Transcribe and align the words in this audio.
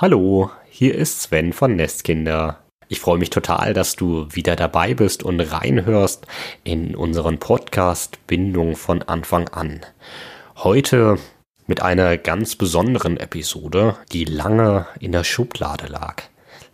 Hallo, 0.00 0.50
hier 0.70 0.94
ist 0.94 1.20
Sven 1.20 1.52
von 1.52 1.76
Nestkinder. 1.76 2.60
Ich 2.88 3.00
freue 3.00 3.18
mich 3.18 3.28
total, 3.28 3.74
dass 3.74 3.96
du 3.96 4.28
wieder 4.30 4.56
dabei 4.56 4.94
bist 4.94 5.22
und 5.22 5.38
reinhörst 5.40 6.26
in 6.64 6.96
unseren 6.96 7.36
Podcast 7.36 8.26
Bindung 8.26 8.76
von 8.76 9.02
Anfang 9.02 9.50
an. 9.50 9.82
Heute 10.56 11.18
mit 11.66 11.82
einer 11.82 12.16
ganz 12.16 12.56
besonderen 12.56 13.18
Episode, 13.18 13.94
die 14.10 14.24
lange 14.24 14.86
in 15.00 15.12
der 15.12 15.22
Schublade 15.22 15.88
lag. 15.88 16.22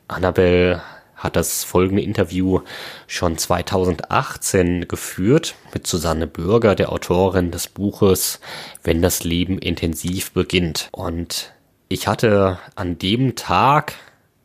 Annabelle 0.07 0.81
hat 1.17 1.35
das 1.35 1.65
folgende 1.65 2.05
Interview 2.05 2.61
schon 3.09 3.39
2018 3.39 4.87
geführt 4.87 5.57
mit 5.75 5.89
Susanne 5.89 6.29
Bürger, 6.29 6.77
der 6.77 6.93
Autorin 6.93 7.51
des 7.51 7.67
Buches 7.67 8.39
Wenn 8.85 9.03
das 9.03 9.25
Leben 9.25 9.59
intensiv 9.59 10.31
beginnt. 10.31 10.91
Und 10.93 11.55
ich 11.89 12.09
hatte 12.09 12.59
an 12.75 12.98
dem 12.98 13.37
Tag, 13.37 13.95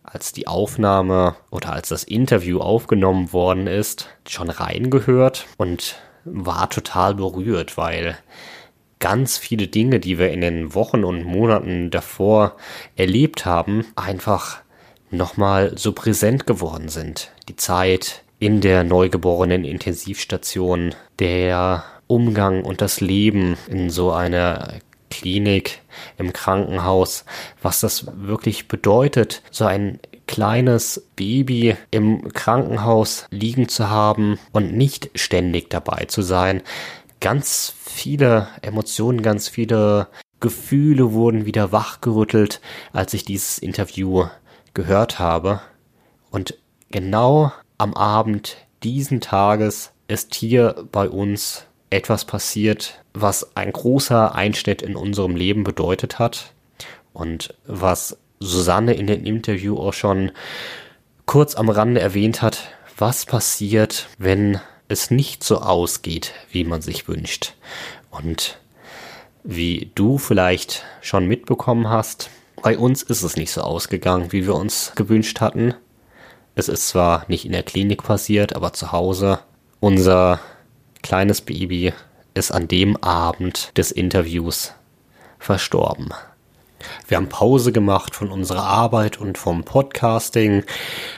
als 0.03 0.33
die 0.33 0.47
Aufnahme 0.47 1.35
oder 1.49 1.73
als 1.73 1.89
das 1.89 2.03
Interview 2.03 2.59
aufgenommen 2.59 3.33
worden 3.33 3.67
ist, 3.67 4.09
schon 4.27 4.49
reingehört 4.49 5.45
und 5.57 5.95
war 6.25 6.69
total 6.69 7.16
berührt, 7.16 7.77
weil 7.77 8.17
ganz 8.99 9.38
viele 9.38 9.67
Dinge, 9.67 9.99
die 9.99 10.19
wir 10.19 10.31
in 10.31 10.41
den 10.41 10.75
Wochen 10.75 11.03
und 11.03 11.23
Monaten 11.23 11.89
davor 11.89 12.55
erlebt 12.95 13.45
haben, 13.45 13.85
einfach 13.95 14.59
nochmal 15.09 15.77
so 15.77 15.94
präsent 15.94 16.45
geworden 16.45 16.89
sind. 16.89 17.31
Die 17.49 17.55
Zeit 17.55 18.23
in 18.38 18.61
der 18.61 18.83
neugeborenen 18.83 19.66
Intensivstation, 19.66 20.94
der 21.19 21.83
Umgang 22.08 22.63
und 22.63 22.81
das 22.81 23.02
Leben 23.02 23.58
in 23.67 23.89
so 23.89 24.11
einer 24.11 24.73
Klinik, 25.11 25.81
im 26.17 26.33
Krankenhaus, 26.33 27.25
was 27.61 27.81
das 27.81 28.07
wirklich 28.15 28.67
bedeutet, 28.67 29.43
so 29.52 29.65
ein 29.65 29.99
kleines 30.25 31.05
Baby 31.15 31.75
im 31.91 32.31
Krankenhaus 32.33 33.27
liegen 33.30 33.67
zu 33.67 33.89
haben 33.89 34.39
und 34.52 34.73
nicht 34.73 35.11
ständig 35.13 35.69
dabei 35.69 36.05
zu 36.05 36.21
sein. 36.21 36.63
Ganz 37.19 37.75
viele 37.77 38.47
Emotionen, 38.61 39.21
ganz 39.21 39.49
viele 39.49 40.08
Gefühle 40.39 41.11
wurden 41.11 41.45
wieder 41.45 41.71
wachgerüttelt, 41.71 42.61
als 42.93 43.14
ich 43.14 43.25
dieses 43.25 43.59
Interview 43.59 44.25
gehört 44.73 45.19
habe. 45.19 45.61
Und 46.31 46.58
genau 46.89 47.52
am 47.77 47.93
Abend 47.93 48.58
diesen 48.83 49.21
Tages 49.21 49.91
ist 50.08 50.33
hier 50.33 50.88
bei 50.91 51.09
uns 51.09 51.66
etwas 51.92 52.25
passiert, 52.25 53.03
was 53.14 53.56
ein 53.56 53.72
großer 53.72 54.34
Einschnitt 54.34 54.81
in 54.81 54.95
unserem 54.95 55.36
Leben 55.36 55.64
bedeutet 55.64 56.17
hat 56.17 56.53
und 57.14 57.53
was 57.66 58.17
Susanne 58.39 58.94
in 58.95 59.08
dem 59.08 59.25
Interview 59.25 59.78
auch 59.78 59.94
schon 59.94 60.31
kurz 61.25 61.56
am 61.56 61.70
Rande 61.70 62.02
erwähnt 62.02 62.42
hat, 62.42 62.70
was 62.98 63.25
passiert, 63.25 64.08
wenn 64.17 64.59
es 64.88 65.11
nicht 65.11 65.44
so 65.44 65.61
ausgeht, 65.61 66.33
wie 66.52 66.64
man 66.64 66.81
sich 66.81 67.08
wünscht. 67.08 67.53
Und 68.09 68.58
wie 69.44 69.92
du 69.95 70.17
vielleicht 70.17 70.83
schon 71.02 71.28
mitbekommen 71.28 71.89
hast, 71.89 72.30
bei 72.61 72.78
uns 72.78 73.03
ist 73.03 73.23
es 73.23 73.38
nicht 73.38 73.52
so 73.52 73.61
ausgegangen, 73.61 74.31
wie 74.31 74.45
wir 74.45 74.55
uns 74.55 74.94
gewünscht 74.95 75.42
hatten. 75.42 75.73
Es 76.55 76.70
ist 76.70 76.89
zwar 76.89 77.26
nicht 77.28 77.45
in 77.45 77.53
der 77.53 77.64
Klinik 77.64 78.03
passiert, 78.03 78.55
aber 78.55 78.73
zu 78.73 78.92
Hause. 78.92 79.39
Unser 79.80 80.39
kleines 81.02 81.41
Baby 81.41 81.94
ist 82.33 82.52
an 82.52 82.67
dem 82.67 82.97
Abend 82.97 83.77
des 83.77 83.91
Interviews 83.91 84.73
verstorben. 85.39 86.13
Wir 87.07 87.17
haben 87.17 87.29
Pause 87.29 87.71
gemacht 87.71 88.15
von 88.15 88.31
unserer 88.31 88.63
Arbeit 88.63 89.19
und 89.19 89.37
vom 89.37 89.63
Podcasting, 89.63 90.63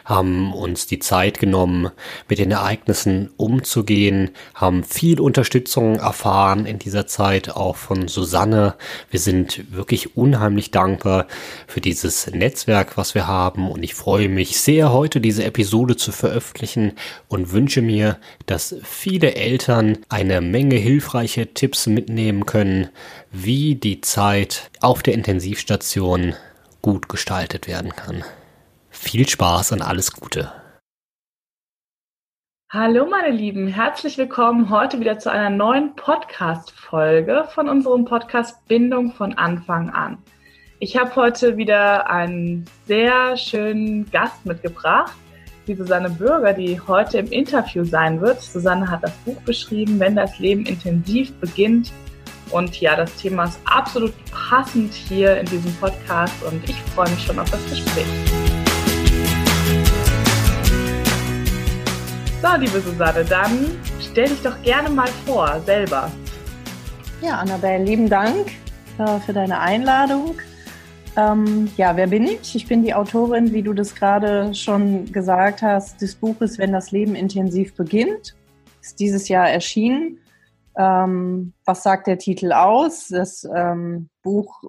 haben 0.06 0.53
uns 0.53 0.88
die 0.88 1.00
Zeit 1.00 1.39
genommen, 1.39 1.89
mit 2.30 2.39
den 2.39 2.52
Ereignissen 2.52 3.30
umzugehen, 3.38 4.31
haben 4.53 4.84
viel 4.84 5.19
Unterstützung 5.19 5.96
erfahren 5.96 6.66
in 6.66 6.79
dieser 6.79 7.07
Zeit, 7.07 7.56
auch 7.56 7.75
von 7.75 8.07
Susanne. 8.07 8.75
Wir 9.09 9.19
sind 9.19 9.73
wirklich 9.73 10.18
unheimlich 10.18 10.72
dankbar 10.72 11.28
für 11.68 11.81
dieses 11.81 12.28
Netzwerk, 12.28 12.97
was 12.97 13.16
wir 13.16 13.28
haben 13.28 13.69
und 13.69 13.84
ich 13.84 13.94
freue 13.94 14.29
mich 14.29 14.59
sehr, 14.59 14.91
heute 14.91 15.22
diese 15.22 15.44
Episode 15.44 15.96
zu 15.97 16.12
veröffentlichen 16.12 16.94
und 17.28 17.52
wünsche 17.52 17.81
mir, 17.81 18.18
dass 18.46 18.75
viele 18.84 19.35
Eltern 19.35 20.00
eine 20.09 20.41
Menge 20.41 20.75
hilfreiche 20.75 21.53
Tipps 21.53 21.88
mitnehmen 21.88 22.46
können, 22.46 22.90
wie 23.36 23.74
die 23.74 24.00
Zeit 24.00 24.70
auf 24.80 25.02
der 25.02 25.16
Intensivstation 25.16 26.36
gut 26.84 27.10
gestaltet 27.10 27.68
werden 27.68 27.96
kann. 27.96 28.24
Viel 28.92 29.28
Spaß 29.28 29.72
und 29.72 29.82
alles 29.82 30.14
Gute. 30.14 30.52
Hallo 32.72 33.08
meine 33.08 33.36
Lieben, 33.36 33.68
herzlich 33.68 34.20
willkommen 34.20 34.70
heute 34.70 35.00
wieder 35.00 35.18
zu 35.18 35.32
einer 35.32 35.50
neuen 35.50 35.96
Podcast-Folge 35.96 37.46
von 37.54 37.70
unserem 37.70 38.06
Podcast 38.06 38.68
Bindung 38.68 39.14
von 39.14 39.34
Anfang 39.34 39.90
an. 39.90 40.20
Ich 40.80 40.96
habe 40.96 41.16
heute 41.16 41.58
wieder 41.58 42.10
einen 42.10 42.66
sehr 42.86 43.36
schönen 43.36 44.10
Gast 44.12 44.46
mitgebracht, 44.46 45.14
die 45.66 45.76
Susanne 45.76 46.12
Bürger, 46.12 46.54
die 46.54 46.80
heute 46.82 47.18
im 47.18 47.32
Interview 47.32 47.84
sein 47.84 48.22
wird. 48.22 48.42
Susanne 48.42 48.92
hat 48.92 49.04
das 49.04 49.14
Buch 49.26 49.42
beschrieben, 49.42 50.00
wenn 50.00 50.16
das 50.16 50.38
Leben 50.38 50.66
intensiv 50.68 51.34
beginnt, 51.36 51.92
und 52.52 52.80
ja, 52.80 52.96
das 52.96 53.14
Thema 53.16 53.46
ist 53.46 53.59
absolut 53.66 54.14
passend 54.31 54.94
hier 54.94 55.38
in 55.38 55.46
diesem 55.46 55.74
Podcast 55.76 56.34
und 56.44 56.64
ich 56.70 56.76
freue 56.94 57.09
mich 57.09 57.24
schon 57.24 57.40
auf 57.40 57.50
das 57.50 57.64
Gespräch. 57.70 58.06
So, 62.42 62.50
liebe 62.59 62.82
Susanne, 62.82 63.24
dann 63.26 63.72
stell 64.02 64.28
dich 64.28 64.42
doch 64.42 64.62
gerne 64.64 64.90
mal 64.90 65.08
vor, 65.26 65.62
selber. 65.66 66.12
Ja, 67.22 67.38
Annabelle, 67.38 67.84
lieben 67.84 68.09
Dank 68.09 68.52
äh, 68.98 69.20
für 69.22 69.34
deine 69.34 69.59
Einladung. 69.59 70.36
Ähm, 71.16 71.70
ja, 71.78 71.96
wer 71.96 72.08
bin 72.08 72.26
ich? 72.26 72.56
Ich 72.56 72.68
bin 72.68 72.84
die 72.84 72.94
Autorin, 72.94 73.53
wie 73.53 73.62
du 73.62 73.74
das 73.74 73.94
gerade 73.94 74.53
schon 74.53 75.12
gesagt 75.12 75.62
hast, 75.62 76.02
des 76.02 76.16
Buches 76.16 76.58
Wenn 76.58 76.72
das 76.72 76.92
Leben 76.92 77.16
intensiv 77.16 77.76
beginnt. 77.76 78.36
Ist 78.82 79.00
dieses 79.00 79.30
Jahr 79.30 79.50
erschienen. 79.50 80.18
Ähm, 80.78 81.53
was 81.66 81.84
sagt 81.84 82.07
der 82.07 82.17
Titel 82.17 82.51
aus? 82.51 83.09
Das 83.09 83.47
ähm, 83.56 84.09
Buch 84.23 84.63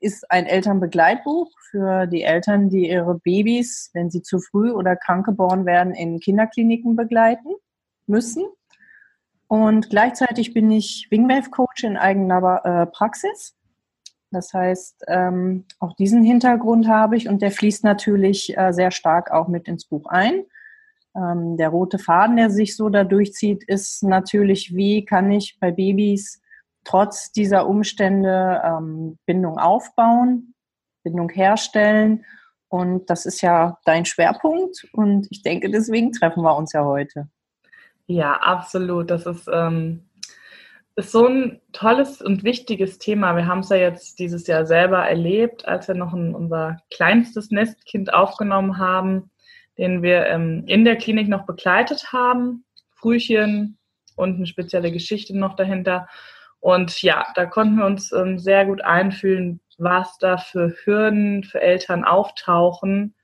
ist 0.00 0.30
ein 0.30 0.46
Elternbegleitbuch 0.46 1.50
für 1.70 2.06
die 2.06 2.22
Eltern, 2.22 2.68
die 2.68 2.88
ihre 2.88 3.14
Babys, 3.18 3.90
wenn 3.94 4.10
sie 4.10 4.22
zu 4.22 4.38
früh 4.38 4.70
oder 4.70 4.96
krank 4.96 5.26
geboren 5.26 5.64
werden, 5.66 5.94
in 5.94 6.20
Kinderkliniken 6.20 6.94
begleiten 6.94 7.48
müssen. 8.06 8.44
Und 9.48 9.90
gleichzeitig 9.90 10.52
bin 10.52 10.70
ich 10.70 11.08
Wingwave-Coach 11.10 11.84
in 11.84 11.96
eigener 11.96 12.60
äh, 12.64 12.86
Praxis. 12.86 13.56
Das 14.30 14.52
heißt, 14.52 15.04
ähm, 15.08 15.64
auch 15.78 15.94
diesen 15.94 16.24
Hintergrund 16.24 16.88
habe 16.88 17.16
ich 17.16 17.28
und 17.28 17.40
der 17.40 17.52
fließt 17.52 17.84
natürlich 17.84 18.56
äh, 18.58 18.72
sehr 18.72 18.90
stark 18.90 19.30
auch 19.30 19.48
mit 19.48 19.68
ins 19.68 19.84
Buch 19.84 20.06
ein. 20.06 20.44
Ähm, 21.16 21.56
der 21.56 21.68
rote 21.68 21.98
Faden, 21.98 22.36
der 22.36 22.50
sich 22.50 22.76
so 22.76 22.88
da 22.88 23.04
durchzieht, 23.04 23.62
ist 23.64 24.02
natürlich, 24.02 24.74
wie 24.74 25.04
kann 25.04 25.30
ich 25.30 25.58
bei 25.60 25.70
Babys 25.70 26.40
trotz 26.84 27.32
dieser 27.32 27.66
Umstände 27.66 28.60
ähm, 28.64 29.18
Bindung 29.26 29.58
aufbauen, 29.58 30.54
Bindung 31.02 31.30
herstellen. 31.30 32.24
Und 32.68 33.08
das 33.10 33.26
ist 33.26 33.40
ja 33.40 33.78
dein 33.84 34.04
Schwerpunkt. 34.04 34.86
Und 34.92 35.28
ich 35.30 35.42
denke, 35.42 35.70
deswegen 35.70 36.12
treffen 36.12 36.42
wir 36.42 36.56
uns 36.56 36.72
ja 36.72 36.84
heute. 36.84 37.28
Ja, 38.06 38.34
absolut. 38.34 39.10
Das 39.10 39.24
ist, 39.24 39.48
ähm, 39.52 40.08
ist 40.96 41.12
so 41.12 41.26
ein 41.26 41.60
tolles 41.72 42.20
und 42.20 42.42
wichtiges 42.42 42.98
Thema. 42.98 43.36
Wir 43.36 43.46
haben 43.46 43.60
es 43.60 43.68
ja 43.68 43.76
jetzt 43.76 44.18
dieses 44.18 44.46
Jahr 44.46 44.66
selber 44.66 45.06
erlebt, 45.06 45.66
als 45.66 45.88
wir 45.88 45.94
noch 45.94 46.12
ein, 46.12 46.34
unser 46.34 46.78
kleinstes 46.92 47.50
Nestkind 47.50 48.12
aufgenommen 48.12 48.78
haben 48.78 49.30
den 49.78 50.02
wir 50.02 50.26
ähm, 50.26 50.64
in 50.66 50.84
der 50.84 50.96
Klinik 50.96 51.28
noch 51.28 51.46
begleitet 51.46 52.12
haben. 52.12 52.64
Frühchen 52.90 53.78
und 54.16 54.36
eine 54.36 54.46
spezielle 54.46 54.92
Geschichte 54.92 55.36
noch 55.36 55.56
dahinter. 55.56 56.08
Und 56.60 57.02
ja, 57.02 57.26
da 57.34 57.44
konnten 57.46 57.76
wir 57.76 57.86
uns 57.86 58.12
ähm, 58.12 58.38
sehr 58.38 58.64
gut 58.64 58.80
einfühlen, 58.82 59.60
was 59.76 60.16
da 60.18 60.38
für 60.38 60.74
Hürden 60.84 61.44
für 61.44 61.60
Eltern 61.60 62.04
auftauchen, 62.04 63.14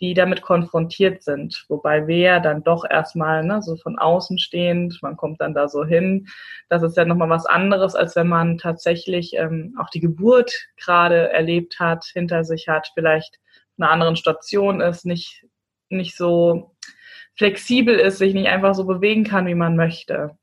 die 0.00 0.14
damit 0.14 0.40
konfrontiert 0.40 1.22
sind. 1.22 1.66
Wobei 1.68 2.06
wir 2.06 2.18
ja 2.18 2.40
dann 2.40 2.62
doch 2.62 2.86
erstmal 2.88 3.44
ne, 3.44 3.60
so 3.60 3.76
von 3.76 3.98
außen 3.98 4.38
stehend, 4.38 4.98
man 5.02 5.16
kommt 5.16 5.42
dann 5.42 5.52
da 5.52 5.68
so 5.68 5.84
hin. 5.84 6.26
Das 6.70 6.82
ist 6.82 6.96
ja 6.96 7.04
nochmal 7.04 7.28
was 7.28 7.44
anderes, 7.44 7.94
als 7.94 8.16
wenn 8.16 8.28
man 8.28 8.56
tatsächlich 8.56 9.34
ähm, 9.34 9.76
auch 9.78 9.90
die 9.90 10.00
Geburt 10.00 10.50
gerade 10.78 11.30
erlebt 11.30 11.78
hat, 11.80 12.06
hinter 12.06 12.44
sich 12.44 12.68
hat, 12.68 12.90
vielleicht 12.94 13.38
einer 13.78 13.90
anderen 13.90 14.16
Station 14.16 14.80
ist, 14.80 15.04
nicht 15.04 15.46
nicht 15.90 16.16
so 16.16 16.72
flexibel 17.36 17.94
ist, 17.94 18.18
sich 18.18 18.34
nicht 18.34 18.48
einfach 18.48 18.74
so 18.74 18.84
bewegen 18.84 19.24
kann, 19.24 19.46
wie 19.46 19.54
man 19.54 19.76
möchte. 19.76 20.36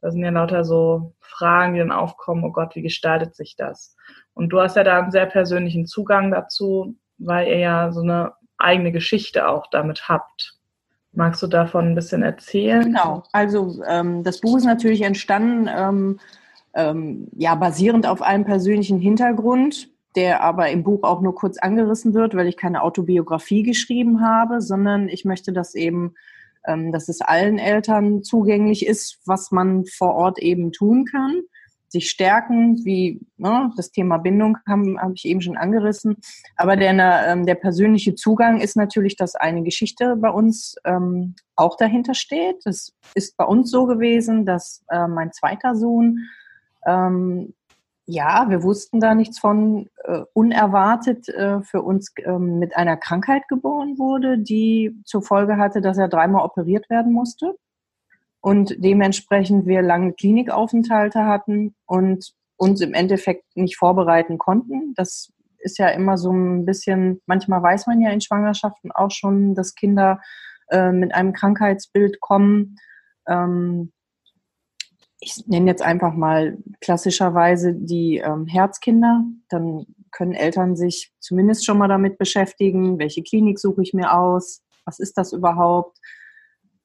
Das 0.00 0.14
sind 0.14 0.24
ja 0.24 0.30
lauter 0.30 0.64
so 0.64 1.14
Fragen, 1.20 1.74
die 1.74 1.80
dann 1.80 1.92
aufkommen, 1.92 2.44
oh 2.44 2.52
Gott, 2.52 2.74
wie 2.74 2.82
gestaltet 2.82 3.34
sich 3.34 3.56
das? 3.56 3.96
Und 4.34 4.50
du 4.50 4.60
hast 4.60 4.76
ja 4.76 4.84
da 4.84 4.98
einen 4.98 5.10
sehr 5.10 5.26
persönlichen 5.26 5.86
Zugang 5.86 6.30
dazu. 6.30 6.96
weil 7.18 7.48
ihr 7.48 7.58
ja 7.58 7.92
so 7.92 8.00
eine 8.00 8.32
eigene 8.56 8.92
Geschichte 8.92 9.46
auch 9.48 9.66
damit 9.70 10.08
habt. 10.08 10.54
Magst 11.12 11.42
du 11.42 11.48
davon 11.48 11.88
ein 11.88 11.94
bisschen 11.94 12.22
erzählen? 12.22 12.82
Genau, 12.84 13.24
also 13.32 13.82
ähm, 13.86 14.22
das 14.22 14.40
Buch 14.40 14.56
ist 14.56 14.64
natürlich 14.64 15.02
entstanden, 15.02 15.68
ähm, 15.68 16.20
ähm, 16.74 17.28
ja, 17.36 17.54
basierend 17.56 18.06
auf 18.06 18.22
einem 18.22 18.44
persönlichen 18.44 19.00
Hintergrund, 19.00 19.90
der 20.16 20.42
aber 20.42 20.70
im 20.70 20.82
Buch 20.82 21.02
auch 21.02 21.20
nur 21.20 21.34
kurz 21.34 21.58
angerissen 21.58 22.14
wird, 22.14 22.34
weil 22.34 22.48
ich 22.48 22.56
keine 22.56 22.82
Autobiografie 22.82 23.62
geschrieben 23.62 24.20
habe, 24.20 24.60
sondern 24.60 25.08
ich 25.08 25.24
möchte, 25.24 25.52
dass 25.52 25.74
eben, 25.74 26.14
ähm, 26.66 26.92
dass 26.92 27.08
es 27.08 27.20
allen 27.20 27.58
Eltern 27.58 28.22
zugänglich 28.22 28.86
ist, 28.86 29.20
was 29.26 29.50
man 29.50 29.84
vor 29.86 30.14
Ort 30.14 30.38
eben 30.38 30.72
tun 30.72 31.04
kann 31.04 31.42
sich 31.90 32.08
stärken, 32.08 32.84
wie 32.84 33.20
ne, 33.36 33.72
das 33.76 33.90
Thema 33.90 34.18
Bindung 34.18 34.56
habe 34.68 34.96
hab 34.98 35.12
ich 35.14 35.24
eben 35.24 35.40
schon 35.40 35.56
angerissen. 35.56 36.16
Aber 36.56 36.76
der, 36.76 36.92
ähm, 37.26 37.46
der 37.46 37.56
persönliche 37.56 38.14
Zugang 38.14 38.60
ist 38.60 38.76
natürlich, 38.76 39.16
dass 39.16 39.34
eine 39.34 39.62
Geschichte 39.62 40.16
bei 40.16 40.30
uns 40.30 40.76
ähm, 40.84 41.34
auch 41.56 41.76
dahinter 41.76 42.14
steht. 42.14 42.64
Es 42.64 42.94
ist 43.14 43.36
bei 43.36 43.44
uns 43.44 43.70
so 43.70 43.86
gewesen, 43.86 44.46
dass 44.46 44.84
äh, 44.88 45.08
mein 45.08 45.32
zweiter 45.32 45.74
Sohn, 45.74 46.28
ähm, 46.86 47.54
ja, 48.10 48.46
wir 48.48 48.62
wussten 48.62 49.00
da 49.00 49.14
nichts 49.14 49.38
von, 49.38 49.88
äh, 50.04 50.22
unerwartet 50.32 51.28
äh, 51.28 51.62
für 51.62 51.82
uns 51.82 52.12
ähm, 52.24 52.58
mit 52.58 52.76
einer 52.76 52.96
Krankheit 52.96 53.46
geboren 53.48 53.98
wurde, 53.98 54.38
die 54.38 55.00
zur 55.04 55.22
Folge 55.22 55.56
hatte, 55.58 55.80
dass 55.80 55.96
er 55.96 56.08
dreimal 56.08 56.44
operiert 56.44 56.90
werden 56.90 57.12
musste 57.12 57.54
und 58.40 58.74
dementsprechend 58.78 59.66
wir 59.66 59.82
lange 59.82 60.12
Klinikaufenthalte 60.12 61.24
hatten 61.24 61.74
und 61.86 62.32
uns 62.56 62.80
im 62.80 62.94
Endeffekt 62.94 63.56
nicht 63.56 63.76
vorbereiten 63.76 64.38
konnten. 64.38 64.94
Das 64.94 65.32
ist 65.58 65.78
ja 65.78 65.88
immer 65.88 66.18
so 66.18 66.32
ein 66.32 66.64
bisschen, 66.64 67.20
manchmal 67.26 67.62
weiß 67.62 67.86
man 67.86 68.00
ja 68.00 68.10
in 68.10 68.20
Schwangerschaften 68.20 68.90
auch 68.92 69.10
schon, 69.10 69.54
dass 69.54 69.74
Kinder 69.74 70.20
äh, 70.68 70.90
mit 70.90 71.14
einem 71.14 71.32
Krankheitsbild 71.32 72.20
kommen. 72.20 72.76
Ähm, 73.28 73.92
ich 75.20 75.46
nenne 75.46 75.70
jetzt 75.70 75.82
einfach 75.82 76.14
mal 76.14 76.56
klassischerweise 76.80 77.74
die 77.74 78.16
ähm, 78.16 78.46
Herzkinder. 78.46 79.22
Dann 79.48 79.86
können 80.10 80.32
Eltern 80.32 80.76
sich 80.76 81.12
zumindest 81.20 81.64
schon 81.64 81.78
mal 81.78 81.88
damit 81.88 82.18
beschäftigen, 82.18 82.98
welche 82.98 83.22
Klinik 83.22 83.58
suche 83.58 83.82
ich 83.82 83.92
mir 83.92 84.14
aus, 84.16 84.62
was 84.84 84.98
ist 84.98 85.18
das 85.18 85.32
überhaupt, 85.32 85.98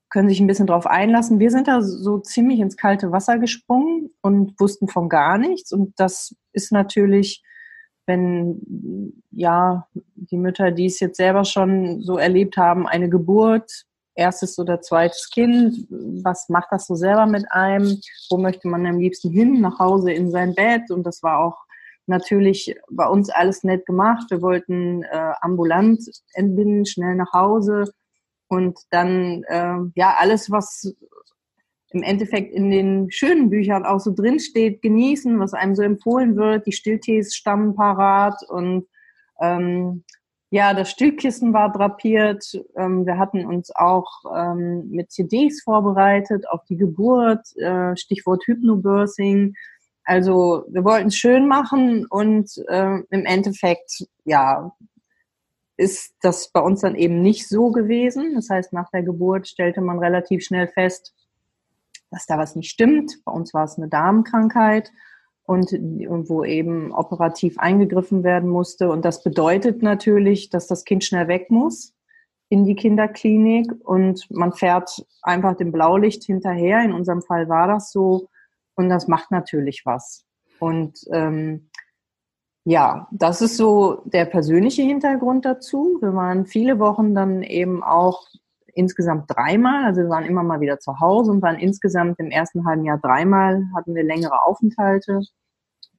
können 0.10 0.30
sich 0.30 0.40
ein 0.40 0.48
bisschen 0.48 0.68
drauf 0.68 0.86
einlassen. 0.86 1.40
Wir 1.40 1.50
sind 1.50 1.68
da 1.68 1.82
so 1.82 2.20
ziemlich 2.20 2.60
ins 2.60 2.78
kalte 2.78 3.12
Wasser 3.12 3.40
gesprungen 3.40 4.12
und 4.22 4.60
wussten 4.60 4.88
von 4.88 5.10
gar 5.10 5.38
nichts. 5.38 5.72
Und 5.72 5.94
das 5.98 6.36
ist 6.52 6.72
natürlich, 6.72 7.42
wenn 8.06 9.14
ja 9.32 9.88
die 10.16 10.38
Mütter, 10.38 10.72
die 10.72 10.86
es 10.86 11.00
jetzt 11.00 11.18
selber 11.18 11.46
schon 11.46 12.02
so 12.02 12.18
erlebt 12.18 12.58
haben, 12.58 12.86
eine 12.86 13.10
Geburt, 13.10 13.86
erstes 14.16 14.58
oder 14.58 14.82
zweites 14.82 15.30
Kind, 15.30 15.88
was 15.90 16.50
macht 16.50 16.68
das 16.72 16.88
so 16.88 16.96
selber 16.96 17.26
mit 17.26 17.46
einem? 17.52 18.00
Wo 18.30 18.38
möchte 18.38 18.68
man 18.68 18.86
am 18.86 19.00
liebsten 19.00 19.30
hin? 19.30 19.62
Nach 19.62 19.80
Hause 19.80 20.12
in 20.12 20.32
sein 20.32 20.56
Bett. 20.56 20.90
Und 20.90 21.04
das 21.04 21.22
war 21.22 21.40
auch 21.40 21.58
natürlich 22.08 22.76
bei 22.90 23.08
uns 23.08 23.30
alles 23.30 23.64
nett 23.64 23.86
gemacht. 23.86 24.26
Wir 24.30 24.42
wollten 24.42 25.04
äh, 25.04 25.34
ambulant 25.42 26.00
entbinden, 26.34 26.86
schnell 26.86 27.16
nach 27.16 27.34
Hause 27.34 27.86
und 28.48 28.80
dann, 28.92 29.44
äh, 29.48 29.78
ja, 29.96 30.16
alles, 30.18 30.52
was 30.52 30.94
im 31.90 32.04
Endeffekt 32.04 32.54
in 32.54 32.72
den 32.72 33.10
schönen 33.10 33.50
Büchern 33.50 33.86
auch 33.86 34.00
so 34.00 34.14
drinsteht, 34.14 34.82
genießen, 34.82 35.40
was 35.40 35.54
einem 35.54 35.76
so 35.76 35.82
empfohlen 35.82 36.36
wird. 36.36 36.68
Die 36.68 36.74
Stilltees 36.74 37.36
stammen 37.36 37.76
parat 37.76 38.36
und 38.50 38.88
ähm, 39.40 40.04
ja, 40.52 40.74
das 40.74 40.90
Stillkissen 40.92 41.54
war 41.54 41.72
drapiert. 41.72 42.46
Ähm, 42.78 43.06
wir 43.06 43.18
hatten 43.18 43.46
uns 43.46 43.76
auch 43.76 44.08
ähm, 44.36 44.90
mit 44.90 45.12
CDs 45.12 45.64
vorbereitet 45.64 46.48
auf 46.50 46.64
die 46.66 46.78
Geburt, 46.78 47.56
äh, 47.58 47.96
Stichwort 47.98 48.44
Hypnobirthing. 48.46 49.56
Also 50.04 50.66
wir 50.70 50.84
wollten 50.84 51.08
es 51.08 51.16
schön 51.16 51.48
machen 51.48 52.06
und 52.06 52.52
äh, 52.68 53.00
im 53.10 53.26
Endeffekt, 53.26 54.06
ja, 54.24 54.72
ist 55.78 56.16
das 56.22 56.52
bei 56.52 56.62
uns 56.62 56.82
dann 56.82 56.96
eben 56.96 57.22
nicht 57.22 57.50
so 57.50 57.72
gewesen. 57.72 58.36
Das 58.36 58.50
heißt, 58.50 58.72
nach 58.72 58.90
der 58.92 59.04
Geburt 59.04 59.48
stellte 59.48 59.82
man 59.82 60.00
relativ 60.00 60.44
schnell 60.44 60.68
fest, 60.68 61.14
dass 62.12 62.28
da 62.28 62.38
was 62.38 62.56
nicht 62.56 62.70
stimmt. 62.70 63.18
Bei 63.26 63.32
uns 63.32 63.54
war 63.54 63.66
es 63.66 63.78
eine 63.78 63.90
Darmkrankheit 63.90 64.92
und, 65.46 65.72
wo 65.72 66.44
eben 66.44 66.92
operativ 66.92 67.60
eingegriffen 67.60 68.24
werden 68.24 68.50
musste. 68.50 68.90
Und 68.90 69.06
das 69.06 69.24
bedeutet 69.24 69.84
natürlich, 69.84 70.50
dass 70.50 70.68
das 70.68 70.86
Kind 70.86 71.04
schnell 71.04 71.28
weg 71.28 71.52
muss 71.52 71.94
in 72.50 72.66
die 72.66 72.76
Kinderklinik 72.76 73.72
und 73.84 74.30
man 74.30 74.54
fährt 74.54 75.06
einfach 75.22 75.56
dem 75.56 75.72
Blaulicht 75.72 76.24
hinterher. 76.24 76.84
In 76.84 76.94
unserem 76.94 77.22
Fall 77.22 77.50
war 77.50 77.68
das 77.68 77.92
so 77.92 78.30
und 78.76 78.90
das 78.90 79.08
macht 79.08 79.32
natürlich 79.32 79.84
was. 79.86 80.26
Und 80.60 81.00
ähm, 81.12 81.70
ja, 82.64 83.08
das 83.12 83.42
ist 83.42 83.58
so 83.58 84.02
der 84.06 84.26
persönliche 84.26 84.82
Hintergrund 84.82 85.46
dazu. 85.46 86.00
Wir 86.02 86.14
waren 86.16 86.46
viele 86.46 86.80
Wochen 86.80 87.14
dann 87.14 87.44
eben 87.44 87.84
auch 87.84 88.28
insgesamt 88.76 89.26
dreimal, 89.28 89.86
also 89.86 90.02
wir 90.02 90.10
waren 90.10 90.26
immer 90.26 90.44
mal 90.44 90.62
wieder 90.62 90.80
zu 90.80 91.00
Hause 91.00 91.32
und 91.32 91.42
waren 91.42 91.58
insgesamt 91.58 92.20
im 92.20 92.30
ersten 92.30 92.66
halben 92.66 92.86
Jahr 92.86 93.00
dreimal, 93.00 93.64
hatten 93.76 93.96
wir 93.96 94.04
längere 94.04 94.44
Aufenthalte. 94.44 95.22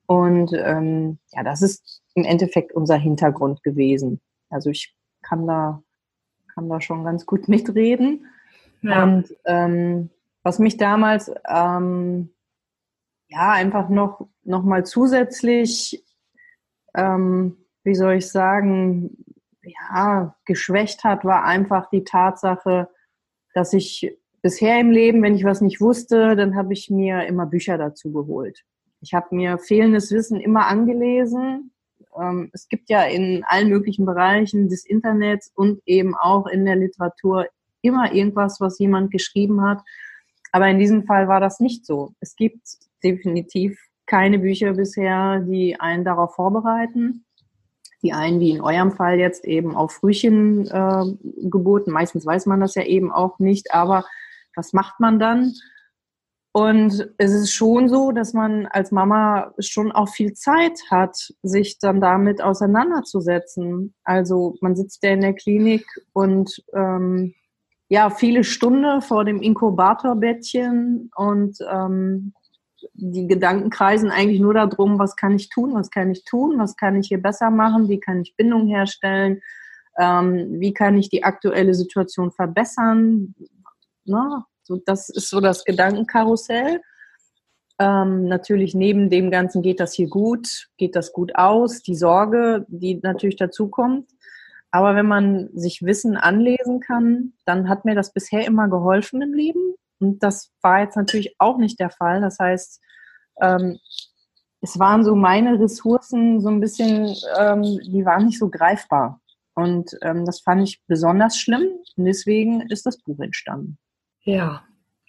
Und 0.06 0.52
ähm, 0.52 1.18
ja, 1.32 1.42
das 1.42 1.62
ist 1.62 2.02
im 2.14 2.24
Endeffekt 2.24 2.72
unser 2.72 2.96
Hintergrund 2.96 3.62
gewesen. 3.62 4.20
Also 4.50 4.70
ich 4.70 4.94
kann 5.22 5.46
da, 5.46 5.82
kann 6.54 6.68
da 6.68 6.80
schon 6.80 7.04
ganz 7.04 7.26
gut 7.26 7.48
mitreden. 7.48 8.26
Ja. 8.82 9.02
Und 9.02 9.34
ähm, 9.46 10.10
was 10.42 10.58
mich 10.58 10.76
damals 10.76 11.32
ähm, 11.48 12.30
ja 13.28 13.50
einfach 13.52 13.88
noch, 13.88 14.28
noch 14.44 14.62
mal 14.62 14.84
zusätzlich 14.86 16.04
ähm, 16.96 17.56
wie 17.84 17.94
soll 17.94 18.14
ich 18.14 18.28
sagen, 18.28 19.16
ja, 19.66 20.36
geschwächt 20.44 21.04
hat, 21.04 21.24
war 21.24 21.44
einfach 21.44 21.88
die 21.90 22.04
Tatsache, 22.04 22.88
dass 23.54 23.72
ich 23.72 24.16
bisher 24.42 24.78
im 24.80 24.90
Leben, 24.90 25.22
wenn 25.22 25.34
ich 25.34 25.44
was 25.44 25.60
nicht 25.60 25.80
wusste, 25.80 26.36
dann 26.36 26.56
habe 26.56 26.72
ich 26.72 26.90
mir 26.90 27.26
immer 27.26 27.46
Bücher 27.46 27.78
dazu 27.78 28.12
geholt. 28.12 28.64
Ich 29.00 29.12
habe 29.12 29.34
mir 29.34 29.58
fehlendes 29.58 30.10
Wissen 30.12 30.40
immer 30.40 30.66
angelesen. 30.66 31.72
Ähm, 32.18 32.50
es 32.52 32.68
gibt 32.68 32.88
ja 32.88 33.02
in 33.02 33.44
allen 33.46 33.68
möglichen 33.68 34.06
Bereichen 34.06 34.68
des 34.68 34.84
Internets 34.84 35.50
und 35.54 35.80
eben 35.86 36.14
auch 36.14 36.46
in 36.46 36.64
der 36.64 36.76
Literatur 36.76 37.46
immer 37.82 38.12
irgendwas, 38.12 38.60
was 38.60 38.78
jemand 38.78 39.10
geschrieben 39.10 39.62
hat. 39.62 39.82
Aber 40.52 40.68
in 40.68 40.78
diesem 40.78 41.04
Fall 41.04 41.28
war 41.28 41.40
das 41.40 41.60
nicht 41.60 41.84
so. 41.84 42.14
Es 42.20 42.36
gibt 42.36 42.66
definitiv 43.04 43.78
keine 44.06 44.38
Bücher 44.38 44.72
bisher, 44.72 45.40
die 45.40 45.78
einen 45.78 46.04
darauf 46.04 46.34
vorbereiten. 46.34 47.25
Die 48.06 48.12
einen, 48.12 48.38
wie 48.38 48.50
in 48.50 48.60
eurem 48.60 48.92
Fall 48.92 49.18
jetzt 49.18 49.44
eben 49.44 49.74
auf 49.74 49.94
Frühchengeburten. 49.94 51.90
Äh, 51.90 51.92
Meistens 51.92 52.24
weiß 52.24 52.46
man 52.46 52.60
das 52.60 52.76
ja 52.76 52.84
eben 52.84 53.10
auch 53.10 53.40
nicht, 53.40 53.74
aber 53.74 54.04
was 54.54 54.72
macht 54.72 55.00
man 55.00 55.18
dann? 55.18 55.54
Und 56.52 57.10
es 57.18 57.32
ist 57.32 57.52
schon 57.52 57.88
so, 57.88 58.12
dass 58.12 58.32
man 58.32 58.66
als 58.66 58.92
Mama 58.92 59.52
schon 59.58 59.90
auch 59.90 60.08
viel 60.08 60.34
Zeit 60.34 60.78
hat, 60.88 61.34
sich 61.42 61.80
dann 61.80 62.00
damit 62.00 62.40
auseinanderzusetzen. 62.40 63.92
Also 64.04 64.54
man 64.60 64.76
sitzt 64.76 65.02
ja 65.02 65.10
in 65.10 65.22
der 65.22 65.34
Klinik 65.34 65.84
und 66.12 66.62
ähm, 66.72 67.34
ja, 67.88 68.08
viele 68.08 68.44
Stunden 68.44 69.02
vor 69.02 69.24
dem 69.24 69.42
Inkubatorbettchen 69.42 71.10
und 71.16 71.58
ähm, 71.68 72.34
die 72.94 73.26
Gedanken 73.26 73.70
kreisen 73.70 74.10
eigentlich 74.10 74.40
nur 74.40 74.54
darum, 74.54 74.98
was 74.98 75.16
kann 75.16 75.36
ich 75.36 75.48
tun, 75.48 75.74
was 75.74 75.90
kann 75.90 76.10
ich 76.10 76.24
tun, 76.24 76.58
was 76.58 76.76
kann 76.76 76.96
ich 76.96 77.08
hier 77.08 77.20
besser 77.20 77.50
machen, 77.50 77.88
wie 77.88 78.00
kann 78.00 78.22
ich 78.22 78.36
Bindung 78.36 78.66
herstellen, 78.66 79.40
ähm, 79.98 80.60
wie 80.60 80.74
kann 80.74 80.96
ich 80.96 81.08
die 81.08 81.24
aktuelle 81.24 81.74
Situation 81.74 82.30
verbessern. 82.30 83.34
Ne? 84.04 84.44
So, 84.62 84.80
das 84.84 85.08
ist 85.08 85.30
so 85.30 85.40
das 85.40 85.64
Gedankenkarussell. 85.64 86.80
Ähm, 87.78 88.26
natürlich 88.26 88.74
neben 88.74 89.10
dem 89.10 89.30
Ganzen 89.30 89.62
geht 89.62 89.80
das 89.80 89.92
hier 89.92 90.08
gut, 90.08 90.68
geht 90.78 90.96
das 90.96 91.12
gut 91.12 91.36
aus, 91.36 91.82
die 91.82 91.94
Sorge, 91.94 92.64
die 92.68 93.00
natürlich 93.02 93.36
dazu 93.36 93.68
kommt. 93.68 94.10
Aber 94.70 94.94
wenn 94.94 95.06
man 95.06 95.48
sich 95.54 95.82
Wissen 95.82 96.16
anlesen 96.16 96.80
kann, 96.80 97.34
dann 97.44 97.68
hat 97.68 97.84
mir 97.84 97.94
das 97.94 98.12
bisher 98.12 98.46
immer 98.46 98.68
geholfen 98.68 99.22
im 99.22 99.32
Leben. 99.32 99.74
Und 99.98 100.22
das 100.22 100.50
war 100.62 100.80
jetzt 100.80 100.96
natürlich 100.96 101.34
auch 101.38 101.58
nicht 101.58 101.80
der 101.80 101.90
Fall. 101.90 102.20
Das 102.20 102.38
heißt, 102.38 102.80
ähm, 103.40 103.78
es 104.60 104.78
waren 104.78 105.04
so 105.04 105.14
meine 105.14 105.60
Ressourcen 105.60 106.40
so 106.40 106.48
ein 106.48 106.60
bisschen, 106.60 107.14
ähm, 107.38 107.62
die 107.62 108.04
waren 108.04 108.26
nicht 108.26 108.38
so 108.38 108.48
greifbar. 108.48 109.20
Und 109.54 109.90
ähm, 110.02 110.24
das 110.24 110.40
fand 110.40 110.62
ich 110.62 110.82
besonders 110.86 111.38
schlimm. 111.38 111.68
Und 111.96 112.04
deswegen 112.04 112.62
ist 112.68 112.84
das 112.84 112.98
Buch 112.98 113.18
entstanden. 113.20 113.78
Ja, 114.22 114.62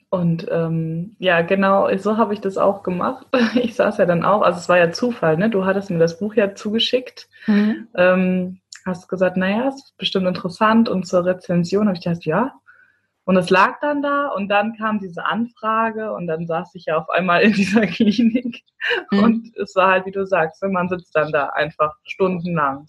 und 0.09 0.47
ähm, 0.49 1.15
ja, 1.19 1.41
genau, 1.41 1.89
so 1.97 2.17
habe 2.17 2.33
ich 2.33 2.39
das 2.39 2.57
auch 2.57 2.83
gemacht. 2.83 3.27
Ich 3.55 3.75
saß 3.75 3.97
ja 3.97 4.05
dann 4.05 4.23
auch, 4.23 4.41
also 4.41 4.59
es 4.59 4.69
war 4.69 4.77
ja 4.77 4.91
Zufall, 4.91 5.37
ne? 5.37 5.49
Du 5.49 5.65
hattest 5.65 5.89
mir 5.89 5.99
das 5.99 6.19
Buch 6.19 6.35
ja 6.35 6.55
zugeschickt. 6.55 7.27
Mhm. 7.47 7.87
Ähm, 7.95 8.59
hast 8.85 9.09
gesagt, 9.09 9.35
naja, 9.35 9.67
ist 9.67 9.97
bestimmt 9.97 10.27
interessant 10.27 10.87
und 10.87 11.05
zur 11.05 11.25
Rezension 11.25 11.87
habe 11.87 11.97
ich 11.97 12.03
gedacht, 12.03 12.25
ja. 12.25 12.53
Und 13.27 13.35
es 13.35 13.49
lag 13.49 13.81
dann 13.81 14.01
da 14.01 14.29
und 14.29 14.47
dann 14.47 14.77
kam 14.77 14.99
diese 14.99 15.25
Anfrage 15.25 16.13
und 16.13 16.27
dann 16.27 16.47
saß 16.47 16.73
ich 16.75 16.85
ja 16.85 16.95
auf 16.95 17.09
einmal 17.09 17.41
in 17.41 17.51
dieser 17.53 17.85
Klinik 17.85 18.63
mhm. 19.11 19.19
und 19.19 19.57
es 19.57 19.75
war 19.75 19.91
halt, 19.91 20.05
wie 20.05 20.11
du 20.11 20.25
sagst, 20.25 20.63
ne, 20.63 20.69
man 20.69 20.87
sitzt 20.87 21.13
dann 21.13 21.33
da 21.33 21.47
einfach 21.47 21.93
stundenlang 22.05 22.85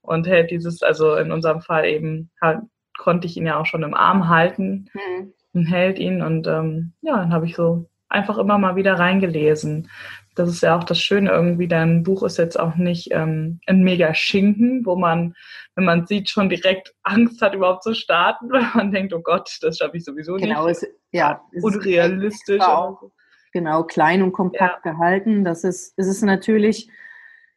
und 0.00 0.26
hält 0.26 0.50
dieses, 0.50 0.82
also 0.82 1.16
in 1.16 1.32
unserem 1.32 1.60
Fall 1.60 1.84
eben 1.84 2.30
halt, 2.40 2.60
konnte 2.96 3.26
ich 3.26 3.36
ihn 3.36 3.44
ja 3.44 3.58
auch 3.58 3.66
schon 3.66 3.82
im 3.82 3.92
Arm 3.92 4.30
halten 4.30 4.88
mhm. 4.94 5.34
und 5.52 5.66
hält 5.66 5.98
ihn 5.98 6.22
und 6.22 6.46
ähm, 6.46 6.94
ja, 7.02 7.18
dann 7.18 7.34
habe 7.34 7.44
ich 7.44 7.54
so 7.54 7.90
einfach 8.08 8.38
immer 8.38 8.56
mal 8.56 8.74
wieder 8.74 8.98
reingelesen. 8.98 9.90
Das 10.38 10.48
ist 10.48 10.62
ja 10.62 10.78
auch 10.78 10.84
das 10.84 11.00
Schöne 11.00 11.30
irgendwie, 11.30 11.66
dein 11.66 12.02
Buch 12.02 12.22
ist 12.22 12.38
jetzt 12.38 12.58
auch 12.58 12.76
nicht 12.76 13.08
ähm, 13.10 13.60
ein 13.66 13.82
mega 13.82 14.14
Schinken, 14.14 14.86
wo 14.86 14.94
man, 14.94 15.34
wenn 15.74 15.84
man 15.84 16.06
sieht, 16.06 16.30
schon 16.30 16.48
direkt 16.48 16.94
Angst 17.02 17.42
hat, 17.42 17.54
überhaupt 17.54 17.82
zu 17.82 17.94
starten, 17.94 18.48
weil 18.50 18.66
man 18.74 18.92
denkt, 18.92 19.12
oh 19.12 19.20
Gott, 19.20 19.58
das 19.62 19.78
schaffe 19.78 19.96
ich 19.96 20.04
sowieso 20.04 20.36
genau, 20.36 20.66
nicht. 20.66 20.82
Es, 20.82 20.88
ja, 21.10 21.42
es 21.52 21.64
unrealistisch. 21.64 22.62
Auch, 22.62 23.10
genau, 23.52 23.82
klein 23.82 24.22
und 24.22 24.32
kompakt 24.32 24.84
ja. 24.84 24.92
gehalten. 24.92 25.44
Das 25.44 25.64
ist, 25.64 25.94
es 25.96 26.06
ist 26.06 26.22
natürlich 26.22 26.88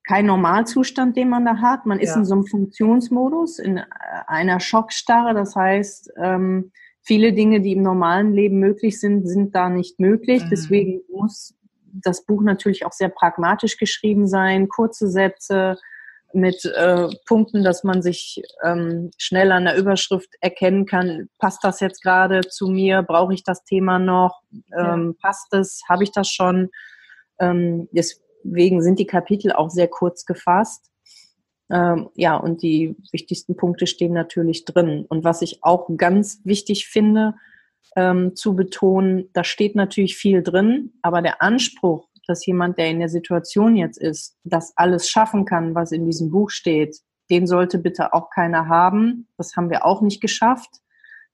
kein 0.07 0.25
Normalzustand, 0.25 1.15
den 1.15 1.29
man 1.29 1.45
da 1.45 1.57
hat. 1.57 1.85
Man 1.85 1.99
ist 1.99 2.09
ja. 2.09 2.17
in 2.17 2.25
so 2.25 2.33
einem 2.33 2.45
Funktionsmodus, 2.45 3.59
in 3.59 3.77
äh, 3.77 3.85
einer 4.27 4.59
Schockstarre. 4.59 5.33
Das 5.33 5.55
heißt, 5.55 6.13
ähm, 6.17 6.71
viele 7.01 7.33
Dinge, 7.33 7.61
die 7.61 7.73
im 7.73 7.83
normalen 7.83 8.33
Leben 8.33 8.59
möglich 8.59 8.99
sind, 8.99 9.27
sind 9.27 9.53
da 9.55 9.69
nicht 9.69 9.99
möglich. 9.99 10.43
Mhm. 10.43 10.49
Deswegen 10.49 11.01
muss 11.09 11.53
das 11.93 12.25
Buch 12.25 12.41
natürlich 12.41 12.85
auch 12.85 12.91
sehr 12.91 13.09
pragmatisch 13.09 13.77
geschrieben 13.77 14.27
sein, 14.27 14.67
kurze 14.67 15.09
Sätze 15.09 15.77
mit 16.33 16.65
äh, 16.65 17.07
Punkten, 17.25 17.63
dass 17.63 17.83
man 17.83 18.01
sich 18.01 18.41
ähm, 18.63 19.11
schnell 19.17 19.51
an 19.51 19.65
der 19.65 19.77
Überschrift 19.77 20.29
erkennen 20.39 20.85
kann, 20.85 21.29
passt 21.39 21.63
das 21.63 21.79
jetzt 21.79 22.01
gerade 22.01 22.41
zu 22.41 22.67
mir, 22.67 23.01
brauche 23.01 23.33
ich 23.33 23.43
das 23.43 23.63
Thema 23.63 23.99
noch, 23.99 24.41
ähm, 24.77 25.15
ja. 25.17 25.21
passt 25.21 25.53
es, 25.53 25.81
habe 25.89 26.03
ich 26.03 26.11
das 26.11 26.29
schon. 26.29 26.69
Ähm, 27.39 27.89
deswegen 27.91 28.81
sind 28.81 28.99
die 28.99 29.07
Kapitel 29.07 29.51
auch 29.51 29.69
sehr 29.69 29.87
kurz 29.87 30.25
gefasst. 30.25 30.89
Ähm, 31.69 32.09
ja, 32.15 32.35
und 32.35 32.61
die 32.61 32.95
wichtigsten 33.11 33.55
Punkte 33.55 33.87
stehen 33.87 34.13
natürlich 34.13 34.65
drin. 34.65 35.05
Und 35.07 35.23
was 35.23 35.41
ich 35.41 35.63
auch 35.63 35.89
ganz 35.97 36.41
wichtig 36.43 36.87
finde, 36.87 37.35
ähm, 37.95 38.35
zu 38.35 38.55
betonen, 38.55 39.29
da 39.33 39.43
steht 39.43 39.75
natürlich 39.75 40.15
viel 40.15 40.43
drin, 40.43 40.93
aber 41.01 41.21
der 41.21 41.41
Anspruch, 41.41 42.07
dass 42.27 42.45
jemand, 42.45 42.77
der 42.77 42.89
in 42.89 42.99
der 42.99 43.09
Situation 43.09 43.75
jetzt 43.75 43.97
ist, 43.97 44.37
das 44.43 44.73
alles 44.75 45.09
schaffen 45.09 45.45
kann, 45.45 45.75
was 45.75 45.91
in 45.91 46.05
diesem 46.05 46.31
Buch 46.31 46.49
steht, 46.49 46.97
den 47.29 47.47
sollte 47.47 47.77
bitte 47.79 48.13
auch 48.13 48.29
keiner 48.29 48.67
haben. 48.67 49.27
Das 49.37 49.55
haben 49.55 49.69
wir 49.69 49.85
auch 49.85 50.01
nicht 50.01 50.21
geschafft. 50.21 50.69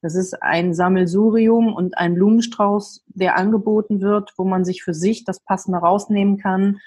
Das 0.02 0.16
ist 0.16 0.42
ein 0.42 0.74
Sammelsurium 0.74 1.74
und 1.74 1.98
ein 1.98 2.14
Blumenstrauß, 2.14 3.04
der 3.08 3.38
angeboten 3.38 4.02
wird, 4.02 4.32
wo 4.38 4.44
man 4.44 4.64
sich 4.64 4.84
für 4.84 4.94
sich 4.94 5.24
das 5.26 5.40
Passende 5.40 5.80
rausnehmen 5.80 6.38
kann 6.38 6.80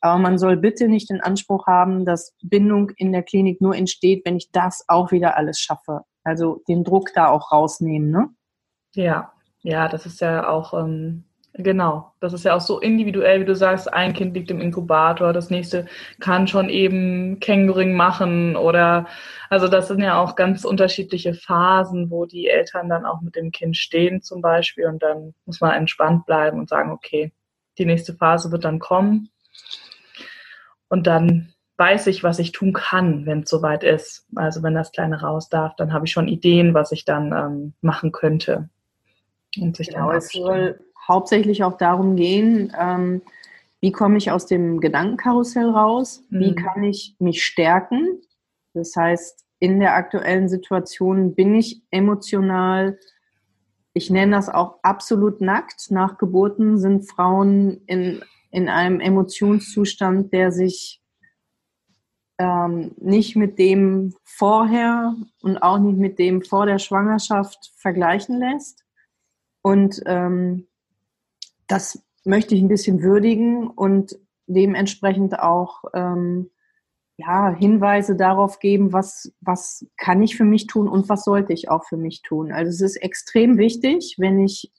aber 0.00 0.18
man 0.18 0.38
soll 0.38 0.56
bitte 0.56 0.88
nicht 0.88 1.10
den 1.10 1.20
Anspruch 1.20 1.66
haben, 1.66 2.04
dass 2.04 2.34
Bindung 2.42 2.90
in 2.96 3.12
der 3.12 3.22
Klinik 3.22 3.60
nur 3.60 3.74
entsteht, 3.74 4.24
wenn 4.24 4.36
ich 4.36 4.50
das 4.52 4.84
auch 4.86 5.10
wieder 5.10 5.36
alles 5.36 5.60
schaffe. 5.60 6.02
Also 6.22 6.62
den 6.68 6.84
Druck 6.84 7.12
da 7.14 7.28
auch 7.30 7.52
rausnehmen, 7.52 8.10
ne? 8.10 8.28
Ja, 8.94 9.32
ja, 9.62 9.88
das 9.88 10.06
ist 10.06 10.20
ja 10.20 10.48
auch, 10.48 10.72
ähm, 10.74 11.24
genau, 11.52 12.12
das 12.20 12.32
ist 12.32 12.44
ja 12.44 12.54
auch 12.54 12.60
so 12.60 12.80
individuell, 12.80 13.40
wie 13.40 13.44
du 13.44 13.54
sagst, 13.54 13.92
ein 13.92 14.12
Kind 14.14 14.34
liegt 14.34 14.50
im 14.50 14.60
Inkubator, 14.60 15.32
das 15.32 15.50
nächste 15.50 15.86
kann 16.20 16.46
schon 16.46 16.68
eben 16.68 17.38
Känguring 17.40 17.94
machen 17.94 18.56
oder, 18.56 19.06
also 19.50 19.68
das 19.68 19.88
sind 19.88 20.00
ja 20.00 20.18
auch 20.20 20.36
ganz 20.36 20.64
unterschiedliche 20.64 21.34
Phasen, 21.34 22.10
wo 22.10 22.24
die 22.26 22.48
Eltern 22.48 22.88
dann 22.88 23.04
auch 23.04 23.20
mit 23.20 23.36
dem 23.36 23.50
Kind 23.52 23.76
stehen 23.76 24.22
zum 24.22 24.40
Beispiel 24.40 24.86
und 24.86 25.02
dann 25.02 25.34
muss 25.44 25.60
man 25.60 25.72
entspannt 25.72 26.26
bleiben 26.26 26.58
und 26.58 26.68
sagen, 26.68 26.90
okay, 26.90 27.32
die 27.78 27.86
nächste 27.86 28.14
Phase 28.14 28.50
wird 28.52 28.64
dann 28.64 28.78
kommen 28.78 29.30
und 30.88 31.06
dann 31.06 31.52
weiß 31.76 32.08
ich, 32.08 32.24
was 32.24 32.40
ich 32.40 32.52
tun 32.52 32.72
kann, 32.72 33.24
wenn 33.24 33.42
es 33.42 33.50
soweit 33.50 33.84
ist. 33.84 34.26
Also 34.34 34.62
wenn 34.64 34.74
das 34.74 34.90
Kleine 34.90 35.20
raus 35.20 35.48
darf, 35.48 35.76
dann 35.76 35.92
habe 35.92 36.06
ich 36.06 36.12
schon 36.12 36.26
Ideen, 36.26 36.74
was 36.74 36.90
ich 36.90 37.04
dann 37.04 37.32
ähm, 37.32 37.74
machen 37.80 38.10
könnte. 38.10 38.68
Und 39.56 39.76
sich 39.76 39.88
genau, 39.88 40.10
es 40.10 40.30
soll 40.30 40.80
hauptsächlich 41.06 41.64
auch 41.64 41.76
darum 41.76 42.16
gehen, 42.16 42.72
ähm, 42.78 43.22
wie 43.80 43.92
komme 43.92 44.18
ich 44.18 44.30
aus 44.30 44.46
dem 44.46 44.80
Gedankenkarussell 44.80 45.70
raus? 45.70 46.22
Mhm. 46.30 46.40
Wie 46.40 46.54
kann 46.54 46.82
ich 46.82 47.14
mich 47.18 47.44
stärken? 47.44 48.20
Das 48.74 48.94
heißt, 48.96 49.44
in 49.60 49.80
der 49.80 49.94
aktuellen 49.94 50.48
Situation 50.48 51.34
bin 51.34 51.54
ich 51.54 51.82
emotional, 51.90 52.98
ich 53.94 54.10
nenne 54.10 54.36
das 54.36 54.48
auch 54.48 54.78
absolut 54.82 55.40
nackt. 55.40 55.90
Nach 55.90 56.18
Geburten 56.18 56.78
sind 56.78 57.08
Frauen 57.08 57.80
in 57.86 58.22
in 58.50 58.68
einem 58.68 59.00
Emotionszustand, 59.00 60.32
der 60.32 60.52
sich 60.52 61.02
ähm, 62.38 62.92
nicht 62.98 63.36
mit 63.36 63.58
dem 63.58 64.14
vorher 64.24 65.14
und 65.42 65.58
auch 65.58 65.78
nicht 65.78 65.98
mit 65.98 66.18
dem 66.18 66.42
vor 66.42 66.66
der 66.66 66.78
Schwangerschaft 66.78 67.72
vergleichen 67.76 68.38
lässt. 68.38 68.84
Und 69.68 70.02
ähm, 70.06 70.66
das 71.66 72.02
möchte 72.24 72.54
ich 72.54 72.62
ein 72.62 72.68
bisschen 72.68 73.02
würdigen 73.02 73.66
und 73.68 74.18
dementsprechend 74.46 75.38
auch 75.38 75.84
ähm, 75.92 76.50
ja, 77.18 77.54
Hinweise 77.54 78.16
darauf 78.16 78.60
geben, 78.60 78.94
was, 78.94 79.30
was 79.42 79.86
kann 79.98 80.22
ich 80.22 80.38
für 80.38 80.46
mich 80.46 80.68
tun 80.68 80.88
und 80.88 81.10
was 81.10 81.22
sollte 81.22 81.52
ich 81.52 81.68
auch 81.68 81.84
für 81.84 81.98
mich 81.98 82.22
tun. 82.22 82.50
Also 82.50 82.70
es 82.70 82.80
ist 82.80 82.96
extrem 83.02 83.58
wichtig, 83.58 84.14
wenn 84.16 84.40
ich 84.40 84.72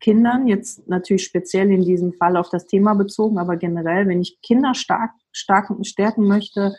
Kindern, 0.00 0.46
jetzt 0.46 0.86
natürlich 0.86 1.24
speziell 1.24 1.70
in 1.70 1.82
diesem 1.82 2.12
Fall 2.12 2.36
auf 2.36 2.50
das 2.50 2.66
Thema 2.66 2.92
bezogen, 2.92 3.38
aber 3.38 3.56
generell, 3.56 4.06
wenn 4.06 4.20
ich 4.20 4.42
Kinder 4.42 4.74
stark, 4.74 5.12
stark 5.32 5.70
stärken 5.86 6.26
möchte 6.26 6.76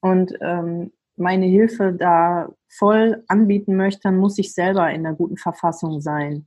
und 0.00 0.32
ähm, 0.40 0.90
meine 1.14 1.46
Hilfe 1.46 1.92
da 1.92 2.52
voll 2.68 3.24
anbieten 3.28 3.76
möchte, 3.76 4.02
dann 4.02 4.18
muss 4.18 4.38
ich 4.38 4.52
selber 4.52 4.90
in 4.90 5.06
einer 5.06 5.14
guten 5.14 5.36
Verfassung 5.36 6.00
sein. 6.00 6.46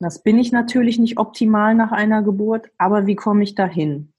Das 0.00 0.22
bin 0.22 0.38
ich 0.38 0.52
natürlich 0.52 0.98
nicht 0.98 1.18
optimal 1.18 1.74
nach 1.74 1.92
einer 1.92 2.22
Geburt, 2.22 2.70
aber 2.78 3.06
wie 3.06 3.16
komme 3.16 3.42
ich 3.42 3.54
dahin? 3.54 4.12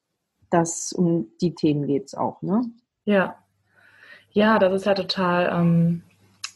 Das 0.50 0.91
um 0.91 1.27
die 1.41 1.55
Themen 1.55 1.88
geht 1.88 2.07
es 2.07 2.15
auch, 2.15 2.41
ne? 2.41 2.63
Ja. 3.05 3.36
Ja, 4.31 4.59
das 4.59 4.74
ist 4.74 4.86
ja 4.86 4.93
total 4.93 5.50
ähm, 5.51 6.03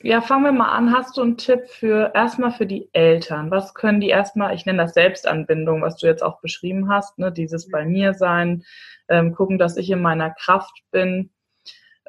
ja, 0.05 0.19
fangen 0.19 0.43
wir 0.43 0.51
mal 0.51 0.69
an. 0.73 0.93
Hast 0.93 1.15
du 1.15 1.21
einen 1.21 1.37
Tipp 1.37 1.61
für 1.69 2.11
erstmal 2.13 2.51
für 2.51 2.65
die 2.65 2.89
Eltern? 2.91 3.51
Was 3.51 3.73
können 3.73 4.01
die 4.01 4.09
erstmal, 4.09 4.53
ich 4.53 4.65
nenne 4.65 4.83
das 4.83 4.93
Selbstanbindung, 4.93 5.81
was 5.81 5.95
du 5.95 6.07
jetzt 6.07 6.21
auch 6.21 6.41
beschrieben 6.41 6.89
hast, 6.89 7.17
ne, 7.19 7.31
dieses 7.31 7.69
bei 7.69 7.85
mir 7.85 8.13
sein, 8.13 8.63
ähm, 9.07 9.33
gucken, 9.33 9.57
dass 9.57 9.77
ich 9.77 9.89
in 9.89 10.01
meiner 10.01 10.31
Kraft 10.31 10.73
bin. 10.91 11.31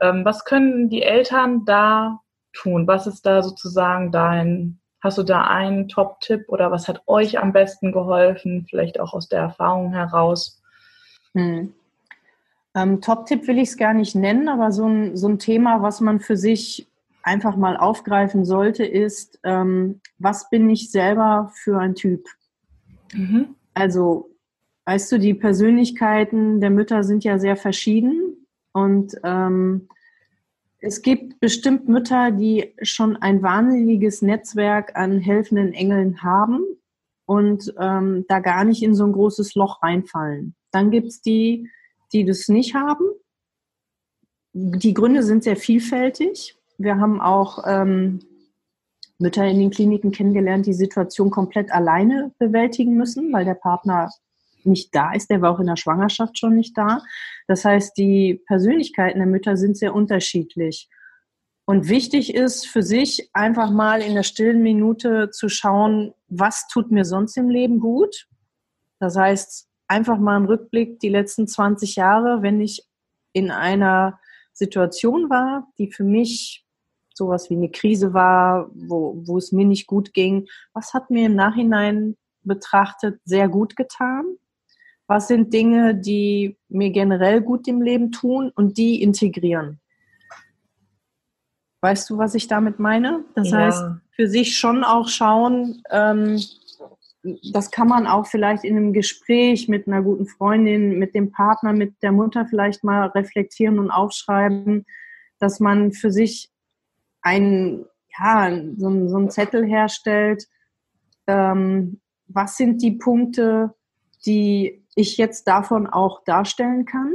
Ähm, 0.00 0.24
was 0.24 0.44
können 0.44 0.88
die 0.88 1.02
Eltern 1.02 1.64
da 1.66 2.20
tun? 2.52 2.88
Was 2.88 3.06
ist 3.06 3.26
da 3.26 3.44
sozusagen 3.44 4.10
dein, 4.10 4.80
hast 5.04 5.18
du 5.18 5.22
da 5.22 5.42
einen 5.42 5.88
Top-Tipp 5.88 6.46
oder 6.48 6.70
was 6.70 6.88
hat 6.88 7.02
euch 7.06 7.38
am 7.38 7.52
besten 7.52 7.92
geholfen? 7.92 8.66
Vielleicht 8.68 8.98
auch 8.98 9.12
aus 9.12 9.28
der 9.28 9.40
Erfahrung 9.40 9.92
heraus? 9.92 10.62
Hm. 11.34 11.74
Ähm, 12.74 13.00
Top-Tipp 13.02 13.46
will 13.46 13.58
ich 13.58 13.68
es 13.68 13.76
gar 13.76 13.92
nicht 13.92 14.16
nennen, 14.16 14.48
aber 14.48 14.72
so 14.72 14.86
ein, 14.88 15.16
so 15.16 15.28
ein 15.28 15.38
Thema, 15.38 15.82
was 15.82 16.00
man 16.00 16.20
für 16.20 16.38
sich 16.38 16.88
einfach 17.22 17.54
mal 17.54 17.76
aufgreifen 17.76 18.46
sollte, 18.46 18.84
ist, 18.84 19.38
ähm, 19.44 20.00
was 20.18 20.48
bin 20.48 20.68
ich 20.70 20.90
selber 20.90 21.52
für 21.54 21.78
ein 21.78 21.94
Typ? 21.94 22.26
Mhm. 23.12 23.54
Also, 23.74 24.30
weißt 24.86 25.12
du, 25.12 25.18
die 25.18 25.34
Persönlichkeiten 25.34 26.60
der 26.60 26.70
Mütter 26.70 27.04
sind 27.04 27.24
ja 27.24 27.38
sehr 27.38 27.56
verschieden 27.56 28.46
und 28.72 29.14
ähm, 29.22 29.88
es 30.84 31.00
gibt 31.00 31.40
bestimmt 31.40 31.88
Mütter, 31.88 32.30
die 32.30 32.74
schon 32.82 33.16
ein 33.16 33.42
wahnsinniges 33.42 34.20
Netzwerk 34.20 34.94
an 34.96 35.18
helfenden 35.18 35.72
Engeln 35.72 36.22
haben 36.22 36.60
und 37.24 37.72
ähm, 37.78 38.26
da 38.28 38.40
gar 38.40 38.64
nicht 38.64 38.82
in 38.82 38.94
so 38.94 39.04
ein 39.04 39.12
großes 39.12 39.54
Loch 39.54 39.82
reinfallen. 39.82 40.54
Dann 40.72 40.90
gibt 40.90 41.08
es 41.08 41.22
die, 41.22 41.70
die 42.12 42.26
das 42.26 42.48
nicht 42.48 42.74
haben. 42.74 43.06
Die 44.52 44.92
Gründe 44.92 45.22
sind 45.22 45.42
sehr 45.42 45.56
vielfältig. 45.56 46.54
Wir 46.76 46.98
haben 46.98 47.18
auch 47.18 47.64
ähm, 47.66 48.20
Mütter 49.18 49.46
in 49.46 49.60
den 49.60 49.70
Kliniken 49.70 50.10
kennengelernt, 50.10 50.66
die 50.66 50.74
Situation 50.74 51.30
komplett 51.30 51.72
alleine 51.72 52.34
bewältigen 52.38 52.94
müssen, 52.94 53.32
weil 53.32 53.46
der 53.46 53.54
Partner 53.54 54.10
nicht 54.66 54.94
da 54.94 55.12
ist. 55.12 55.30
Der 55.30 55.40
war 55.42 55.52
auch 55.52 55.60
in 55.60 55.66
der 55.66 55.76
Schwangerschaft 55.76 56.38
schon 56.38 56.56
nicht 56.56 56.76
da. 56.76 57.02
Das 57.46 57.64
heißt, 57.64 57.96
die 57.96 58.42
Persönlichkeiten 58.46 59.18
der 59.18 59.26
Mütter 59.26 59.56
sind 59.56 59.76
sehr 59.76 59.94
unterschiedlich. 59.94 60.88
Und 61.66 61.88
wichtig 61.88 62.34
ist 62.34 62.66
für 62.66 62.82
sich 62.82 63.30
einfach 63.32 63.70
mal 63.70 64.02
in 64.02 64.14
der 64.14 64.22
stillen 64.22 64.62
Minute 64.62 65.30
zu 65.30 65.48
schauen, 65.48 66.12
was 66.28 66.68
tut 66.68 66.90
mir 66.90 67.04
sonst 67.04 67.36
im 67.36 67.48
Leben 67.48 67.80
gut. 67.80 68.26
Das 69.00 69.16
heißt, 69.16 69.68
einfach 69.88 70.18
mal 70.18 70.36
einen 70.36 70.46
Rückblick 70.46 71.00
die 71.00 71.08
letzten 71.08 71.46
20 71.48 71.96
Jahre, 71.96 72.42
wenn 72.42 72.60
ich 72.60 72.86
in 73.32 73.50
einer 73.50 74.18
Situation 74.52 75.30
war, 75.30 75.68
die 75.78 75.90
für 75.90 76.04
mich 76.04 76.64
sowas 77.14 77.48
wie 77.48 77.54
eine 77.54 77.70
Krise 77.70 78.12
war, 78.12 78.70
wo, 78.74 79.22
wo 79.24 79.38
es 79.38 79.52
mir 79.52 79.64
nicht 79.64 79.86
gut 79.86 80.12
ging, 80.12 80.48
was 80.72 80.94
hat 80.94 81.10
mir 81.10 81.26
im 81.26 81.34
Nachhinein 81.34 82.16
betrachtet 82.42 83.20
sehr 83.24 83.48
gut 83.48 83.76
getan? 83.76 84.24
Was 85.06 85.28
sind 85.28 85.52
Dinge, 85.52 85.94
die 85.94 86.56
mir 86.68 86.90
generell 86.90 87.42
gut 87.42 87.68
im 87.68 87.82
Leben 87.82 88.10
tun 88.10 88.50
und 88.54 88.78
die 88.78 89.02
integrieren? 89.02 89.80
Weißt 91.82 92.08
du, 92.08 92.16
was 92.16 92.34
ich 92.34 92.46
damit 92.48 92.78
meine? 92.78 93.24
Das 93.34 93.50
ja. 93.50 93.58
heißt, 93.58 93.84
für 94.12 94.28
sich 94.28 94.56
schon 94.56 94.84
auch 94.84 95.08
schauen, 95.08 95.82
ähm, 95.90 96.40
das 97.52 97.70
kann 97.70 97.88
man 97.88 98.06
auch 98.06 98.26
vielleicht 98.26 98.64
in 98.64 98.76
einem 98.76 98.92
Gespräch 98.92 99.68
mit 99.68 99.86
einer 99.86 100.02
guten 100.02 100.26
Freundin, 100.26 100.98
mit 100.98 101.14
dem 101.14 101.32
Partner, 101.32 101.72
mit 101.72 102.02
der 102.02 102.12
Mutter 102.12 102.46
vielleicht 102.46 102.84
mal 102.84 103.08
reflektieren 103.08 103.78
und 103.78 103.90
aufschreiben, 103.90 104.84
dass 105.38 105.60
man 105.60 105.92
für 105.92 106.10
sich 106.10 106.50
einen, 107.22 107.86
ja, 108.18 108.50
so, 108.76 109.08
so 109.08 109.16
einen 109.16 109.30
Zettel 109.30 109.64
herstellt. 109.64 110.46
Ähm, 111.26 112.00
was 112.26 112.56
sind 112.56 112.82
die 112.82 112.92
Punkte, 112.92 113.74
die 114.26 114.83
ich 114.94 115.16
jetzt 115.16 115.46
davon 115.48 115.86
auch 115.86 116.24
darstellen 116.24 116.84
kann? 116.84 117.12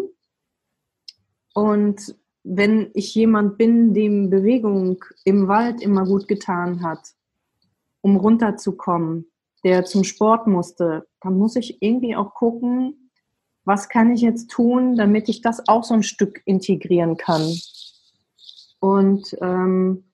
Und 1.53 2.15
wenn 2.43 2.91
ich 2.93 3.13
jemand 3.15 3.57
bin, 3.57 3.93
dem 3.93 4.29
Bewegung 4.29 5.03
im 5.25 5.47
Wald 5.47 5.81
immer 5.81 6.05
gut 6.05 6.27
getan 6.27 6.83
hat, 6.83 7.13
um 8.01 8.15
runterzukommen, 8.15 9.29
der 9.63 9.85
zum 9.85 10.03
Sport 10.03 10.47
musste, 10.47 11.07
dann 11.21 11.37
muss 11.37 11.55
ich 11.55 11.81
irgendwie 11.81 12.15
auch 12.15 12.33
gucken, 12.33 13.11
was 13.65 13.89
kann 13.89 14.13
ich 14.13 14.21
jetzt 14.21 14.49
tun, 14.49 14.95
damit 14.95 15.29
ich 15.29 15.41
das 15.41 15.67
auch 15.67 15.83
so 15.83 15.93
ein 15.93 16.03
Stück 16.03 16.41
integrieren 16.45 17.17
kann. 17.17 17.53
Und 18.79 19.37
ähm, 19.41 20.08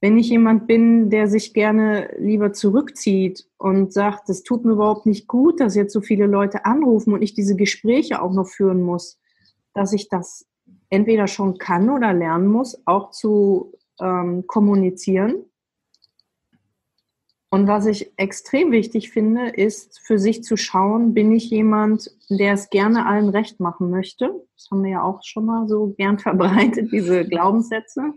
wenn 0.00 0.16
ich 0.16 0.28
jemand 0.28 0.66
bin, 0.66 1.10
der 1.10 1.26
sich 1.26 1.54
gerne 1.54 2.14
lieber 2.18 2.52
zurückzieht 2.52 3.48
und 3.58 3.92
sagt, 3.92 4.28
es 4.30 4.42
tut 4.42 4.64
mir 4.64 4.72
überhaupt 4.72 5.06
nicht 5.06 5.26
gut, 5.26 5.60
dass 5.60 5.74
jetzt 5.74 5.92
so 5.92 6.00
viele 6.00 6.26
Leute 6.26 6.64
anrufen 6.64 7.12
und 7.12 7.22
ich 7.22 7.34
diese 7.34 7.56
Gespräche 7.56 8.22
auch 8.22 8.32
noch 8.32 8.46
führen 8.46 8.82
muss, 8.82 9.18
dass 9.74 9.92
ich 9.92 10.08
das 10.08 10.46
entweder 10.90 11.26
schon 11.26 11.58
kann 11.58 11.90
oder 11.90 12.12
lernen 12.12 12.46
muss, 12.46 12.80
auch 12.86 13.10
zu 13.10 13.72
ähm, 14.00 14.46
kommunizieren 14.46 15.44
und 17.50 17.66
was 17.66 17.86
ich 17.86 18.12
extrem 18.18 18.72
wichtig 18.72 19.10
finde, 19.10 19.48
ist 19.48 20.00
für 20.00 20.18
sich 20.18 20.44
zu 20.44 20.56
schauen, 20.56 21.14
bin 21.14 21.32
ich 21.32 21.48
jemand, 21.48 22.10
der 22.28 22.52
es 22.52 22.68
gerne 22.68 23.06
allen 23.06 23.30
recht 23.30 23.58
machen 23.58 23.90
möchte? 23.90 24.30
Das 24.54 24.68
haben 24.70 24.84
wir 24.84 24.90
ja 24.90 25.02
auch 25.02 25.22
schon 25.24 25.46
mal 25.46 25.66
so 25.66 25.94
gern 25.96 26.18
verbreitet, 26.18 26.92
diese 26.92 27.24
Glaubenssätze. 27.24 28.12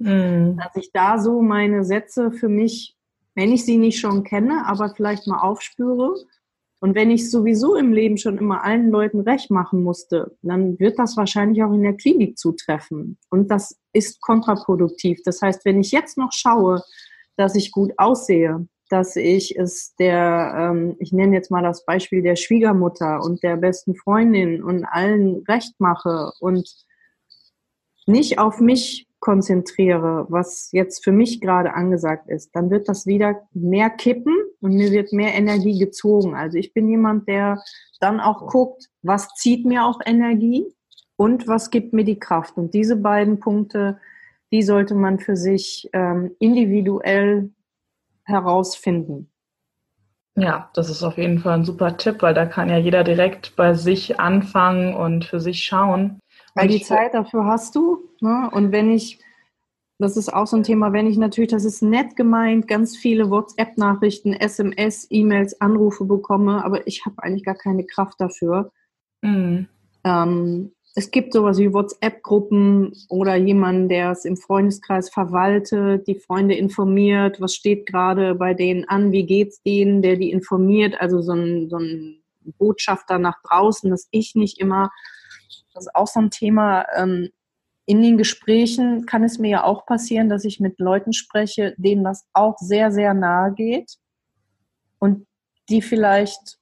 Mhm. 0.00 0.56
Dass 0.56 0.74
ich 0.76 0.90
da 0.92 1.18
so 1.18 1.42
meine 1.42 1.84
Sätze 1.84 2.32
für 2.32 2.48
mich, 2.48 2.96
wenn 3.34 3.52
ich 3.52 3.64
sie 3.64 3.76
nicht 3.76 4.00
schon 4.00 4.24
kenne, 4.24 4.66
aber 4.66 4.90
vielleicht 4.94 5.26
mal 5.26 5.40
aufspüre. 5.40 6.14
Und 6.80 6.94
wenn 6.94 7.10
ich 7.10 7.30
sowieso 7.30 7.76
im 7.76 7.92
Leben 7.92 8.16
schon 8.16 8.38
immer 8.38 8.64
allen 8.64 8.90
Leuten 8.90 9.20
recht 9.20 9.50
machen 9.50 9.82
musste, 9.82 10.34
dann 10.40 10.78
wird 10.78 10.98
das 10.98 11.16
wahrscheinlich 11.16 11.62
auch 11.62 11.72
in 11.72 11.82
der 11.82 11.96
Klinik 11.96 12.38
zutreffen. 12.38 13.18
Und 13.28 13.50
das 13.50 13.78
ist 13.92 14.22
kontraproduktiv. 14.22 15.20
Das 15.24 15.42
heißt, 15.42 15.64
wenn 15.66 15.80
ich 15.80 15.92
jetzt 15.92 16.16
noch 16.16 16.32
schaue, 16.32 16.82
dass 17.36 17.54
ich 17.54 17.70
gut 17.70 17.92
aussehe, 17.98 18.66
dass 18.88 19.14
ich 19.16 19.56
es 19.58 19.94
der, 19.96 20.54
ähm, 20.72 20.96
ich 20.98 21.12
nenne 21.12 21.36
jetzt 21.36 21.50
mal 21.50 21.62
das 21.62 21.84
Beispiel 21.84 22.22
der 22.22 22.36
Schwiegermutter 22.36 23.22
und 23.22 23.42
der 23.42 23.56
besten 23.56 23.94
Freundin 23.94 24.62
und 24.62 24.84
allen 24.86 25.44
recht 25.46 25.78
mache 25.78 26.32
und 26.40 26.68
nicht 28.06 28.38
auf 28.38 28.58
mich 28.58 29.06
konzentriere, 29.20 30.26
was 30.28 30.70
jetzt 30.72 31.04
für 31.04 31.12
mich 31.12 31.40
gerade 31.40 31.74
angesagt 31.74 32.28
ist, 32.28 32.54
dann 32.56 32.70
wird 32.70 32.88
das 32.88 33.06
wieder 33.06 33.42
mehr 33.52 33.90
kippen 33.90 34.34
und 34.60 34.74
mir 34.74 34.90
wird 34.90 35.12
mehr 35.12 35.34
Energie 35.34 35.78
gezogen. 35.78 36.34
Also 36.34 36.58
ich 36.58 36.72
bin 36.72 36.88
jemand, 36.88 37.28
der 37.28 37.62
dann 38.00 38.18
auch 38.18 38.46
guckt, 38.46 38.88
was 39.02 39.28
zieht 39.34 39.66
mir 39.66 39.84
auch 39.84 40.00
Energie 40.04 40.64
und 41.16 41.46
was 41.46 41.70
gibt 41.70 41.92
mir 41.92 42.04
die 42.04 42.18
Kraft. 42.18 42.56
Und 42.56 42.72
diese 42.72 42.96
beiden 42.96 43.40
Punkte 43.40 43.98
die 44.52 44.62
sollte 44.62 44.94
man 44.94 45.18
für 45.18 45.36
sich 45.36 45.88
ähm, 45.92 46.34
individuell 46.38 47.50
herausfinden. 48.24 49.30
Ja, 50.36 50.70
das 50.74 50.90
ist 50.90 51.02
auf 51.02 51.18
jeden 51.18 51.40
Fall 51.40 51.58
ein 51.58 51.64
super 51.64 51.96
Tipp, 51.96 52.22
weil 52.22 52.34
da 52.34 52.46
kann 52.46 52.68
ja 52.68 52.78
jeder 52.78 53.04
direkt 53.04 53.56
bei 53.56 53.74
sich 53.74 54.20
anfangen 54.20 54.94
und 54.94 55.24
für 55.24 55.40
sich 55.40 55.64
schauen. 55.64 56.20
Weil 56.54 56.68
die 56.68 56.82
Zeit 56.82 57.14
dafür 57.14 57.44
hast 57.44 57.74
du. 57.74 58.08
Ne? 58.20 58.50
Und 58.52 58.72
wenn 58.72 58.90
ich, 58.90 59.18
das 59.98 60.16
ist 60.16 60.32
auch 60.32 60.46
so 60.46 60.56
ein 60.56 60.62
Thema, 60.62 60.92
wenn 60.92 61.06
ich 61.06 61.16
natürlich, 61.16 61.50
das 61.50 61.64
ist 61.64 61.82
nett 61.82 62.16
gemeint, 62.16 62.66
ganz 62.68 62.96
viele 62.96 63.30
WhatsApp-Nachrichten, 63.30 64.32
SMS, 64.32 65.06
E-Mails, 65.10 65.60
Anrufe 65.60 66.04
bekomme, 66.04 66.64
aber 66.64 66.86
ich 66.86 67.04
habe 67.06 67.22
eigentlich 67.22 67.44
gar 67.44 67.54
keine 67.54 67.84
Kraft 67.84 68.20
dafür. 68.20 68.72
Mhm. 69.22 69.68
Ähm, 70.04 70.72
es 70.96 71.10
gibt 71.10 71.32
sowas 71.32 71.58
wie 71.58 71.72
WhatsApp-Gruppen 71.72 72.92
oder 73.08 73.36
jemanden, 73.36 73.88
der 73.88 74.10
es 74.10 74.24
im 74.24 74.36
Freundeskreis 74.36 75.08
verwaltet, 75.08 76.08
die 76.08 76.18
Freunde 76.18 76.56
informiert, 76.56 77.40
was 77.40 77.54
steht 77.54 77.86
gerade 77.86 78.34
bei 78.34 78.54
denen 78.54 78.88
an, 78.88 79.12
wie 79.12 79.24
geht's 79.24 79.62
denen, 79.62 80.02
der 80.02 80.16
die 80.16 80.32
informiert, 80.32 81.00
also 81.00 81.22
so 81.22 81.32
ein, 81.32 81.68
so 81.70 81.76
ein 81.78 82.22
Botschafter 82.58 83.18
nach 83.18 83.40
draußen, 83.42 83.88
das 83.90 84.08
ich 84.10 84.34
nicht 84.34 84.58
immer. 84.58 84.90
Das 85.74 85.86
ist 85.86 85.94
auch 85.94 86.06
so 86.06 86.20
ein 86.20 86.30
Thema. 86.30 86.86
Ähm, 86.94 87.30
in 87.86 88.02
den 88.02 88.18
Gesprächen 88.18 89.06
kann 89.06 89.24
es 89.24 89.38
mir 89.38 89.50
ja 89.50 89.64
auch 89.64 89.84
passieren, 89.86 90.28
dass 90.28 90.44
ich 90.44 90.60
mit 90.60 90.78
Leuten 90.78 91.12
spreche, 91.12 91.74
denen 91.76 92.04
das 92.04 92.26
auch 92.32 92.56
sehr, 92.58 92.92
sehr 92.92 93.14
nahe 93.14 93.52
geht 93.52 93.96
und 94.98 95.26
die 95.68 95.82
vielleicht, 95.82 96.58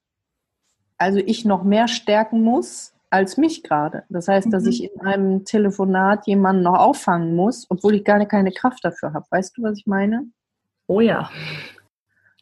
also 0.97 1.18
ich 1.18 1.44
noch 1.44 1.64
mehr 1.64 1.88
stärken 1.88 2.42
muss, 2.42 2.94
als 3.11 3.37
mich 3.37 3.62
gerade. 3.62 4.05
Das 4.09 4.29
heißt, 4.29 4.53
dass 4.53 4.64
mhm. 4.64 4.68
ich 4.71 4.85
in 4.85 5.01
einem 5.01 5.44
Telefonat 5.44 6.27
jemanden 6.27 6.62
noch 6.62 6.79
auffangen 6.79 7.35
muss, 7.35 7.66
obwohl 7.68 7.94
ich 7.94 8.05
gar 8.05 8.25
keine 8.27 8.53
Kraft 8.53 8.85
dafür 8.85 9.12
habe. 9.12 9.27
Weißt 9.31 9.57
du, 9.57 9.62
was 9.62 9.79
ich 9.79 9.87
meine? 9.87 10.27
Oh 10.87 11.01
ja. 11.01 11.31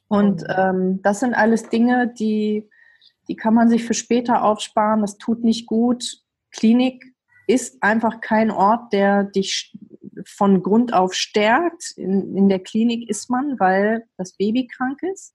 Und 0.09 0.45
ähm, 0.49 1.03
das 1.03 1.21
sind 1.21 1.35
alles 1.35 1.69
Dinge, 1.69 2.09
die, 2.09 2.69
die 3.29 3.37
kann 3.37 3.55
man 3.55 3.69
sich 3.69 3.85
für 3.85 3.95
später 3.95 4.45
aufsparen. 4.45 5.01
Das 5.01 5.19
tut 5.19 5.43
nicht 5.43 5.67
gut. 5.67 6.23
Klinik 6.57 7.05
ist 7.47 7.83
einfach 7.83 8.21
kein 8.21 8.51
Ort, 8.51 8.93
der 8.93 9.25
dich 9.25 9.77
von 10.27 10.63
Grund 10.63 10.93
auf 10.93 11.15
stärkt. 11.15 11.93
In, 11.97 12.37
in 12.37 12.49
der 12.49 12.61
Klinik 12.61 13.09
ist 13.09 13.31
man, 13.31 13.59
weil 13.61 14.05
das 14.17 14.33
Baby 14.33 14.67
krank 14.67 15.03
ist. 15.03 15.35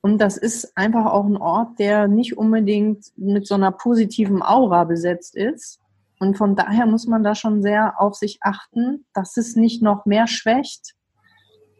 Und 0.00 0.18
das 0.18 0.36
ist 0.36 0.76
einfach 0.76 1.06
auch 1.06 1.24
ein 1.24 1.38
Ort, 1.38 1.78
der 1.78 2.08
nicht 2.08 2.36
unbedingt 2.36 3.06
mit 3.16 3.46
so 3.46 3.54
einer 3.54 3.72
positiven 3.72 4.42
Aura 4.42 4.84
besetzt 4.84 5.34
ist. 5.34 5.80
Und 6.18 6.36
von 6.36 6.56
daher 6.56 6.86
muss 6.86 7.06
man 7.06 7.22
da 7.22 7.34
schon 7.34 7.62
sehr 7.62 8.00
auf 8.00 8.14
sich 8.14 8.38
achten, 8.42 9.06
dass 9.14 9.36
es 9.36 9.56
nicht 9.56 9.82
noch 9.82 10.04
mehr 10.04 10.26
schwächt, 10.26 10.94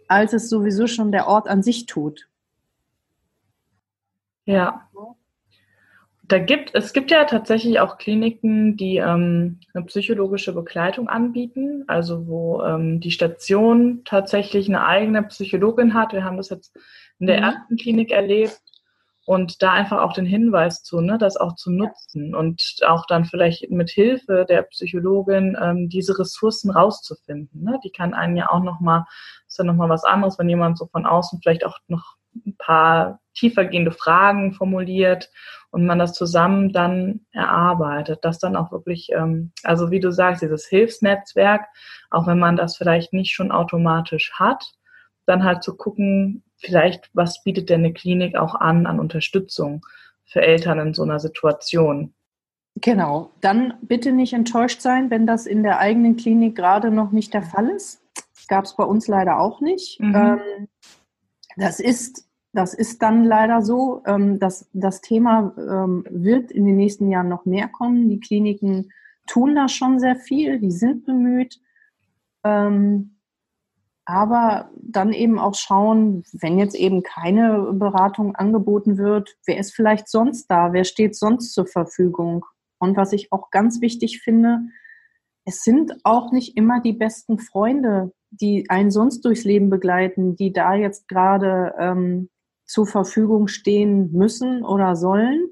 als 0.08 0.32
es 0.32 0.48
sowieso 0.48 0.86
schon 0.86 1.12
der 1.12 1.28
Ort 1.28 1.48
an 1.48 1.62
sich 1.62 1.86
tut. 1.86 2.28
Ja. 4.46 4.88
Da 6.26 6.38
gibt, 6.38 6.74
es 6.74 6.94
gibt 6.94 7.10
ja 7.10 7.24
tatsächlich 7.24 7.80
auch 7.80 7.98
Kliniken, 7.98 8.78
die 8.78 8.96
ähm, 8.96 9.60
eine 9.74 9.84
psychologische 9.84 10.54
Begleitung 10.54 11.08
anbieten, 11.08 11.84
also 11.86 12.26
wo 12.26 12.62
ähm, 12.62 13.00
die 13.00 13.10
Station 13.10 14.02
tatsächlich 14.04 14.68
eine 14.68 14.86
eigene 14.86 15.22
Psychologin 15.24 15.92
hat. 15.92 16.14
Wir 16.14 16.24
haben 16.24 16.38
das 16.38 16.48
jetzt 16.48 16.74
in 17.18 17.26
der 17.26 17.38
mhm. 17.38 17.42
ersten 17.42 17.76
Klinik 17.76 18.10
erlebt 18.10 18.58
und 19.26 19.62
da 19.62 19.72
einfach 19.72 20.00
auch 20.00 20.12
den 20.12 20.26
Hinweis 20.26 20.82
zu, 20.82 21.00
ne, 21.00 21.18
das 21.18 21.36
auch 21.36 21.56
zu 21.56 21.70
nutzen 21.70 22.34
und 22.34 22.62
auch 22.86 23.06
dann 23.06 23.24
vielleicht 23.24 23.70
mit 23.70 23.90
Hilfe 23.90 24.44
der 24.48 24.62
Psychologin 24.62 25.56
ähm, 25.60 25.88
diese 25.88 26.18
Ressourcen 26.18 26.70
rauszufinden. 26.70 27.64
Ne? 27.64 27.78
Die 27.84 27.90
kann 27.90 28.14
einen 28.14 28.36
ja 28.36 28.50
auch 28.50 28.62
nochmal, 28.62 29.04
ist 29.46 29.58
ja 29.58 29.64
nochmal 29.64 29.88
was 29.88 30.04
anderes, 30.04 30.38
wenn 30.38 30.48
jemand 30.48 30.78
so 30.78 30.86
von 30.86 31.06
außen 31.06 31.40
vielleicht 31.42 31.64
auch 31.64 31.78
noch 31.88 32.16
ein 32.34 32.56
paar 32.58 33.20
tiefergehende 33.34 33.92
Fragen 33.92 34.52
formuliert 34.52 35.30
und 35.74 35.86
man 35.86 35.98
das 35.98 36.12
zusammen 36.12 36.72
dann 36.72 37.26
erarbeitet, 37.32 38.20
das 38.22 38.38
dann 38.38 38.54
auch 38.54 38.70
wirklich, 38.70 39.10
ähm, 39.10 39.50
also 39.64 39.90
wie 39.90 39.98
du 39.98 40.12
sagst, 40.12 40.40
dieses 40.40 40.66
Hilfsnetzwerk, 40.66 41.66
auch 42.10 42.28
wenn 42.28 42.38
man 42.38 42.56
das 42.56 42.76
vielleicht 42.76 43.12
nicht 43.12 43.34
schon 43.34 43.50
automatisch 43.50 44.32
hat, 44.34 44.64
dann 45.26 45.42
halt 45.42 45.64
zu 45.64 45.76
gucken, 45.76 46.44
vielleicht, 46.58 47.10
was 47.12 47.42
bietet 47.42 47.70
denn 47.70 47.80
eine 47.80 47.92
Klinik 47.92 48.36
auch 48.36 48.54
an 48.54 48.86
an 48.86 49.00
Unterstützung 49.00 49.84
für 50.24 50.42
Eltern 50.42 50.78
in 50.78 50.94
so 50.94 51.02
einer 51.02 51.18
Situation? 51.18 52.14
Genau. 52.76 53.32
Dann 53.40 53.74
bitte 53.82 54.12
nicht 54.12 54.32
enttäuscht 54.32 54.80
sein, 54.80 55.10
wenn 55.10 55.26
das 55.26 55.44
in 55.44 55.64
der 55.64 55.80
eigenen 55.80 56.14
Klinik 56.16 56.54
gerade 56.54 56.92
noch 56.92 57.10
nicht 57.10 57.34
der 57.34 57.42
Fall 57.42 57.68
ist. 57.70 58.00
Gab 58.46 58.64
es 58.64 58.76
bei 58.76 58.84
uns 58.84 59.08
leider 59.08 59.40
auch 59.40 59.60
nicht. 59.60 59.98
Mhm. 59.98 60.14
Ähm, 60.14 60.68
das 61.56 61.80
ist 61.80 62.28
das 62.54 62.72
ist 62.72 63.02
dann 63.02 63.24
leider 63.24 63.62
so. 63.62 64.02
Ähm, 64.06 64.38
dass 64.38 64.68
das 64.72 65.00
Thema 65.00 65.52
ähm, 65.58 66.04
wird 66.08 66.52
in 66.52 66.64
den 66.64 66.76
nächsten 66.76 67.10
Jahren 67.10 67.28
noch 67.28 67.44
mehr 67.44 67.68
kommen. 67.68 68.08
Die 68.08 68.20
Kliniken 68.20 68.90
tun 69.26 69.54
da 69.54 69.68
schon 69.68 69.98
sehr 69.98 70.16
viel, 70.16 70.60
die 70.60 70.70
sind 70.70 71.04
bemüht. 71.04 71.60
Ähm, 72.44 73.16
aber 74.06 74.70
dann 74.76 75.12
eben 75.12 75.38
auch 75.38 75.54
schauen, 75.54 76.24
wenn 76.32 76.58
jetzt 76.58 76.74
eben 76.74 77.02
keine 77.02 77.72
Beratung 77.72 78.36
angeboten 78.36 78.98
wird, 78.98 79.36
wer 79.46 79.58
ist 79.58 79.74
vielleicht 79.74 80.08
sonst 80.08 80.46
da, 80.48 80.72
wer 80.72 80.84
steht 80.84 81.16
sonst 81.16 81.54
zur 81.54 81.66
Verfügung. 81.66 82.44
Und 82.78 82.96
was 82.96 83.12
ich 83.12 83.32
auch 83.32 83.50
ganz 83.50 83.80
wichtig 83.80 84.20
finde, 84.20 84.60
es 85.46 85.62
sind 85.62 85.92
auch 86.04 86.32
nicht 86.32 86.56
immer 86.56 86.80
die 86.80 86.92
besten 86.92 87.38
Freunde, 87.38 88.12
die 88.30 88.68
einen 88.68 88.90
sonst 88.90 89.24
durchs 89.24 89.44
Leben 89.44 89.70
begleiten, 89.70 90.36
die 90.36 90.52
da 90.52 90.74
jetzt 90.74 91.08
gerade 91.08 91.74
ähm, 91.78 92.28
zur 92.66 92.86
Verfügung 92.86 93.48
stehen 93.48 94.12
müssen 94.12 94.64
oder 94.64 94.96
sollen. 94.96 95.48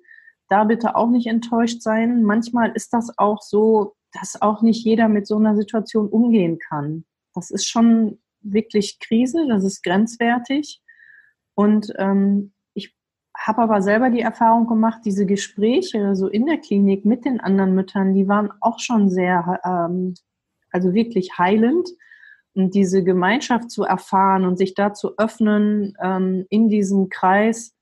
Da 0.49 0.65
bitte 0.65 0.97
auch 0.97 1.09
nicht 1.09 1.27
enttäuscht 1.27 1.83
sein. 1.83 2.23
Manchmal 2.23 2.73
ist 2.73 2.93
das 2.93 3.17
auch 3.19 3.43
so, 3.43 3.95
dass 4.13 4.41
auch 4.41 4.63
nicht 4.63 4.85
jeder 4.85 5.09
mit 5.09 5.27
so 5.27 5.37
einer 5.37 5.57
Situation 5.57 6.09
umgehen 6.09 6.59
kann. 6.59 7.05
Das 7.35 7.51
ist 7.51 7.67
schon 7.67 8.19
wirklich 8.43 8.99
Krise, 9.01 9.47
das 9.49 9.65
ist 9.65 9.83
grenzwertig. 9.83 10.83
Und 11.55 11.93
ähm, 11.99 12.53
ich 12.75 12.95
habe 13.37 13.63
aber 13.63 13.83
selber 13.83 14.11
die 14.11 14.21
Erfahrung 14.21 14.67
gemacht, 14.67 15.01
diese 15.05 15.27
Gespräche 15.27 16.15
so 16.17 16.29
in 16.29 16.47
der 16.47 16.59
Klinik 16.59 17.05
mit 17.05 17.25
den 17.25 17.41
anderen 17.41 17.75
Müttern, 17.75 18.15
die 18.15 18.29
waren 18.29 18.51
auch 18.61 18.79
schon 18.79 19.09
sehr, 19.09 19.61
ähm, 19.65 20.15
also 20.71 20.93
wirklich 20.93 21.39
heilend. 21.39 21.89
Und 22.55 22.75
diese 22.75 23.03
Gemeinschaft 23.03 23.71
zu 23.71 23.85
erfahren 23.85 24.45
und 24.45 24.59
sich 24.59 24.75
da 24.75 24.93
zu 24.93 25.17
öffnen, 25.17 25.97
ähm, 26.01 26.47
in 26.51 26.69
diesem 26.69 27.09
Kreis 27.09 27.75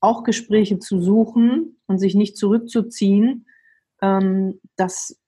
auch 0.00 0.22
Gespräche 0.24 0.78
zu 0.78 1.00
suchen 1.00 1.80
und 1.86 1.98
sich 1.98 2.14
nicht 2.14 2.36
zurückzuziehen, 2.36 3.46
ähm, 4.00 4.60
das 4.76 5.18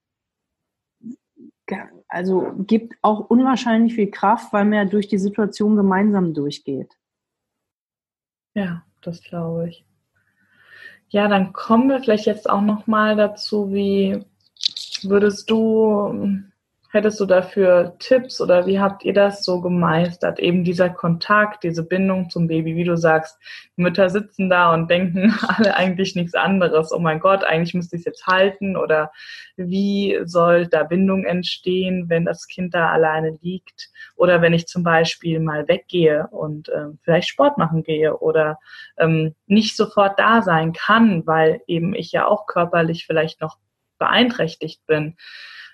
also 2.08 2.52
gibt 2.58 2.94
auch 3.02 3.30
unwahrscheinlich 3.30 3.94
viel 3.94 4.10
Kraft, 4.10 4.52
weil 4.52 4.64
man 4.64 4.74
ja 4.74 4.84
durch 4.84 5.08
die 5.08 5.18
Situation 5.18 5.76
gemeinsam 5.76 6.34
durchgeht. 6.34 6.92
Ja, 8.54 8.84
das 9.00 9.22
glaube 9.22 9.70
ich. 9.70 9.84
Ja, 11.08 11.28
dann 11.28 11.52
kommen 11.52 11.88
wir 11.88 12.00
vielleicht 12.00 12.26
jetzt 12.26 12.48
auch 12.48 12.60
noch 12.60 12.86
mal 12.86 13.16
dazu, 13.16 13.72
wie 13.72 14.24
würdest 15.02 15.50
du 15.50 16.42
Hättest 16.94 17.18
du 17.18 17.26
dafür 17.26 17.96
Tipps 17.98 18.40
oder 18.40 18.66
wie 18.66 18.78
habt 18.78 19.04
ihr 19.04 19.12
das 19.12 19.44
so 19.44 19.60
gemeistert? 19.60 20.38
Eben 20.38 20.62
dieser 20.62 20.88
Kontakt, 20.88 21.64
diese 21.64 21.84
Bindung 21.84 22.30
zum 22.30 22.46
Baby, 22.46 22.76
wie 22.76 22.84
du 22.84 22.96
sagst, 22.96 23.36
Mütter 23.74 24.08
sitzen 24.08 24.48
da 24.48 24.72
und 24.72 24.88
denken 24.88 25.34
alle 25.48 25.74
eigentlich 25.74 26.14
nichts 26.14 26.36
anderes. 26.36 26.92
Oh 26.92 27.00
mein 27.00 27.18
Gott, 27.18 27.42
eigentlich 27.42 27.74
müsste 27.74 27.96
ich 27.96 28.02
es 28.02 28.06
jetzt 28.06 28.26
halten 28.28 28.76
oder 28.76 29.10
wie 29.56 30.20
soll 30.22 30.68
da 30.68 30.84
Bindung 30.84 31.24
entstehen, 31.24 32.08
wenn 32.10 32.24
das 32.24 32.46
Kind 32.46 32.74
da 32.74 32.90
alleine 32.90 33.36
liegt 33.42 33.90
oder 34.14 34.40
wenn 34.40 34.52
ich 34.52 34.68
zum 34.68 34.84
Beispiel 34.84 35.40
mal 35.40 35.66
weggehe 35.66 36.28
und 36.28 36.68
äh, 36.68 36.90
vielleicht 37.02 37.26
Sport 37.26 37.58
machen 37.58 37.82
gehe 37.82 38.16
oder 38.16 38.60
ähm, 38.98 39.34
nicht 39.48 39.76
sofort 39.76 40.16
da 40.20 40.42
sein 40.42 40.72
kann, 40.72 41.26
weil 41.26 41.60
eben 41.66 41.92
ich 41.92 42.12
ja 42.12 42.28
auch 42.28 42.46
körperlich 42.46 43.04
vielleicht 43.04 43.40
noch 43.40 43.58
beeinträchtigt 43.98 44.86
bin. 44.86 45.16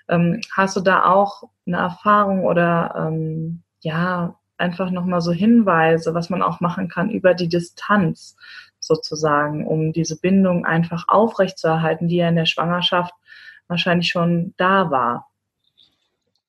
Ähm, 0.07 0.41
hast 0.55 0.75
du 0.75 0.81
da 0.81 1.05
auch 1.05 1.43
eine 1.65 1.77
Erfahrung 1.77 2.45
oder 2.45 2.93
ähm, 2.97 3.63
ja, 3.81 4.35
einfach 4.57 4.91
nochmal 4.91 5.21
so 5.21 5.31
Hinweise, 5.31 6.13
was 6.13 6.29
man 6.29 6.41
auch 6.41 6.59
machen 6.59 6.87
kann 6.87 7.09
über 7.09 7.33
die 7.33 7.49
Distanz 7.49 8.35
sozusagen, 8.79 9.65
um 9.65 9.93
diese 9.93 10.19
Bindung 10.19 10.65
einfach 10.65 11.05
aufrechtzuerhalten, 11.07 12.07
die 12.07 12.17
ja 12.17 12.29
in 12.29 12.35
der 12.35 12.45
Schwangerschaft 12.45 13.13
wahrscheinlich 13.67 14.09
schon 14.09 14.53
da 14.57 14.91
war? 14.91 15.27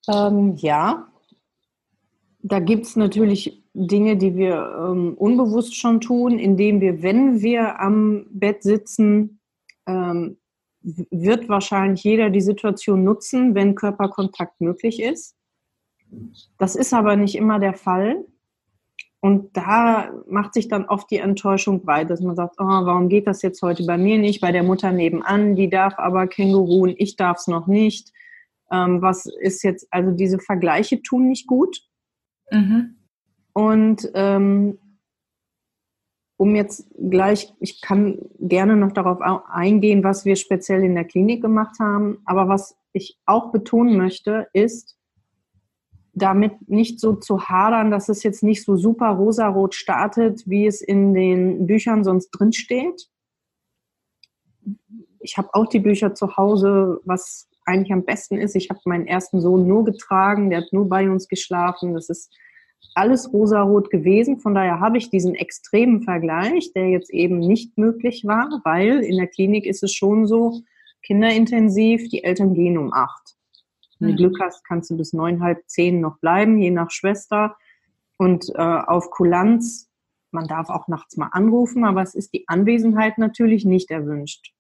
Ähm, 0.09 0.57
ja, 0.57 1.09
da 2.43 2.59
gibt 2.59 2.87
es 2.87 2.97
natürlich 2.97 3.63
Dinge, 3.75 4.17
die 4.17 4.37
wir 4.37 4.55
ähm, 4.79 5.15
unbewusst 5.15 5.77
schon 5.77 6.01
tun, 6.01 6.39
indem 6.39 6.81
wir, 6.81 7.03
wenn 7.03 7.41
wir 7.41 7.81
am 7.81 8.27
Bett 8.31 8.63
sitzen, 8.63 9.41
ähm, 9.87 10.39
wird 10.83 11.49
wahrscheinlich 11.49 12.05
jeder 12.05 12.31
die 12.31 12.41
Situation 12.41 13.05
nutzen, 13.05 13.55
wenn 13.55 13.75
Körperkontakt 13.75 14.61
möglich 14.61 15.01
ist. 15.03 15.37
Das 16.59 16.77
ist 16.77 16.93
aber 16.93 17.17
nicht 17.17 17.37
immer 17.37 17.59
der 17.59 17.75
Fall. 17.75 18.25
Und 19.21 19.57
da 19.57 20.11
macht 20.29 20.53
sich 20.53 20.67
dann 20.67 20.87
oft 20.87 21.09
die 21.11 21.19
Enttäuschung 21.19 21.85
breit, 21.85 22.11
dass 22.11 22.21
man 22.21 22.35
sagt, 22.35 22.57
oh, 22.59 22.65
warum 22.65 23.09
geht 23.09 23.29
das 23.29 23.41
jetzt 23.43 23.63
heute 23.63 23.85
bei 23.87 23.97
mir 23.97 24.19
nicht, 24.19 24.41
bei 24.41 24.51
der 24.51 24.65
Mutter 24.65 24.91
nebenan, 24.91 25.55
die 25.55 25.71
darf 25.71 25.97
aber 25.97 26.27
Känguru 26.27 26.83
und 26.83 26.95
ich 26.99 27.15
darf 27.15 27.39
es 27.39 27.47
noch 27.47 27.69
nicht. 27.69 28.13
Ähm, 28.73 29.01
was 29.01 29.27
ist 29.27 29.63
jetzt, 29.63 29.87
also 29.91 30.11
diese 30.11 30.41
Vergleiche 30.41 31.03
tun 31.03 31.29
nicht 31.29 31.47
gut. 31.47 31.83
Mhm. 32.51 32.97
Und 33.53 34.11
ähm, 34.15 34.79
um 36.37 36.57
jetzt 36.57 36.89
gleich, 36.99 37.53
ich 37.61 37.81
kann 37.81 38.19
gerne 38.39 38.77
noch 38.77 38.93
darauf 38.93 39.21
eingehen, 39.21 40.03
was 40.03 40.25
wir 40.25 40.37
speziell 40.37 40.83
in 40.85 40.95
der 40.95 41.05
Klinik 41.05 41.43
gemacht 41.43 41.79
haben, 41.79 42.19
aber 42.25 42.49
was 42.49 42.77
ich 42.93 43.19
auch 43.27 43.53
betonen 43.53 43.97
möchte, 43.97 44.49
ist, 44.53 44.97
damit 46.15 46.69
nicht 46.69 47.01
so 47.01 47.15
zu 47.15 47.49
hadern, 47.49 47.91
dass 47.91 48.09
es 48.09 48.23
jetzt 48.23 48.43
nicht 48.43 48.65
so 48.65 48.77
super 48.77 49.09
rosarot 49.09 49.75
startet, 49.75 50.43
wie 50.47 50.67
es 50.67 50.83
in 50.83 51.15
den 51.15 51.67
Büchern 51.67 52.05
sonst 52.05 52.31
drinsteht. 52.31 53.09
Ich 55.21 55.39
habe 55.39 55.49
auch 55.53 55.67
die 55.67 55.79
Bücher 55.79 56.15
zu 56.15 56.37
Hause, 56.37 57.01
was 57.05 57.49
eigentlich 57.65 57.93
am 57.93 58.05
besten 58.05 58.37
ist. 58.37 58.57
Ich 58.57 58.69
habe 58.69 58.81
meinen 58.85 59.07
ersten 59.07 59.41
Sohn 59.41 59.67
nur 59.67 59.85
getragen, 59.85 60.51
der 60.51 60.63
hat 60.63 60.73
nur 60.73 60.89
bei 60.89 61.09
uns 61.09 61.29
geschlafen. 61.29 61.95
Das 61.95 62.11
ist 62.11 62.35
alles 62.95 63.33
rosarot 63.33 63.91
gewesen. 63.91 64.39
Von 64.39 64.55
daher 64.55 64.81
habe 64.81 64.99
ich 64.99 65.11
diesen 65.11 65.35
extremen 65.35 66.03
Vergleich, 66.03 66.73
der 66.73 66.89
jetzt 66.91 67.11
eben 67.11 67.39
nicht 67.39 67.79
möglich 67.79 68.25
war, 68.27 68.61
weil 68.65 69.01
in 69.01 69.17
der 69.17 69.29
Klinik 69.29 69.67
ist 69.67 69.83
es 69.83 69.93
schon 69.93 70.27
so, 70.27 70.63
kinderintensiv, 71.03 72.09
die 72.09 72.25
Eltern 72.25 72.55
gehen 72.55 72.79
um 72.79 72.93
acht. 72.93 73.37
Wenn 73.99 74.09
du 74.09 74.13
mhm. 74.15 74.17
Glück 74.17 74.41
hast, 74.41 74.65
kannst 74.65 74.91
du 74.91 74.97
bis 74.97 75.13
neun, 75.13 75.43
halb 75.43 75.63
zehn 75.67 76.01
noch 76.01 76.19
bleiben, 76.19 76.59
je 76.59 76.71
nach 76.71 76.91
Schwester. 76.91 77.57
Und 78.19 78.51
äh, 78.55 78.59
auf 78.59 79.11
Kulanz, 79.11 79.91
man 80.31 80.47
darf 80.47 80.71
auch 80.71 80.89
nachts 80.89 81.17
mal 81.17 81.29
anrufen, 81.33 81.85
aber 81.85 82.03
es 82.03 82.15
ist 82.15 82.33
die 82.33 82.49
Anwesenheit 82.49 83.19
natürlich 83.19 83.65
nicht 83.65 83.91
erwünscht. 83.91 84.53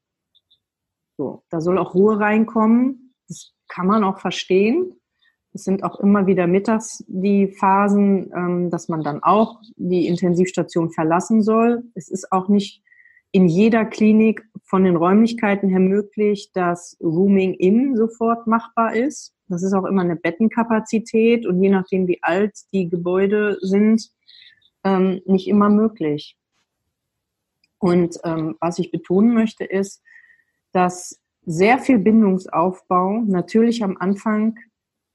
So, 1.16 1.44
da 1.50 1.60
soll 1.60 1.78
auch 1.78 1.94
Ruhe 1.94 2.18
reinkommen. 2.18 3.14
Das 3.28 3.52
kann 3.68 3.86
man 3.86 4.04
auch 4.04 4.18
verstehen. 4.18 5.00
Es 5.54 5.64
sind 5.64 5.84
auch 5.84 6.00
immer 6.00 6.26
wieder 6.26 6.46
mittags 6.46 7.04
die 7.08 7.48
Phasen, 7.48 8.32
ähm, 8.34 8.70
dass 8.70 8.88
man 8.88 9.02
dann 9.02 9.22
auch 9.22 9.60
die 9.76 10.06
Intensivstation 10.06 10.90
verlassen 10.90 11.42
soll. 11.42 11.84
Es 11.94 12.08
ist 12.08 12.32
auch 12.32 12.48
nicht 12.48 12.82
in 13.32 13.48
jeder 13.48 13.84
Klinik 13.84 14.46
von 14.64 14.84
den 14.84 14.96
Räumlichkeiten 14.96 15.68
her 15.68 15.80
möglich, 15.80 16.50
dass 16.52 16.96
Rooming 17.00 17.54
in 17.54 17.96
sofort 17.96 18.46
machbar 18.46 18.94
ist. 18.94 19.34
Das 19.48 19.62
ist 19.62 19.72
auch 19.74 19.84
immer 19.84 20.02
eine 20.02 20.16
Bettenkapazität 20.16 21.46
und 21.46 21.62
je 21.62 21.70
nachdem, 21.70 22.06
wie 22.06 22.22
alt 22.22 22.54
die 22.72 22.88
Gebäude 22.88 23.58
sind, 23.60 24.10
ähm, 24.84 25.20
nicht 25.26 25.48
immer 25.48 25.68
möglich. 25.68 26.36
Und 27.78 28.18
ähm, 28.24 28.56
was 28.60 28.78
ich 28.78 28.90
betonen 28.90 29.34
möchte, 29.34 29.64
ist, 29.64 30.02
dass 30.72 31.20
sehr 31.44 31.78
viel 31.78 31.98
Bindungsaufbau 31.98 33.22
natürlich 33.26 33.82
am 33.82 33.96
Anfang 33.98 34.56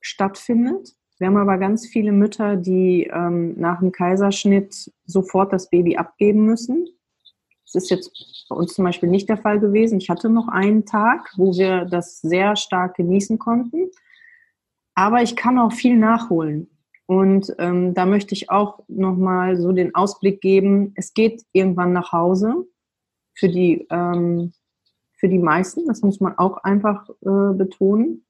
stattfindet. 0.01 0.93
Wir 1.19 1.27
haben 1.27 1.37
aber 1.37 1.57
ganz 1.57 1.87
viele 1.87 2.11
Mütter, 2.11 2.55
die 2.55 3.09
ähm, 3.11 3.55
nach 3.57 3.79
dem 3.79 3.91
Kaiserschnitt 3.91 4.91
sofort 5.05 5.51
das 5.51 5.69
Baby 5.69 5.97
abgeben 5.97 6.45
müssen. 6.45 6.87
Das 7.65 7.83
ist 7.83 7.89
jetzt 7.89 8.45
bei 8.49 8.55
uns 8.55 8.73
zum 8.73 8.85
Beispiel 8.85 9.09
nicht 9.09 9.27
der 9.27 9.37
Fall 9.37 9.59
gewesen. 9.59 9.99
Ich 9.99 10.09
hatte 10.09 10.29
noch 10.29 10.47
einen 10.47 10.85
Tag, 10.85 11.33
wo 11.35 11.53
wir 11.53 11.85
das 11.85 12.21
sehr 12.21 12.55
stark 12.55 12.95
genießen 12.95 13.39
konnten. 13.39 13.89
Aber 14.93 15.21
ich 15.21 15.35
kann 15.35 15.59
auch 15.59 15.73
viel 15.73 15.97
nachholen. 15.97 16.69
Und 17.07 17.55
ähm, 17.57 17.93
da 17.93 18.05
möchte 18.05 18.35
ich 18.35 18.49
auch 18.49 18.83
nochmal 18.87 19.57
so 19.57 19.71
den 19.71 19.95
Ausblick 19.95 20.41
geben, 20.41 20.93
es 20.95 21.13
geht 21.13 21.43
irgendwann 21.53 21.93
nach 21.93 22.11
Hause 22.11 22.67
für 23.33 23.47
die, 23.47 23.87
ähm, 23.89 24.53
für 25.15 25.29
die 25.29 25.39
meisten, 25.39 25.85
das 25.85 26.01
muss 26.01 26.19
man 26.19 26.37
auch 26.37 26.57
einfach 26.57 27.09
äh, 27.21 27.53
betonen. 27.53 28.25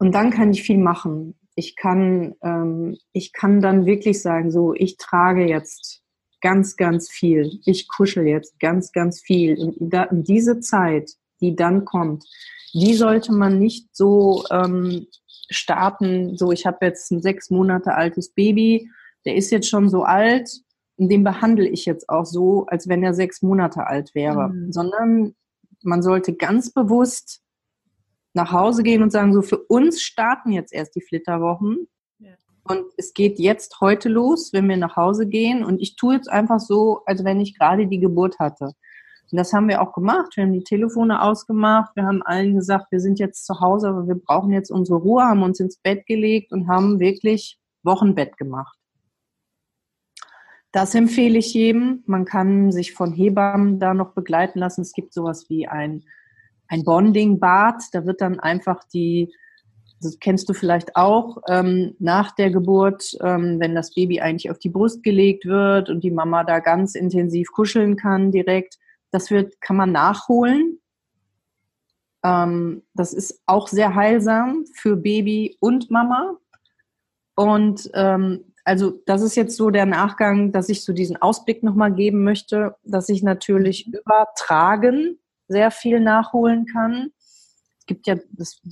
Und 0.00 0.14
dann 0.14 0.30
kann 0.30 0.50
ich 0.50 0.62
viel 0.62 0.78
machen. 0.78 1.38
Ich 1.54 1.76
kann, 1.76 2.34
ähm, 2.42 2.96
ich 3.12 3.34
kann 3.34 3.60
dann 3.60 3.84
wirklich 3.84 4.22
sagen, 4.22 4.50
so, 4.50 4.74
ich 4.74 4.96
trage 4.96 5.46
jetzt 5.46 6.02
ganz, 6.40 6.76
ganz 6.76 7.10
viel. 7.10 7.60
Ich 7.66 7.86
kuschel 7.86 8.26
jetzt 8.26 8.58
ganz, 8.60 8.92
ganz 8.92 9.20
viel. 9.20 9.58
Und 9.58 10.26
diese 10.26 10.60
Zeit, 10.60 11.12
die 11.42 11.54
dann 11.54 11.84
kommt, 11.84 12.24
die 12.72 12.94
sollte 12.94 13.32
man 13.32 13.58
nicht 13.58 13.94
so 13.94 14.44
ähm, 14.50 15.06
starten, 15.50 16.34
so 16.38 16.50
ich 16.50 16.64
habe 16.64 16.86
jetzt 16.86 17.10
ein 17.10 17.20
sechs 17.20 17.50
Monate 17.50 17.94
altes 17.94 18.32
Baby, 18.32 18.88
der 19.26 19.34
ist 19.34 19.50
jetzt 19.50 19.68
schon 19.68 19.90
so 19.90 20.04
alt 20.04 20.48
und 20.96 21.10
den 21.10 21.24
behandle 21.24 21.68
ich 21.68 21.84
jetzt 21.84 22.08
auch 22.08 22.24
so, 22.24 22.64
als 22.66 22.88
wenn 22.88 23.02
er 23.02 23.12
sechs 23.12 23.42
Monate 23.42 23.86
alt 23.86 24.14
wäre, 24.14 24.48
mhm. 24.48 24.72
sondern 24.72 25.34
man 25.82 26.02
sollte 26.02 26.34
ganz 26.34 26.72
bewusst 26.72 27.42
nach 28.32 28.52
Hause 28.52 28.82
gehen 28.82 29.02
und 29.02 29.10
sagen, 29.10 29.32
so 29.32 29.42
für 29.42 29.58
uns 29.58 30.02
starten 30.02 30.52
jetzt 30.52 30.72
erst 30.72 30.94
die 30.94 31.00
Flitterwochen. 31.00 31.88
Ja. 32.18 32.32
Und 32.64 32.84
es 32.96 33.12
geht 33.12 33.38
jetzt 33.38 33.80
heute 33.80 34.08
los, 34.08 34.52
wenn 34.52 34.68
wir 34.68 34.76
nach 34.76 34.96
Hause 34.96 35.26
gehen. 35.26 35.64
Und 35.64 35.80
ich 35.80 35.96
tue 35.96 36.14
jetzt 36.14 36.30
einfach 36.30 36.60
so, 36.60 37.02
als 37.06 37.24
wenn 37.24 37.40
ich 37.40 37.58
gerade 37.58 37.86
die 37.86 38.00
Geburt 38.00 38.38
hatte. 38.38 38.72
Und 39.30 39.36
das 39.36 39.52
haben 39.52 39.68
wir 39.68 39.80
auch 39.80 39.92
gemacht. 39.92 40.36
Wir 40.36 40.44
haben 40.44 40.52
die 40.52 40.64
Telefone 40.64 41.22
ausgemacht. 41.22 41.94
Wir 41.94 42.04
haben 42.04 42.22
allen 42.22 42.56
gesagt, 42.56 42.86
wir 42.90 43.00
sind 43.00 43.18
jetzt 43.18 43.46
zu 43.46 43.60
Hause, 43.60 43.88
aber 43.88 44.08
wir 44.08 44.16
brauchen 44.16 44.52
jetzt 44.52 44.70
unsere 44.70 44.98
Ruhe, 44.98 45.22
haben 45.22 45.42
uns 45.42 45.60
ins 45.60 45.76
Bett 45.76 46.06
gelegt 46.06 46.52
und 46.52 46.68
haben 46.68 46.98
wirklich 46.98 47.58
Wochenbett 47.82 48.36
gemacht. 48.36 48.76
Das 50.72 50.94
empfehle 50.94 51.38
ich 51.38 51.54
jedem. 51.54 52.02
Man 52.06 52.24
kann 52.24 52.70
sich 52.70 52.92
von 52.92 53.12
Hebammen 53.12 53.80
da 53.80 53.94
noch 53.94 54.12
begleiten 54.14 54.58
lassen. 54.58 54.82
Es 54.82 54.92
gibt 54.92 55.12
sowas 55.12 55.48
wie 55.48 55.66
ein 55.66 56.04
ein 56.70 56.84
Bonding-Bad. 56.84 57.82
Da 57.92 58.06
wird 58.06 58.20
dann 58.20 58.40
einfach 58.40 58.84
die, 58.84 59.34
das 60.00 60.18
kennst 60.20 60.48
du 60.48 60.54
vielleicht 60.54 60.96
auch, 60.96 61.38
ähm, 61.48 61.94
nach 61.98 62.34
der 62.34 62.50
Geburt, 62.50 63.18
ähm, 63.20 63.60
wenn 63.60 63.74
das 63.74 63.92
Baby 63.92 64.20
eigentlich 64.20 64.50
auf 64.50 64.58
die 64.58 64.70
Brust 64.70 65.02
gelegt 65.02 65.44
wird 65.44 65.90
und 65.90 66.02
die 66.02 66.12
Mama 66.12 66.44
da 66.44 66.60
ganz 66.60 66.94
intensiv 66.94 67.50
kuscheln 67.52 67.96
kann 67.96 68.30
direkt. 68.30 68.78
Das 69.10 69.30
wird, 69.30 69.60
kann 69.60 69.76
man 69.76 69.92
nachholen. 69.92 70.78
Ähm, 72.22 72.82
das 72.94 73.12
ist 73.12 73.42
auch 73.46 73.66
sehr 73.66 73.94
heilsam 73.94 74.64
für 74.72 74.96
Baby 74.96 75.56
und 75.60 75.90
Mama. 75.90 76.36
Und 77.34 77.90
ähm, 77.94 78.44
also 78.64 79.00
das 79.06 79.22
ist 79.22 79.34
jetzt 79.34 79.56
so 79.56 79.70
der 79.70 79.86
Nachgang, 79.86 80.52
dass 80.52 80.68
ich 80.68 80.84
so 80.84 80.92
diesen 80.92 81.16
Ausblick 81.16 81.64
nochmal 81.64 81.92
geben 81.92 82.22
möchte, 82.22 82.76
dass 82.84 83.08
ich 83.08 83.22
natürlich 83.22 83.88
übertragen 83.88 85.19
sehr 85.50 85.70
viel 85.70 86.00
nachholen 86.00 86.64
kann. 86.64 87.10
Es 87.78 87.86
gibt 87.86 88.06
ja, 88.06 88.16
das 88.30 88.62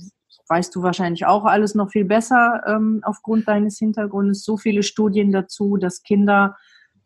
weißt 0.47 0.75
du 0.75 0.81
wahrscheinlich 0.81 1.25
auch 1.25 1.45
alles 1.45 1.75
noch 1.75 1.91
viel 1.91 2.05
besser 2.05 2.63
ähm, 2.65 3.01
aufgrund 3.03 3.47
deines 3.47 3.77
Hintergrundes, 3.77 4.43
so 4.43 4.57
viele 4.57 4.81
Studien 4.81 5.31
dazu, 5.31 5.77
dass 5.77 6.01
Kinder, 6.01 6.57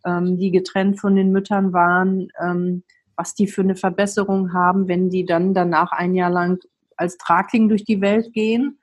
ähm, 0.06 0.38
die 0.38 0.52
getrennt 0.52 1.00
von 1.00 1.16
den 1.16 1.32
Müttern 1.32 1.74
waren, 1.74 2.30
ähm, 2.40 2.84
was 3.16 3.36
die 3.36 3.48
für 3.48 3.62
eine 3.62 3.76
Verbesserung 3.76 4.54
haben, 4.54 4.88
wenn 4.88 5.10
die 5.10 5.26
dann 5.26 5.54
danach 5.54 5.92
ein 5.92 6.16
Jahr 6.16 6.30
lang 6.30 6.60
als 6.96 7.18
Tragling 7.18 7.68
durch 7.68 7.84
die 7.84 8.02
Welt 8.02 8.32
gehen, 8.34 8.80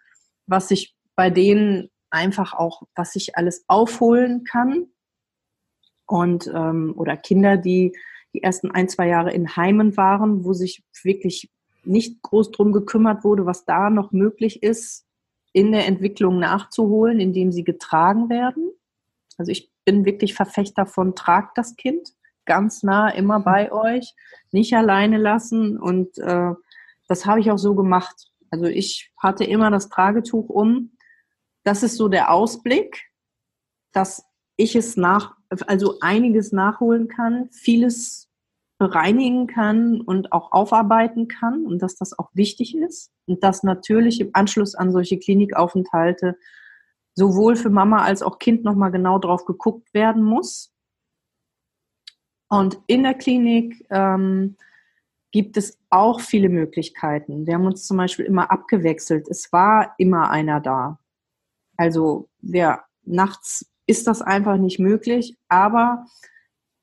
was 0.46 0.68
sich 0.68 0.94
bei 1.14 1.30
denen 1.30 1.88
einfach 2.10 2.52
auch, 2.52 2.82
was 2.94 3.12
sich 3.12 3.36
alles 3.36 3.64
aufholen 3.68 4.44
kann. 4.44 4.86
Und 6.06 6.48
ähm, 6.48 6.94
oder 6.96 7.16
Kinder, 7.16 7.56
die 7.56 7.96
die 8.34 8.42
ersten 8.42 8.70
ein, 8.70 8.88
zwei 8.88 9.08
Jahre 9.08 9.32
in 9.32 9.56
Heimen 9.56 9.96
waren, 9.96 10.44
wo 10.44 10.52
sich 10.52 10.84
wirklich 11.02 11.50
nicht 11.84 12.22
groß 12.22 12.50
drum 12.50 12.72
gekümmert 12.72 13.24
wurde, 13.24 13.46
was 13.46 13.64
da 13.64 13.90
noch 13.90 14.12
möglich 14.12 14.62
ist, 14.62 15.06
in 15.52 15.72
der 15.72 15.86
Entwicklung 15.86 16.38
nachzuholen, 16.38 17.18
indem 17.20 17.52
sie 17.52 17.64
getragen 17.64 18.28
werden. 18.28 18.70
Also 19.38 19.50
ich 19.50 19.72
bin 19.84 20.04
wirklich 20.04 20.34
Verfechter 20.34 20.86
von 20.86 21.14
tragt 21.14 21.58
das 21.58 21.76
Kind 21.76 22.14
ganz 22.44 22.82
nah 22.82 23.08
immer 23.08 23.40
bei 23.40 23.70
euch, 23.72 24.14
nicht 24.50 24.74
alleine 24.74 25.18
lassen 25.18 25.78
und 25.78 26.18
äh, 26.18 26.52
das 27.08 27.26
habe 27.26 27.40
ich 27.40 27.50
auch 27.50 27.58
so 27.58 27.74
gemacht. 27.74 28.30
Also 28.50 28.66
ich 28.66 29.12
hatte 29.16 29.44
immer 29.44 29.70
das 29.70 29.88
Tragetuch 29.88 30.48
um. 30.48 30.96
Das 31.64 31.82
ist 31.82 31.96
so 31.96 32.08
der 32.08 32.32
Ausblick, 32.32 33.10
dass 33.92 34.24
ich 34.56 34.76
es 34.76 34.96
nach, 34.96 35.36
also 35.66 35.98
einiges 36.00 36.52
nachholen 36.52 37.08
kann, 37.08 37.50
vieles 37.50 38.28
bereinigen 38.78 39.46
kann 39.46 40.00
und 40.00 40.32
auch 40.32 40.52
aufarbeiten 40.52 41.28
kann 41.28 41.66
und 41.66 41.82
dass 41.82 41.96
das 41.96 42.18
auch 42.18 42.30
wichtig 42.32 42.76
ist 42.76 43.12
und 43.26 43.44
dass 43.44 43.62
natürlich 43.62 44.20
im 44.20 44.30
Anschluss 44.32 44.74
an 44.74 44.90
solche 44.90 45.18
Klinikaufenthalte 45.18 46.38
sowohl 47.14 47.56
für 47.56 47.68
Mama 47.68 48.02
als 48.02 48.22
auch 48.22 48.38
Kind 48.38 48.64
nochmal 48.64 48.90
genau 48.90 49.18
drauf 49.18 49.44
geguckt 49.44 49.92
werden 49.92 50.22
muss. 50.22 50.72
Und 52.48 52.80
in 52.86 53.02
der 53.02 53.14
Klinik 53.14 53.84
ähm, 53.90 54.56
gibt 55.30 55.56
es 55.56 55.78
auch 55.90 56.20
viele 56.20 56.48
Möglichkeiten. 56.48 57.46
Wir 57.46 57.54
haben 57.54 57.66
uns 57.66 57.86
zum 57.86 57.96
Beispiel 57.96 58.24
immer 58.24 58.50
abgewechselt. 58.50 59.28
Es 59.28 59.52
war 59.52 59.94
immer 59.98 60.30
einer 60.30 60.60
da. 60.60 60.98
Also 61.76 62.28
wer 62.40 62.84
nachts 63.04 63.70
ist 63.86 64.06
das 64.06 64.22
einfach 64.22 64.56
nicht 64.56 64.78
möglich. 64.78 65.36
Aber 65.48 66.04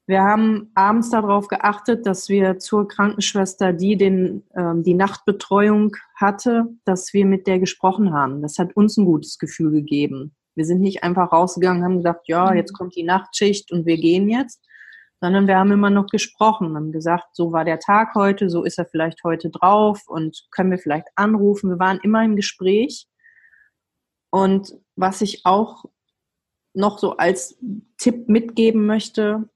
wir 0.08 0.24
haben 0.24 0.72
abends 0.74 1.10
darauf 1.10 1.50
geachtet, 1.50 2.06
dass 2.06 2.30
wir 2.30 2.60
zur 2.60 2.88
Krankenschwester, 2.88 3.74
die 3.74 3.98
den, 3.98 4.44
ähm, 4.56 4.82
die 4.84 4.94
Nachtbetreuung 4.94 5.96
hatte, 6.16 6.68
dass 6.86 7.14
wir 7.14 7.26
mit 7.26 7.46
der 7.46 7.60
gesprochen 7.60 8.14
haben. 8.14 8.42
Das 8.42 8.58
hat 8.58 8.76
uns 8.78 8.96
ein 8.96 9.06
gutes 9.06 9.38
Gefühl 9.38 9.72
gegeben. 9.72 10.34
Wir 10.56 10.66
sind 10.66 10.80
nicht 10.80 11.04
einfach 11.04 11.34
rausgegangen, 11.34 11.84
haben 11.84 11.98
gesagt, 11.98 12.30
ja, 12.30 12.50
mhm. 12.52 12.58
jetzt 12.58 12.74
kommt 12.74 12.96
die 12.96 13.04
Nachtschicht 13.04 13.72
und 13.72 13.86
wir 13.86 13.98
gehen 13.98 14.30
jetzt, 14.30 14.66
sondern 15.20 15.46
wir 15.46 15.58
haben 15.58 15.72
immer 15.72 15.90
noch 15.90 16.08
gesprochen, 16.08 16.76
haben 16.76 16.94
gesagt, 16.94 17.28
so 17.34 17.52
war 17.52 17.66
der 17.66 17.80
Tag 17.80 18.16
heute, 18.16 18.50
so 18.50 18.64
ist 18.64 18.80
er 18.80 18.86
vielleicht 18.86 19.24
heute 19.26 19.50
drauf 19.50 20.04
und 20.08 20.48
können 20.52 20.72
wir 20.72 20.80
vielleicht 20.80 21.08
anrufen. 21.16 21.70
Wir 21.70 21.80
waren 21.80 22.00
immer 22.02 22.24
im 22.24 22.38
Gespräch. 22.38 23.08
Und 24.30 24.74
was 24.96 25.22
ich 25.22 25.46
auch 25.46 25.84
noch 26.78 27.00
so 27.00 27.18
als 27.18 27.58
Tipp 27.98 28.30
mitgeben 28.30 28.86
möchte, 28.86 29.50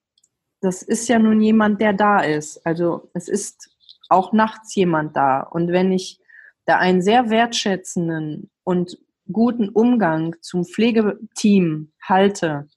das 0.59 0.81
ist 0.81 1.07
ja 1.07 1.19
nun 1.19 1.41
jemand, 1.41 1.81
der 1.81 1.93
da 1.93 2.19
ist. 2.19 2.65
Also 2.65 3.09
es 3.13 3.27
ist 3.27 3.69
auch 4.09 4.33
nachts 4.33 4.75
jemand 4.75 5.15
da. 5.15 5.41
Und 5.41 5.71
wenn 5.71 5.91
ich 5.91 6.19
da 6.65 6.77
einen 6.77 7.01
sehr 7.01 7.29
wertschätzenden 7.29 8.51
und 8.63 8.97
guten 9.31 9.69
Umgang 9.69 10.35
zum 10.41 10.65
Pflegeteam 10.65 11.91
halte, 12.01 12.67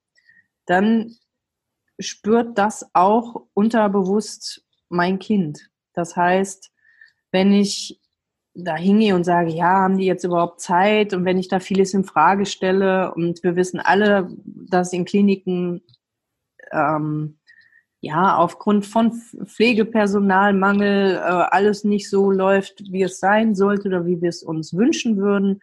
dann 0.66 1.16
spürt 1.98 2.58
das 2.58 2.88
auch 2.94 3.46
unterbewusst 3.54 4.64
mein 4.88 5.18
Kind. 5.18 5.70
Das 5.92 6.16
heißt, 6.16 6.70
wenn 7.32 7.52
ich 7.52 8.00
da 8.54 8.76
hingehe 8.76 9.14
und 9.14 9.24
sage, 9.24 9.50
ja, 9.50 9.82
haben 9.82 9.98
die 9.98 10.06
jetzt 10.06 10.24
überhaupt 10.24 10.60
Zeit? 10.60 11.12
Und 11.12 11.24
wenn 11.24 11.38
ich 11.38 11.48
da 11.48 11.60
vieles 11.60 11.94
in 11.94 12.04
Frage 12.04 12.46
stelle 12.46 13.12
und 13.14 13.42
wir 13.42 13.56
wissen 13.56 13.80
alle, 13.80 14.28
dass 14.44 14.92
in 14.92 15.04
Kliniken 15.04 15.82
ähm, 16.72 17.38
ja 18.00 18.36
aufgrund 18.36 18.86
von 18.86 19.12
Pflegepersonalmangel 19.12 21.16
äh, 21.16 21.18
alles 21.18 21.84
nicht 21.84 22.08
so 22.08 22.30
läuft, 22.30 22.92
wie 22.92 23.02
es 23.02 23.18
sein 23.18 23.54
sollte 23.54 23.88
oder 23.88 24.06
wie 24.06 24.20
wir 24.20 24.28
es 24.28 24.42
uns 24.42 24.74
wünschen 24.74 25.16
würden. 25.16 25.60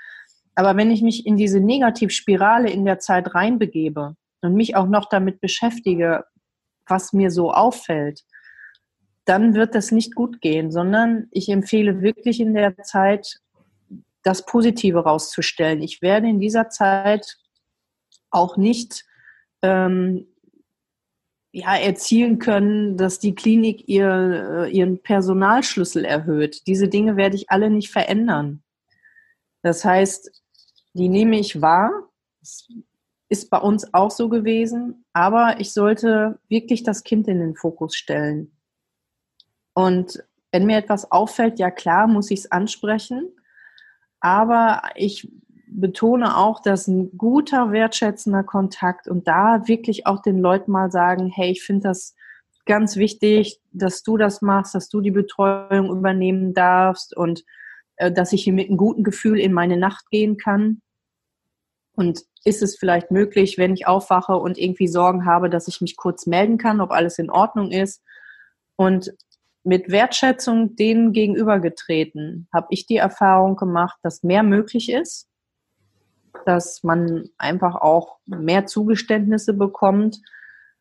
Aber 0.56 0.76
wenn 0.76 0.92
ich 0.92 1.02
mich 1.02 1.26
in 1.26 1.38
diese 1.38 1.60
Negativspirale 1.60 2.70
in 2.70 2.84
der 2.84 3.00
Zeit 3.00 3.34
reinbegebe 3.34 4.16
und 4.42 4.54
mich 4.54 4.76
auch 4.76 4.88
noch 4.88 5.08
damit 5.08 5.40
beschäftige, 5.40 6.26
was 6.88 7.14
mir 7.14 7.32
so 7.32 7.54
auffällt, 7.54 8.26
dann 9.26 9.54
wird 9.54 9.76
das 9.76 9.92
nicht 9.92 10.16
gut 10.16 10.42
gehen, 10.42 10.72
sondern 10.72 11.28
ich 11.32 11.50
empfehle 11.50 12.02
wirklich 12.02 12.40
in 12.40 12.54
der 12.54 12.78
Zeit, 12.78 13.40
das 14.24 14.46
Positive 14.46 15.00
rauszustellen. 15.00 15.82
Ich 15.82 16.02
werde 16.02 16.30
in 16.30 16.40
dieser 16.40 16.70
Zeit 16.70 17.38
auch 18.30 18.58
nicht 18.58 19.06
ähm, 19.62 20.28
ja, 21.52 21.76
erzielen 21.76 22.40
können, 22.40 22.98
dass 22.98 23.20
die 23.20 23.36
Klinik 23.36 23.88
ihr, 23.88 24.66
äh, 24.66 24.72
ihren 24.72 25.02
Personalschlüssel 25.02 26.06
erhöht. 26.06 26.66
Diese 26.68 26.88
Dinge 26.88 27.18
werde 27.18 27.36
ich 27.36 27.50
alle 27.50 27.70
nicht 27.70 27.92
verändern. 27.92 28.64
Das 29.62 29.84
heißt, 29.84 30.42
die 30.94 31.10
nehme 31.10 31.40
ich 31.40 31.62
wahr. 31.62 31.92
Das 32.40 32.68
ist 33.30 33.50
bei 33.50 33.58
uns 33.58 33.94
auch 33.94 34.12
so 34.12 34.30
gewesen. 34.30 35.06
Aber 35.14 35.60
ich 35.60 35.74
sollte 35.74 36.40
wirklich 36.48 36.84
das 36.84 37.04
Kind 37.04 37.28
in 37.28 37.40
den 37.40 37.56
Fokus 37.56 37.96
stellen. 37.96 38.52
Und 39.74 40.24
wenn 40.52 40.66
mir 40.66 40.78
etwas 40.78 41.12
auffällt, 41.12 41.60
ja 41.60 41.72
klar, 41.72 42.08
muss 42.08 42.32
ich 42.32 42.40
es 42.40 42.52
ansprechen. 42.52 43.30
Aber 44.20 44.82
ich 44.96 45.32
betone 45.68 46.38
auch, 46.38 46.62
dass 46.62 46.88
ein 46.88 47.18
guter, 47.18 47.72
wertschätzender 47.72 48.44
Kontakt 48.44 49.08
und 49.08 49.28
da 49.28 49.68
wirklich 49.68 50.06
auch 50.06 50.22
den 50.22 50.40
Leuten 50.40 50.72
mal 50.72 50.92
sagen, 50.92 51.28
hey, 51.28 51.52
ich 51.52 51.64
finde 51.64 51.88
das 51.88 52.16
ganz 52.66 52.98
wichtig, 52.98 53.60
dass 53.72 54.04
du 54.04 54.18
das 54.18 54.42
machst, 54.42 54.76
dass 54.76 54.90
du 54.90 55.02
die 55.02 55.12
Betreuung 55.12 55.90
übernehmen 55.90 56.54
darfst 56.54 57.16
und 57.16 57.44
äh, 57.96 58.12
dass 58.12 58.34
ich 58.34 58.44
hier 58.44 58.54
mit 58.54 58.68
einem 58.68 58.78
guten 58.78 59.04
Gefühl 59.04 59.40
in 59.40 59.54
meine 59.54 59.78
Nacht 59.78 60.10
gehen 60.12 60.38
kann. 60.38 60.82
Und 61.96 62.22
ist 62.44 62.62
es 62.62 62.78
vielleicht 62.78 63.12
möglich, 63.12 63.58
wenn 63.58 63.74
ich 63.74 63.88
aufwache 63.88 64.36
und 64.36 64.58
irgendwie 64.58 64.88
Sorgen 64.88 65.26
habe, 65.26 65.50
dass 65.50 65.68
ich 65.68 65.82
mich 65.82 65.96
kurz 65.96 66.26
melden 66.26 66.58
kann, 66.58 66.82
ob 66.82 66.92
alles 66.92 67.20
in 67.20 67.30
Ordnung 67.30 67.72
ist? 67.72 68.04
Und 68.76 69.14
mit 69.64 69.92
Wertschätzung 69.92 70.76
denen 70.76 71.14
gegenübergetreten, 71.14 72.48
habe 72.54 72.68
ich 72.72 72.88
die 72.88 72.98
Erfahrung 72.98 73.56
gemacht, 73.56 73.98
dass 74.02 74.24
mehr 74.24 74.44
möglich 74.44 74.92
ist, 74.92 75.28
dass 76.46 76.84
man 76.84 77.30
einfach 77.38 77.76
auch 77.76 78.18
mehr 78.26 78.66
Zugeständnisse 78.66 79.54
bekommt. 79.54 80.20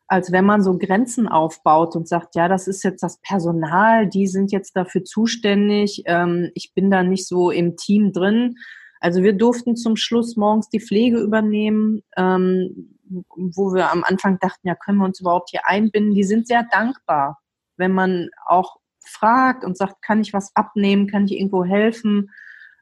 als 0.07 0.33
wenn 0.33 0.43
man 0.43 0.61
so 0.61 0.77
Grenzen 0.77 1.29
aufbaut 1.29 1.95
und 1.95 2.05
sagt, 2.05 2.35
ja, 2.35 2.49
das 2.49 2.67
ist 2.67 2.83
jetzt 2.83 3.01
das 3.01 3.21
Personal, 3.21 4.09
die 4.09 4.27
sind 4.27 4.51
jetzt 4.51 4.75
dafür 4.75 5.05
zuständig, 5.05 6.03
ähm, 6.05 6.51
ich 6.53 6.73
bin 6.73 6.91
da 6.91 7.01
nicht 7.01 7.25
so 7.25 7.49
im 7.49 7.77
Team 7.77 8.11
drin. 8.11 8.55
Also 8.99 9.23
wir 9.23 9.31
durften 9.31 9.77
zum 9.77 9.95
Schluss 9.95 10.35
morgens 10.35 10.67
die 10.67 10.81
Pflege 10.81 11.17
übernehmen, 11.17 12.01
ähm, 12.17 12.97
wo 13.35 13.73
wir 13.73 13.89
am 13.89 14.03
Anfang 14.03 14.37
dachten, 14.39 14.67
ja, 14.67 14.75
können 14.75 14.97
wir 14.97 15.05
uns 15.05 15.21
überhaupt 15.21 15.51
hier 15.51 15.65
einbinden? 15.65 16.13
Die 16.13 16.25
sind 16.25 16.45
sehr 16.45 16.67
dankbar, 16.69 17.40
wenn 17.81 17.91
man 17.91 18.29
auch 18.45 18.77
fragt 19.05 19.65
und 19.65 19.75
sagt, 19.75 20.01
kann 20.01 20.21
ich 20.21 20.31
was 20.31 20.55
abnehmen, 20.55 21.07
kann 21.07 21.25
ich 21.25 21.33
irgendwo 21.33 21.65
helfen? 21.65 22.29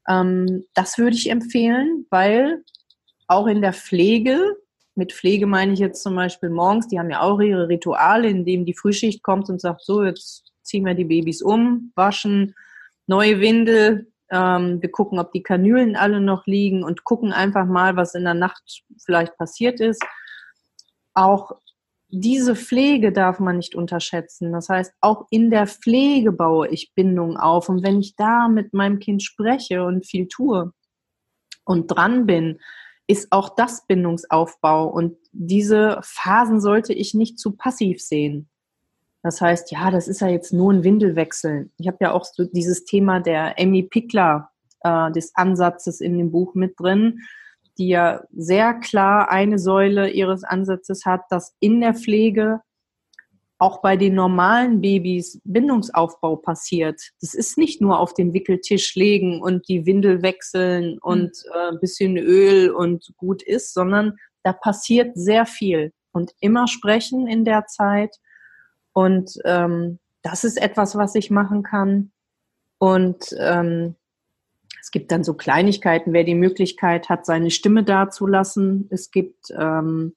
Ähm, 0.08 0.66
das 0.74 0.98
würde 0.98 1.16
ich 1.16 1.32
empfehlen, 1.32 2.06
weil 2.10 2.64
auch 3.28 3.48
in 3.48 3.62
der 3.62 3.74
Pflege, 3.74 4.40
mit 4.96 5.14
Pflege 5.14 5.48
meine 5.48 5.74
ich 5.74 5.80
jetzt 5.80 6.04
zum 6.04 6.16
Beispiel 6.16 6.50
morgens, 6.50 6.88
die 6.90 7.00
haben 7.00 7.10
ja 7.10 7.22
auch 7.22 7.40
ihre 7.40 7.70
Rituale, 7.70 8.28
in 8.28 8.46
denen 8.46 8.66
die 8.66 8.76
Frühschicht 8.76 9.24
kommt 9.24 9.50
und 9.50 9.62
sagt, 9.62 9.82
so, 9.82 10.04
jetzt 10.04 10.52
ziehen 10.62 10.86
wir 10.86 10.94
die 10.94 11.06
Babys 11.06 11.42
um, 11.42 11.92
waschen, 11.96 12.54
neue 13.08 13.40
Windel, 13.40 14.12
ähm, 14.30 14.82
wir 14.82 14.92
gucken, 14.92 15.20
ob 15.20 15.32
die 15.32 15.44
Kanülen 15.44 15.96
alle 15.96 16.22
noch 16.22 16.46
liegen 16.46 16.84
und 16.84 17.04
gucken 17.06 17.32
einfach 17.32 17.66
mal, 17.66 17.96
was 17.96 18.14
in 18.14 18.26
der 18.26 18.34
Nacht 18.34 18.84
vielleicht 19.04 19.38
passiert 19.38 19.80
ist. 19.80 20.04
Auch 21.14 21.54
diese 22.12 22.56
Pflege 22.56 23.12
darf 23.12 23.40
man 23.40 23.58
nicht 23.58 23.76
unterschätzen. 23.76 24.52
Das 24.52 24.70
heißt, 24.70 24.94
auch 25.00 25.28
in 25.30 25.52
der 25.52 25.68
Pflege 25.68 26.32
baue 26.32 26.68
ich 26.68 26.94
Bindung 26.96 27.38
auf. 27.38 27.70
Und 27.70 27.84
wenn 27.84 28.00
ich 28.00 28.16
da 28.16 28.48
mit 28.48 28.74
meinem 28.74 29.00
Kind 29.00 29.22
spreche 29.22 29.84
und 29.84 30.06
viel 30.06 30.28
tue 30.28 30.74
und 31.66 31.88
dran 31.88 32.26
bin, 32.26 32.60
ist 33.08 33.32
auch 33.32 33.56
das 33.56 33.86
Bindungsaufbau. 33.86 34.88
Und 34.88 35.18
diese 35.32 36.00
Phasen 36.02 36.62
sollte 36.62 36.94
ich 36.94 37.14
nicht 37.14 37.40
zu 37.40 37.52
passiv 37.52 38.02
sehen. 38.02 38.50
Das 39.22 39.42
heißt, 39.42 39.72
ja, 39.72 39.92
das 39.92 40.08
ist 40.08 40.22
ja 40.22 40.28
jetzt 40.28 40.54
nur 40.54 40.74
ein 40.74 40.84
Windelwechsel. 40.84 41.70
Ich 41.78 41.88
habe 41.88 41.98
ja 42.02 42.12
auch 42.14 42.26
so 42.26 42.46
dieses 42.46 42.86
Thema 42.86 43.20
der 43.20 43.60
Amy 43.60 43.84
Pickler 43.84 44.50
äh, 44.82 45.12
des 45.12 45.36
Ansatzes 45.36 46.02
in 46.02 46.18
dem 46.18 46.32
Buch 46.32 46.56
mit 46.56 46.80
drin 46.80 47.20
die 47.80 47.88
ja 47.88 48.22
sehr 48.32 48.76
klar 48.76 49.32
eine 49.32 49.58
Säule 49.58 50.12
ihres 50.12 50.44
Ansatzes 50.44 51.06
hat, 51.06 51.22
dass 51.30 51.56
in 51.60 51.82
der 51.82 51.96
Pflege 51.96 52.62
auch 53.58 53.82
bei 53.82 53.98
den 53.98 54.16
normalen 54.16 54.80
Babys 54.80 55.42
Bindungsaufbau 55.44 56.38
passiert. 56.38 57.02
Das 57.20 57.34
ist 57.34 57.58
nicht 57.58 57.82
nur 57.82 58.00
auf 58.00 58.14
den 58.14 58.34
Wickeltisch 58.34 58.96
legen 58.96 59.42
und 59.42 59.68
die 59.68 59.86
Windel 59.86 60.22
wechseln 60.22 60.94
mhm. 60.94 61.00
und 61.02 61.32
äh, 61.54 61.72
ein 61.72 61.80
bisschen 61.80 62.18
Öl 62.18 62.72
und 62.72 63.14
gut 63.18 63.42
ist, 63.42 63.74
sondern 63.74 64.18
da 64.44 64.54
passiert 64.54 65.12
sehr 65.16 65.46
viel 65.46 65.92
und 66.12 66.32
immer 66.40 66.68
sprechen 66.68 67.28
in 67.28 67.44
der 67.44 67.66
Zeit. 67.66 68.16
Und 68.94 69.38
ähm, 69.44 70.00
das 70.22 70.44
ist 70.44 70.62
etwas, 70.62 70.96
was 70.96 71.16
ich 71.16 71.30
machen 71.30 71.64
kann. 71.64 72.12
Und 72.78 73.36
ähm, 73.38 73.96
es 74.82 74.92
gibt 74.92 75.12
dann 75.12 75.24
so 75.24 75.34
Kleinigkeiten, 75.34 76.14
wer 76.14 76.24
die 76.24 76.36
Möglichkeit 76.36 77.10
hat, 77.10 77.26
seine 77.26 77.52
Stimme 77.52 77.84
dazulassen. 77.84 78.88
Es 78.90 79.12
gibt 79.12 79.52
ähm, 79.58 80.16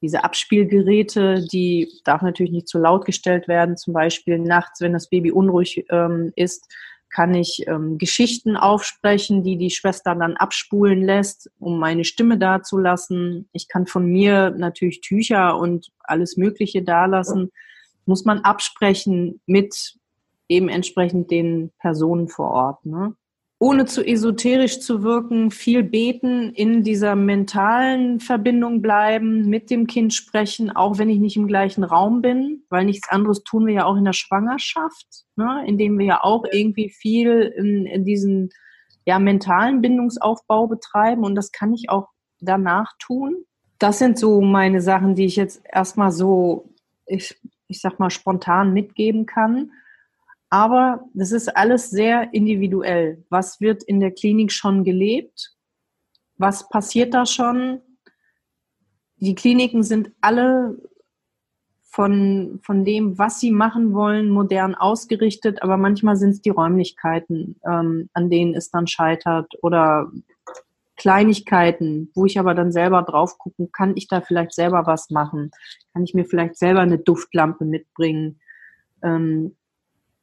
diese 0.00 0.24
Abspielgeräte, 0.24 1.44
die 1.50 1.88
darf 2.04 2.22
natürlich 2.22 2.52
nicht 2.52 2.68
zu 2.68 2.78
laut 2.78 3.04
gestellt 3.06 3.48
werden. 3.48 3.76
Zum 3.76 3.94
Beispiel 3.94 4.38
nachts, 4.38 4.80
wenn 4.80 4.92
das 4.92 5.08
Baby 5.08 5.30
unruhig 5.30 5.86
ähm, 5.90 6.32
ist, 6.36 6.72
kann 7.10 7.32
ich 7.34 7.64
ähm, 7.68 7.96
Geschichten 7.96 8.56
aufsprechen, 8.56 9.44
die 9.44 9.56
die 9.56 9.70
Schwester 9.70 10.14
dann 10.14 10.36
abspulen 10.36 11.02
lässt, 11.02 11.50
um 11.58 11.78
meine 11.78 12.04
Stimme 12.04 12.38
dazulassen. 12.38 13.48
Ich 13.52 13.68
kann 13.68 13.86
von 13.86 14.06
mir 14.06 14.50
natürlich 14.50 15.00
Tücher 15.00 15.56
und 15.56 15.92
alles 16.00 16.36
Mögliche 16.36 16.82
dalassen. 16.82 17.52
Muss 18.04 18.24
man 18.24 18.40
absprechen 18.40 19.40
mit 19.46 19.94
eben 20.48 20.68
entsprechend 20.68 21.30
den 21.30 21.72
Personen 21.78 22.28
vor 22.28 22.50
Ort. 22.50 22.84
Ne? 22.84 23.14
Ohne 23.64 23.86
zu 23.86 24.06
esoterisch 24.06 24.80
zu 24.80 25.02
wirken, 25.02 25.50
viel 25.50 25.82
beten, 25.82 26.52
in 26.52 26.82
dieser 26.82 27.16
mentalen 27.16 28.20
Verbindung 28.20 28.82
bleiben, 28.82 29.48
mit 29.48 29.70
dem 29.70 29.86
Kind 29.86 30.12
sprechen, 30.12 30.70
auch 30.70 30.98
wenn 30.98 31.08
ich 31.08 31.18
nicht 31.18 31.36
im 31.36 31.46
gleichen 31.46 31.82
Raum 31.82 32.20
bin, 32.20 32.64
weil 32.68 32.84
nichts 32.84 33.08
anderes 33.08 33.42
tun 33.42 33.66
wir 33.66 33.72
ja 33.72 33.84
auch 33.86 33.96
in 33.96 34.04
der 34.04 34.12
Schwangerschaft, 34.12 35.06
ne, 35.36 35.64
indem 35.66 35.98
wir 35.98 36.04
ja 36.04 36.20
auch 36.22 36.44
irgendwie 36.52 36.90
viel 36.90 37.40
in, 37.56 37.86
in 37.86 38.04
diesen 38.04 38.50
ja, 39.06 39.18
mentalen 39.18 39.80
Bindungsaufbau 39.80 40.66
betreiben 40.66 41.24
und 41.24 41.34
das 41.34 41.50
kann 41.50 41.72
ich 41.72 41.88
auch 41.88 42.08
danach 42.40 42.92
tun. 42.98 43.46
Das 43.78 43.98
sind 43.98 44.18
so 44.18 44.42
meine 44.42 44.82
Sachen, 44.82 45.14
die 45.14 45.24
ich 45.24 45.36
jetzt 45.36 45.62
erstmal 45.72 46.12
so, 46.12 46.68
ich, 47.06 47.34
ich 47.68 47.80
sag 47.80 47.98
mal, 47.98 48.10
spontan 48.10 48.74
mitgeben 48.74 49.24
kann. 49.24 49.70
Aber 50.50 51.04
das 51.14 51.32
ist 51.32 51.56
alles 51.56 51.90
sehr 51.90 52.32
individuell. 52.32 53.24
Was 53.28 53.60
wird 53.60 53.82
in 53.82 54.00
der 54.00 54.12
Klinik 54.12 54.52
schon 54.52 54.84
gelebt? 54.84 55.54
Was 56.36 56.68
passiert 56.68 57.14
da 57.14 57.26
schon? 57.26 57.80
Die 59.16 59.34
Kliniken 59.34 59.82
sind 59.82 60.12
alle 60.20 60.76
von, 61.94 62.58
von 62.62 62.84
dem, 62.84 63.18
was 63.18 63.38
sie 63.38 63.52
machen 63.52 63.92
wollen, 63.94 64.28
modern 64.28 64.74
ausgerichtet, 64.74 65.62
aber 65.62 65.76
manchmal 65.76 66.16
sind 66.16 66.30
es 66.30 66.42
die 66.42 66.50
Räumlichkeiten, 66.50 67.60
ähm, 67.64 68.10
an 68.14 68.30
denen 68.30 68.54
es 68.54 68.70
dann 68.70 68.88
scheitert 68.88 69.52
oder 69.62 70.10
Kleinigkeiten, 70.96 72.10
wo 72.14 72.26
ich 72.26 72.38
aber 72.38 72.54
dann 72.54 72.72
selber 72.72 73.02
drauf 73.02 73.38
gucken, 73.38 73.70
kann 73.70 73.96
ich 73.96 74.08
da 74.08 74.20
vielleicht 74.20 74.54
selber 74.54 74.86
was 74.86 75.10
machen? 75.10 75.52
Kann 75.92 76.04
ich 76.04 76.14
mir 76.14 76.24
vielleicht 76.24 76.56
selber 76.56 76.80
eine 76.80 76.98
Duftlampe 76.98 77.64
mitbringen? 77.64 78.40
Ähm, 79.02 79.56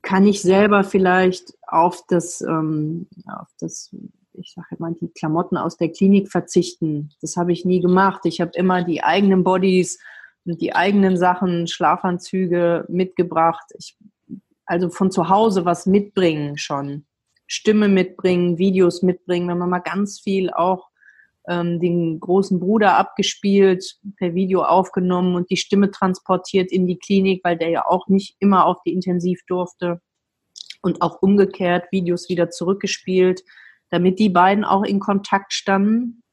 kann 0.02 0.26
ich 0.28 0.42
selber 0.42 0.84
vielleicht 0.84 1.54
auf 1.68 2.06
das, 2.08 2.42
ähm, 2.42 3.08
auf 3.28 3.50
das, 3.60 3.96
ich 4.34 4.54
sage 4.54 4.76
immer, 4.78 4.92
die 4.92 5.10
Klamotten 5.10 5.58
aus 5.58 5.78
der 5.78 5.90
Klinik 5.90 6.30
verzichten. 6.30 7.12
Das 7.22 7.38
habe 7.38 7.52
ich 7.52 7.66
nie 7.66 7.82
gemacht. 7.82 8.22
Ich 8.26 8.42
habe 8.42 8.52
immer 8.56 8.84
die 8.84 9.04
eigenen 9.04 9.44
Bodies 9.44 10.00
und 10.46 10.62
die 10.62 10.74
eigenen 10.74 11.18
Sachen, 11.18 11.68
Schlafanzüge 11.68 12.86
mitgebracht. 12.88 13.66
Ich, 13.78 13.98
also 14.66 14.90
von 14.90 15.12
zu 15.12 15.30
Hause 15.30 15.66
was 15.66 15.86
mitbringen 15.86 16.58
schon. 16.58 17.06
Stimme 17.48 17.90
mitbringen, 17.90 18.58
Videos 18.58 19.02
mitbringen, 19.02 19.50
wenn 19.50 19.58
man 19.58 19.70
mal 19.70 19.80
ganz 19.80 20.20
viel 20.22 20.52
auch 20.52 20.90
ähm, 21.47 21.80
den 21.80 22.19
großen 22.19 22.60
Bruder 22.60 22.97
abgespielt, 22.97 23.97
per 24.17 24.34
Video 24.34 24.63
aufgenommen 24.63 25.36
und 25.36 25.49
die 25.49 25.58
Stimme 25.58 25.91
transportiert 25.91 26.71
in 26.71 26.88
die 26.88 26.97
Klinik, 26.99 27.41
weil 27.43 27.58
der 27.58 27.69
ja 27.69 27.86
auch 27.88 28.08
nicht 28.08 28.36
immer 28.39 28.65
auf 28.65 28.77
die 28.86 28.93
Intensiv 28.93 29.41
durfte. 29.47 30.01
Und 30.84 31.01
auch 31.01 31.21
umgekehrt 31.21 31.91
Videos 31.91 32.30
wieder 32.30 32.49
zurückgespielt, 32.49 33.43
damit 33.89 34.17
die 34.17 34.30
beiden 34.30 34.63
auch 34.63 34.84
in 34.84 34.99
Kontakt 34.99 35.54
standen. 35.54 36.23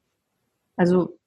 Also 0.75 1.19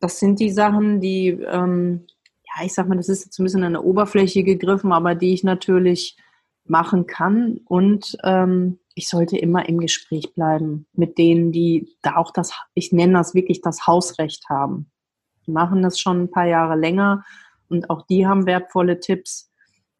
das 0.00 0.18
sind 0.18 0.40
die 0.40 0.50
Sachen, 0.50 1.00
die, 1.00 1.28
ähm, 1.28 2.06
ja, 2.44 2.64
ich 2.64 2.74
sag 2.74 2.88
mal, 2.88 2.96
das 2.96 3.08
ist 3.08 3.24
jetzt 3.24 3.38
ein 3.38 3.44
bisschen 3.44 3.64
an 3.64 3.74
der 3.74 3.84
Oberfläche 3.84 4.42
gegriffen, 4.42 4.92
aber 4.92 5.14
die 5.14 5.32
ich 5.32 5.44
natürlich 5.44 6.16
machen 6.64 7.06
kann. 7.06 7.60
Und 7.64 8.16
ähm, 8.24 8.79
ich 8.94 9.08
sollte 9.08 9.38
immer 9.38 9.68
im 9.68 9.78
Gespräch 9.78 10.34
bleiben 10.34 10.86
mit 10.92 11.18
denen, 11.18 11.52
die 11.52 11.96
da 12.02 12.16
auch 12.16 12.32
das, 12.32 12.52
ich 12.74 12.92
nenne 12.92 13.14
das 13.14 13.34
wirklich 13.34 13.60
das 13.60 13.86
Hausrecht 13.86 14.48
haben. 14.48 14.90
Die 15.46 15.52
machen 15.52 15.82
das 15.82 15.98
schon 15.98 16.22
ein 16.22 16.30
paar 16.30 16.46
Jahre 16.46 16.76
länger 16.76 17.24
und 17.68 17.88
auch 17.88 18.02
die 18.06 18.26
haben 18.26 18.46
wertvolle 18.46 19.00
Tipps. 19.00 19.50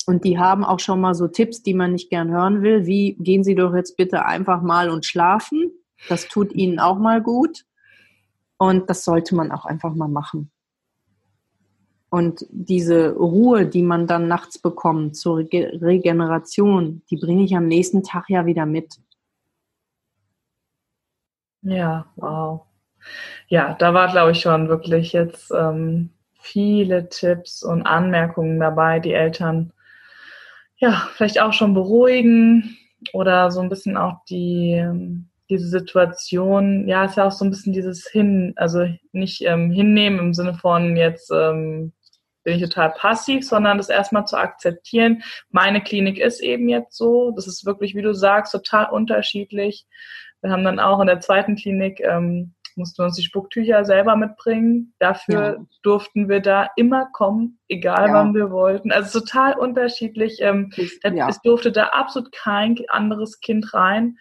Und 0.07 0.25
die 0.25 0.39
haben 0.39 0.65
auch 0.65 0.81
schon 0.81 1.01
mal 1.01 1.15
so 1.15 1.29
Tipps, 1.29 1.63
die 1.63 1.75
man 1.75 1.93
nicht 1.93 2.11
gern 2.11 2.31
hören 2.31 2.63
will, 2.63 2.87
wie 2.87 3.17
gehen 3.21 3.45
Sie 3.45 3.55
doch 3.55 3.75
jetzt 3.75 3.97
bitte 3.97 4.25
einfach 4.25 4.63
mal 4.63 4.91
und 4.91 5.07
schlafen. 5.07 5.71
Das 6.09 6.27
tut 6.27 6.53
Ihnen 6.53 6.79
auch 6.79 6.99
mal 6.99 7.23
gut. 7.23 7.65
Und 8.59 8.91
das 8.91 9.05
sollte 9.05 9.35
man 9.35 9.53
auch 9.53 9.65
einfach 9.65 9.95
mal 9.95 10.09
machen. 10.09 10.51
Und 12.11 12.45
diese 12.51 13.13
Ruhe, 13.13 13.67
die 13.67 13.83
man 13.83 14.09
dann 14.09 14.27
nachts 14.27 14.59
bekommt 14.59 15.17
zur 15.17 15.39
Regeneration, 15.39 17.03
die 17.09 17.17
bringe 17.17 17.45
ich 17.45 17.57
am 17.57 17.69
nächsten 17.69 18.03
Tag 18.03 18.29
ja 18.29 18.47
wieder 18.47 18.67
mit. 18.67 18.97
Ja, 21.63 22.07
wow. 22.17 22.63
Ja, 23.49 23.75
da 23.75 23.95
war, 23.95 24.11
glaube 24.11 24.33
ich, 24.33 24.41
schon 24.41 24.69
wirklich 24.69 25.13
jetzt 25.13 25.53
ähm, 25.53 26.11
viele 26.41 27.09
Tipps 27.09 27.63
und 27.63 27.83
Anmerkungen 27.83 28.59
dabei, 28.59 28.99
die 28.99 29.13
Eltern 29.13 29.73
ja 30.79 31.09
vielleicht 31.15 31.41
auch 31.41 31.53
schon 31.53 31.75
beruhigen 31.75 32.77
oder 33.13 33.51
so 33.51 33.61
ein 33.61 33.69
bisschen 33.69 33.97
auch 33.97 34.25
die 34.29 34.73
ähm, 34.73 35.31
diese 35.51 35.69
Situation, 35.69 36.87
ja, 36.87 37.05
ist 37.05 37.17
ja 37.17 37.27
auch 37.27 37.33
so 37.33 37.45
ein 37.45 37.51
bisschen 37.51 37.73
dieses 37.73 38.09
Hin, 38.09 38.53
also 38.57 38.87
nicht 39.13 39.43
ähm, 39.43 39.71
hinnehmen 39.71 40.21
im 40.21 40.35
Sinne 40.35 40.55
von 40.55 40.97
jetzt 40.97 41.31
ähm, 41.35 41.93
bin 42.43 42.57
ich 42.57 42.63
total 42.63 42.91
passiv, 42.93 43.47
sondern 43.47 43.79
das 43.79 43.89
erstmal 43.89 44.27
zu 44.27 44.37
akzeptieren. 44.37 45.23
Meine 45.51 45.83
Klinik 45.83 46.19
ist 46.19 46.41
eben 46.41 46.69
jetzt 46.69 46.97
so. 46.97 47.33
Das 47.33 47.47
ist 47.47 47.67
wirklich, 47.67 47.95
wie 47.95 48.03
du 48.03 48.15
sagst, 48.15 48.53
total 48.53 48.91
unterschiedlich. 48.91 49.87
Wir 50.43 50.51
haben 50.51 50.65
dann 50.65 50.81
auch 50.81 51.01
in 51.01 51.07
der 51.07 51.21
zweiten 51.21 51.57
Klinik 51.57 52.01
ähm, 52.01 52.55
mussten 52.77 52.99
wir 53.03 53.07
uns 53.07 53.17
die 53.17 53.23
Spucktücher 53.23 53.85
selber 53.85 54.17
mitbringen. 54.17 54.95
Dafür 54.99 55.43
ja. 55.43 55.67
durften 55.83 56.29
wir 56.29 56.41
da 56.41 56.69
immer 56.77 57.07
kommen, 57.13 57.59
egal 57.69 58.09
ja. 58.09 58.15
wann 58.15 58.35
wir 58.35 58.51
wollten. 58.51 58.91
Also 58.93 59.21
total 59.21 59.55
unterschiedlich. 59.59 60.39
Ähm, 60.41 60.73
ja. 61.05 61.29
Es 61.29 61.41
durfte 61.43 61.73
da 61.73 61.89
absolut 61.89 62.33
kein 62.33 62.77
anderes 62.89 63.41
Kind 63.41 63.73
rein. 63.75 64.17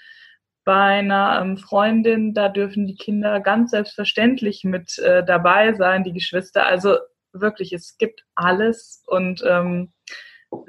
Bei 0.65 0.99
einer 0.99 1.39
ähm, 1.41 1.57
Freundin, 1.57 2.33
da 2.33 2.49
dürfen 2.49 2.85
die 2.85 2.95
Kinder 2.95 3.39
ganz 3.39 3.71
selbstverständlich 3.71 4.63
mit 4.63 4.99
äh, 4.99 5.23
dabei 5.25 5.73
sein, 5.73 6.03
die 6.03 6.13
Geschwister. 6.13 6.65
Also 6.65 6.97
wirklich, 7.33 7.73
es 7.73 7.97
gibt 7.97 8.23
alles 8.35 9.03
und 9.07 9.43
ähm, 9.47 9.91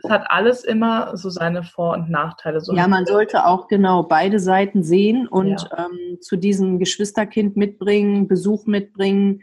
es 0.03 0.11
hat 0.11 0.25
alles 0.29 0.65
immer 0.65 1.17
so 1.17 1.31
seine 1.31 1.63
Vor- 1.63 1.95
und 1.95 2.11
Nachteile. 2.11 2.61
So 2.61 2.75
ja, 2.75 2.87
man 2.87 3.07
sollte 3.07 3.47
auch 3.47 3.67
genau 3.69 4.03
beide 4.03 4.39
Seiten 4.39 4.83
sehen 4.83 5.27
und 5.27 5.69
ja. 5.71 5.87
ähm, 5.87 6.19
zu 6.21 6.37
diesem 6.37 6.79
Geschwisterkind 6.79 7.57
mitbringen, 7.57 8.29
Besuch 8.29 8.67
mitbringen. 8.67 9.43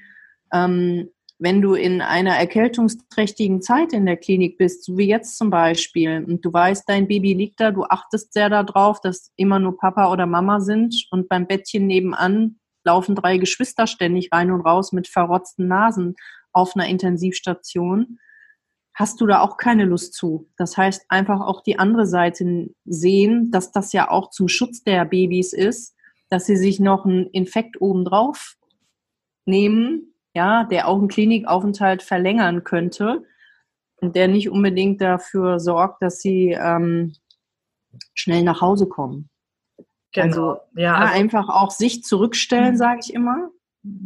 Ähm, 0.53 1.09
wenn 1.39 1.61
du 1.61 1.76
in 1.76 2.01
einer 2.01 2.36
erkältungsträchtigen 2.36 3.61
Zeit 3.61 3.93
in 3.93 4.07
der 4.07 4.18
Klinik 4.18 4.57
bist, 4.57 4.86
so 4.86 4.97
wie 4.97 5.07
jetzt 5.07 5.38
zum 5.38 5.51
Beispiel, 5.51 6.26
und 6.28 6.43
du 6.43 6.51
weißt, 6.51 6.88
dein 6.88 7.07
Baby 7.07 7.34
liegt 7.34 7.59
da, 7.59 7.72
du 7.72 7.84
achtest 7.84 8.34
sehr 8.34 8.49
darauf, 8.49 9.01
dass 9.01 9.32
immer 9.36 9.59
nur 9.59 9.78
Papa 9.78 10.11
oder 10.11 10.26
Mama 10.26 10.59
sind 10.59 11.07
und 11.11 11.30
beim 11.30 11.45
Bettchen 11.45 11.86
nebenan 11.86 12.59
laufen 12.84 13.15
drei 13.15 13.38
Geschwister 13.38 13.86
ständig 13.86 14.30
rein 14.32 14.51
und 14.51 14.61
raus 14.61 14.93
mit 14.93 15.07
verrotzten 15.07 15.68
Nasen 15.68 16.15
auf 16.51 16.75
einer 16.75 16.87
Intensivstation 16.87 18.19
hast 18.97 19.21
du 19.21 19.27
da 19.27 19.41
auch 19.41 19.57
keine 19.57 19.85
Lust 19.85 20.15
zu. 20.15 20.49
Das 20.57 20.75
heißt, 20.75 21.05
einfach 21.09 21.39
auch 21.41 21.61
die 21.61 21.77
andere 21.77 22.07
Seite 22.07 22.69
sehen, 22.83 23.51
dass 23.51 23.71
das 23.71 23.93
ja 23.93 24.09
auch 24.09 24.31
zum 24.31 24.47
Schutz 24.47 24.83
der 24.83 25.05
Babys 25.05 25.53
ist, 25.53 25.95
dass 26.29 26.47
sie 26.47 26.57
sich 26.57 26.79
noch 26.79 27.05
einen 27.05 27.27
Infekt 27.27 27.79
obendrauf 27.79 28.55
nehmen, 29.45 30.15
ja, 30.33 30.63
der 30.63 30.87
auch 30.87 30.97
einen 30.97 31.09
Klinikaufenthalt 31.09 32.01
verlängern 32.01 32.63
könnte 32.63 33.23
und 33.97 34.15
der 34.15 34.27
nicht 34.27 34.49
unbedingt 34.49 34.99
dafür 34.99 35.59
sorgt, 35.59 36.01
dass 36.01 36.19
sie 36.19 36.57
ähm, 36.59 37.13
schnell 38.15 38.43
nach 38.43 38.61
Hause 38.61 38.87
kommen. 38.87 39.29
Genau. 40.11 40.25
Also, 40.25 40.57
ja, 40.75 40.95
also 40.95 41.13
einfach 41.13 41.49
auch 41.49 41.69
sich 41.69 42.03
zurückstellen, 42.03 42.73
mhm. 42.73 42.77
sage 42.77 42.99
ich 43.03 43.13
immer 43.13 43.51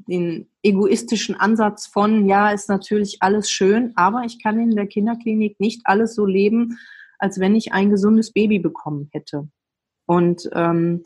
den 0.08 0.50
egoistischen 0.64 1.36
Ansatz 1.36 1.88
von, 1.88 2.28
ja, 2.28 2.52
ist 2.52 2.70
natürlich 2.70 3.18
alles 3.22 3.50
schön, 3.50 3.94
aber 3.96 4.24
ich 4.26 4.42
kann 4.42 4.60
in 4.60 4.76
der 4.76 4.88
Kinderklinik 4.88 5.60
nicht 5.60 5.82
alles 5.86 6.16
so 6.16 6.26
leben, 6.26 6.78
als 7.18 7.40
wenn 7.40 7.56
ich 7.56 7.74
ein 7.74 7.90
gesundes 7.90 8.32
Baby 8.32 8.60
bekommen 8.60 9.10
hätte. 9.12 9.50
Und 10.06 10.50
ähm, 10.54 11.04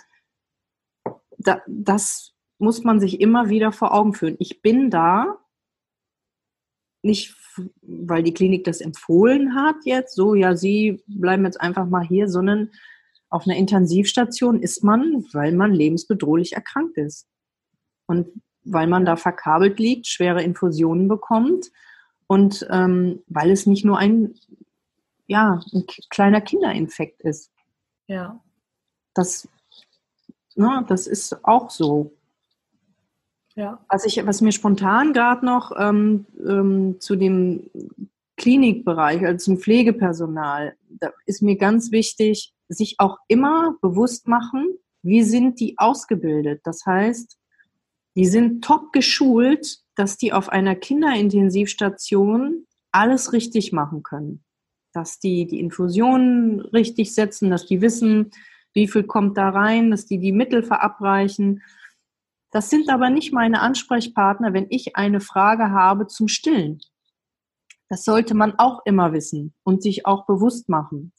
da, 1.38 1.62
das 1.68 2.34
muss 2.58 2.84
man 2.84 3.00
sich 3.00 3.20
immer 3.22 3.50
wieder 3.50 3.72
vor 3.72 3.94
Augen 3.94 4.14
führen. 4.14 4.36
Ich 4.40 4.62
bin 4.62 4.90
da, 4.90 5.38
nicht 7.04 7.36
weil 7.82 8.24
die 8.24 8.34
Klinik 8.34 8.64
das 8.64 8.82
empfohlen 8.82 9.56
hat 9.56 9.78
jetzt, 9.86 10.16
so, 10.16 10.36
ja, 10.36 10.56
Sie 10.56 11.04
bleiben 11.08 11.46
jetzt 11.46 11.62
einfach 11.62 11.88
mal 11.88 12.06
hier, 12.06 12.28
sondern 12.28 12.72
auf 13.30 13.48
einer 13.48 13.58
Intensivstation 13.58 14.62
ist 14.62 14.84
man, 14.84 15.26
weil 15.34 15.54
man 15.54 15.74
lebensbedrohlich 15.74 16.54
erkrankt 16.54 16.98
ist. 16.98 17.28
Und 18.08 18.28
weil 18.66 18.88
man 18.88 19.06
da 19.06 19.16
verkabelt 19.16 19.80
liegt, 19.80 20.08
schwere 20.08 20.44
Infusionen 20.44 21.08
bekommt 21.08 21.72
und 22.28 22.68
ähm, 22.70 23.24
weil 23.28 23.52
es 23.52 23.66
nicht 23.66 23.86
nur 23.86 23.98
ein, 23.98 24.36
ja, 25.28 25.62
ein 25.74 25.86
kleiner 26.10 26.42
Kinderinfekt 26.42 27.22
ist. 27.22 27.52
Ja. 28.08 28.40
Das, 29.14 29.48
ne, 30.56 30.84
das 30.88 31.08
ist 31.08 31.46
auch 31.46 31.70
so. 31.70 32.12
Ja. 33.56 33.80
Was, 33.90 34.06
ich, 34.06 34.26
was 34.26 34.42
mir 34.42 34.52
spontan 34.52 35.14
gerade 35.14 35.46
noch 35.46 35.72
ähm, 35.78 36.26
ähm, 36.46 36.98
zu 37.00 37.16
dem 37.16 37.70
Klinikbereich, 38.36 39.26
also 39.26 39.46
zum 39.46 39.60
Pflegepersonal, 39.60 40.76
da 40.90 41.12
ist 41.26 41.42
mir 41.42 41.58
ganz 41.58 41.92
wichtig, 41.92 42.54
sich 42.68 42.96
auch 43.00 43.18
immer 43.28 43.76
bewusst 43.82 44.28
machen, 44.28 44.78
wie 45.04 45.24
sind 45.24 45.60
die 45.60 45.78
ausgebildet. 45.78 46.62
Das 46.66 46.86
heißt, 46.86 47.38
die 48.16 48.26
sind 48.26 48.64
top 48.64 48.94
geschult, 48.94 49.80
dass 49.96 50.18
die 50.18 50.34
auf 50.34 50.50
einer 50.50 50.76
Kinderintensivstation 50.76 52.66
alles 52.92 53.34
richtig 53.34 53.74
machen 53.74 54.04
können. 54.04 54.44
Dass 54.94 55.20
die 55.20 55.46
die 55.48 55.60
Infusionen 55.60 56.62
richtig 56.62 57.14
setzen, 57.14 57.50
dass 57.50 57.66
die 57.66 57.82
wissen, 57.82 58.32
wie 58.74 58.88
viel 58.88 59.04
kommt 59.04 59.38
da 59.38 59.50
rein, 59.50 59.92
dass 59.92 60.06
die 60.06 60.20
die 60.20 60.32
Mittel 60.32 60.64
verabreichen. 60.64 61.62
Das 62.52 62.70
sind 62.70 62.90
aber 62.90 63.10
nicht 63.10 63.34
meine 63.34 63.62
Ansprechpartner, 63.62 64.54
wenn 64.54 64.68
ich 64.70 64.96
eine 64.96 65.20
Frage 65.20 65.72
habe 65.72 66.08
zum 66.08 66.28
Stillen. 66.28 66.80
Das 67.90 68.04
sollte 68.04 68.34
man 68.34 68.58
auch 68.58 68.82
immer 68.86 69.14
wissen 69.14 69.54
und 69.64 69.84
sich 69.84 70.06
auch 70.06 70.26
bewusst 70.26 70.70
machen. 70.70 71.14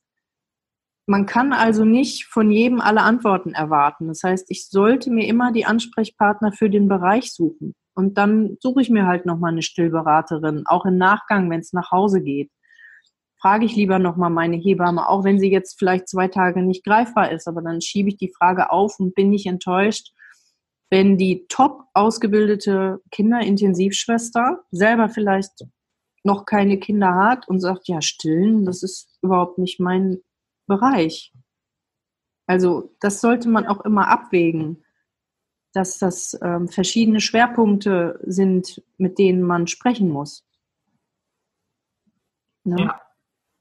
Man 1.07 1.25
kann 1.27 1.53
also 1.53 1.85
nicht 1.85 2.25
von 2.27 2.51
jedem 2.51 2.81
alle 2.81 3.03
Antworten 3.03 3.55
erwarten. 3.55 4.09
Das 4.09 4.23
heißt, 4.25 4.51
ich 4.51 4.69
sollte 4.69 5.11
mir 5.11 5.29
immer 5.29 5.53
die 5.53 5.65
Ansprechpartner 5.65 6.53
für 6.53 6.69
den 6.69 6.89
Bereich 6.89 7.33
suchen. 7.33 7.75
Und 7.95 8.19
dann 8.19 8.57
suche 8.61 8.83
ich 8.83 8.91
mir 8.91 9.07
halt 9.07 9.25
nochmal 9.25 9.53
eine 9.53 9.63
Stillberaterin, 9.63 10.65
auch 10.67 10.85
im 10.85 10.99
Nachgang, 10.99 11.49
wenn 11.49 11.61
es 11.61 11.73
nach 11.73 11.93
Hause 11.93 12.21
geht. 12.21 12.51
Frage 13.41 13.65
ich 13.65 13.77
lieber 13.77 13.99
nochmal 13.99 14.31
meine 14.31 14.57
Hebamme, 14.57 15.09
auch 15.09 15.23
wenn 15.23 15.39
sie 15.39 15.51
jetzt 15.51 15.79
vielleicht 15.79 16.09
zwei 16.09 16.27
Tage 16.27 16.63
nicht 16.63 16.85
greifbar 16.85 17.31
ist, 17.31 17.47
aber 17.47 17.63
dann 17.63 17.81
schiebe 17.81 18.09
ich 18.09 18.17
die 18.17 18.33
Frage 18.37 18.71
auf 18.71 18.99
und 18.99 19.15
bin 19.15 19.31
nicht 19.31 19.47
enttäuscht, 19.47 20.13
wenn 20.91 21.17
die 21.17 21.47
top 21.49 21.85
ausgebildete 21.95 23.01
Kinderintensivschwester 23.11 24.61
selber 24.71 25.09
vielleicht 25.09 25.65
noch 26.25 26.45
keine 26.45 26.79
Kinder 26.79 27.15
hat 27.15 27.49
und 27.49 27.61
sagt, 27.61 27.89
ja, 27.89 28.03
stillen, 28.03 28.65
das 28.65 28.83
ist 28.83 29.19
überhaupt 29.23 29.59
nicht 29.59 29.81
mein 29.81 30.19
Bereich. 30.67 31.33
Also 32.47 32.95
das 33.01 33.21
sollte 33.21 33.49
man 33.49 33.67
auch 33.67 33.81
immer 33.85 34.09
abwägen, 34.09 34.85
dass 35.73 35.99
das 35.99 36.39
ähm, 36.43 36.69
verschiedene 36.69 37.21
Schwerpunkte 37.21 38.19
sind, 38.25 38.83
mit 38.97 39.19
denen 39.19 39.43
man 39.43 39.67
sprechen 39.67 40.09
muss. 40.09 40.47
Ne? 42.65 42.77
Ja, 42.81 43.01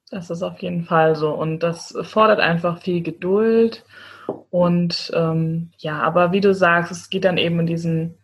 das 0.09 0.29
ist 0.29 0.43
auf 0.43 0.59
jeden 0.59 0.85
Fall 0.85 1.15
so. 1.15 1.33
Und 1.33 1.59
das 1.59 1.95
fordert 2.03 2.39
einfach 2.39 2.81
viel 2.81 3.01
Geduld. 3.01 3.85
Und 4.49 5.11
ähm, 5.13 5.71
ja, 5.77 6.01
aber 6.01 6.31
wie 6.31 6.41
du 6.41 6.53
sagst, 6.53 6.91
es 6.91 7.09
geht 7.09 7.25
dann 7.25 7.37
eben 7.37 7.59
in 7.59 7.67
diesen 7.67 8.17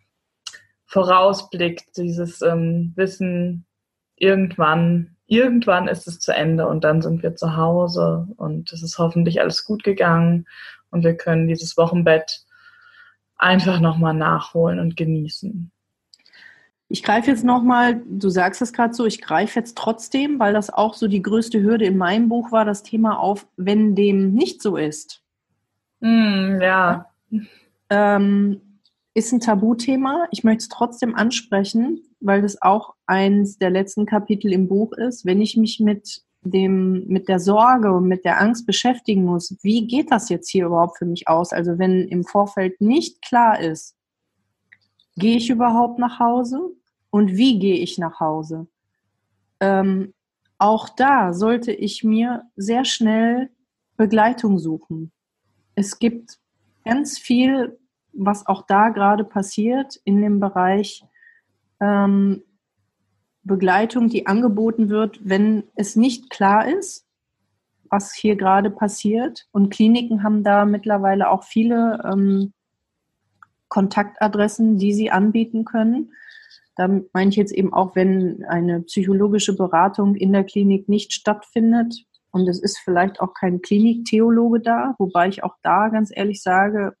Vorausblick, 0.86 1.92
dieses 1.94 2.42
ähm, 2.42 2.92
Wissen, 2.96 3.66
irgendwann 4.16 5.16
irgendwann 5.32 5.88
ist 5.88 6.06
es 6.06 6.18
zu 6.20 6.34
Ende 6.34 6.68
und 6.68 6.84
dann 6.84 7.00
sind 7.00 7.22
wir 7.22 7.34
zu 7.34 7.56
Hause 7.56 8.28
und 8.36 8.70
es 8.72 8.82
ist 8.82 8.98
hoffentlich 8.98 9.40
alles 9.40 9.64
gut 9.64 9.82
gegangen 9.82 10.46
und 10.90 11.04
wir 11.04 11.16
können 11.16 11.48
dieses 11.48 11.76
Wochenbett 11.78 12.44
einfach 13.36 13.80
nochmal 13.80 14.14
nachholen 14.14 14.78
und 14.78 14.96
genießen. 14.96 15.72
Ich 16.88 17.02
greife 17.02 17.30
jetzt 17.30 17.44
nochmal, 17.44 18.02
du 18.06 18.28
sagst 18.28 18.60
es 18.60 18.74
gerade 18.74 18.92
so, 18.92 19.06
ich 19.06 19.22
greife 19.22 19.58
jetzt 19.58 19.78
trotzdem, 19.78 20.38
weil 20.38 20.52
das 20.52 20.68
auch 20.68 20.92
so 20.92 21.08
die 21.08 21.22
größte 21.22 21.62
Hürde 21.62 21.86
in 21.86 21.96
meinem 21.96 22.28
Buch 22.28 22.52
war, 22.52 22.66
das 22.66 22.82
Thema 22.82 23.18
auf, 23.18 23.46
wenn 23.56 23.94
dem 23.94 24.34
nicht 24.34 24.60
so 24.60 24.76
ist. 24.76 25.22
Mm, 26.00 26.60
ja. 26.60 27.06
Ähm, 27.88 28.60
ist 29.14 29.32
ein 29.32 29.40
Tabuthema. 29.40 30.26
Ich 30.30 30.44
möchte 30.44 30.62
es 30.62 30.68
trotzdem 30.68 31.14
ansprechen, 31.14 32.02
weil 32.20 32.42
das 32.42 32.60
auch 32.62 32.94
eins 33.06 33.58
der 33.58 33.70
letzten 33.70 34.06
Kapitel 34.06 34.52
im 34.52 34.68
Buch 34.68 34.92
ist. 34.92 35.26
Wenn 35.26 35.40
ich 35.40 35.56
mich 35.56 35.80
mit 35.80 36.22
dem, 36.42 37.06
mit 37.06 37.28
der 37.28 37.38
Sorge 37.38 37.92
und 37.92 38.08
mit 38.08 38.24
der 38.24 38.40
Angst 38.40 38.66
beschäftigen 38.66 39.24
muss, 39.24 39.56
wie 39.62 39.86
geht 39.86 40.10
das 40.10 40.28
jetzt 40.28 40.50
hier 40.50 40.66
überhaupt 40.66 40.98
für 40.98 41.04
mich 41.04 41.28
aus? 41.28 41.52
Also 41.52 41.78
wenn 41.78 42.08
im 42.08 42.24
Vorfeld 42.24 42.80
nicht 42.80 43.22
klar 43.22 43.60
ist, 43.60 43.96
gehe 45.16 45.36
ich 45.36 45.50
überhaupt 45.50 45.98
nach 45.98 46.18
Hause 46.18 46.58
und 47.10 47.36
wie 47.36 47.58
gehe 47.58 47.76
ich 47.76 47.98
nach 47.98 48.18
Hause? 48.18 48.66
Ähm, 49.60 50.14
auch 50.58 50.88
da 50.88 51.34
sollte 51.34 51.72
ich 51.72 52.02
mir 52.02 52.44
sehr 52.56 52.84
schnell 52.84 53.50
Begleitung 53.96 54.58
suchen. 54.58 55.12
Es 55.74 55.98
gibt 55.98 56.38
ganz 56.84 57.18
viel 57.18 57.78
was 58.12 58.46
auch 58.46 58.66
da 58.66 58.90
gerade 58.90 59.24
passiert 59.24 59.96
in 60.04 60.20
dem 60.20 60.40
Bereich 60.40 61.04
ähm, 61.80 62.42
Begleitung, 63.44 64.08
die 64.08 64.26
angeboten 64.26 64.88
wird, 64.88 65.20
wenn 65.22 65.64
es 65.74 65.96
nicht 65.96 66.30
klar 66.30 66.68
ist, 66.68 67.06
was 67.90 68.14
hier 68.14 68.36
gerade 68.36 68.70
passiert. 68.70 69.48
Und 69.52 69.70
Kliniken 69.70 70.22
haben 70.22 70.44
da 70.44 70.64
mittlerweile 70.64 71.30
auch 71.30 71.44
viele 71.44 72.00
ähm, 72.10 72.52
Kontaktadressen, 73.68 74.78
die 74.78 74.92
sie 74.92 75.10
anbieten 75.10 75.64
können. 75.64 76.12
Da 76.76 76.88
meine 77.12 77.30
ich 77.30 77.36
jetzt 77.36 77.52
eben 77.52 77.72
auch, 77.72 77.96
wenn 77.96 78.44
eine 78.48 78.82
psychologische 78.82 79.56
Beratung 79.56 80.14
in 80.14 80.32
der 80.32 80.44
Klinik 80.44 80.88
nicht 80.88 81.12
stattfindet 81.12 82.06
und 82.30 82.48
es 82.48 82.60
ist 82.60 82.78
vielleicht 82.78 83.20
auch 83.20 83.34
kein 83.34 83.60
Kliniktheologe 83.60 84.60
da, 84.60 84.94
wobei 84.98 85.28
ich 85.28 85.44
auch 85.44 85.56
da 85.62 85.88
ganz 85.88 86.10
ehrlich 86.14 86.42
sage, 86.42 86.96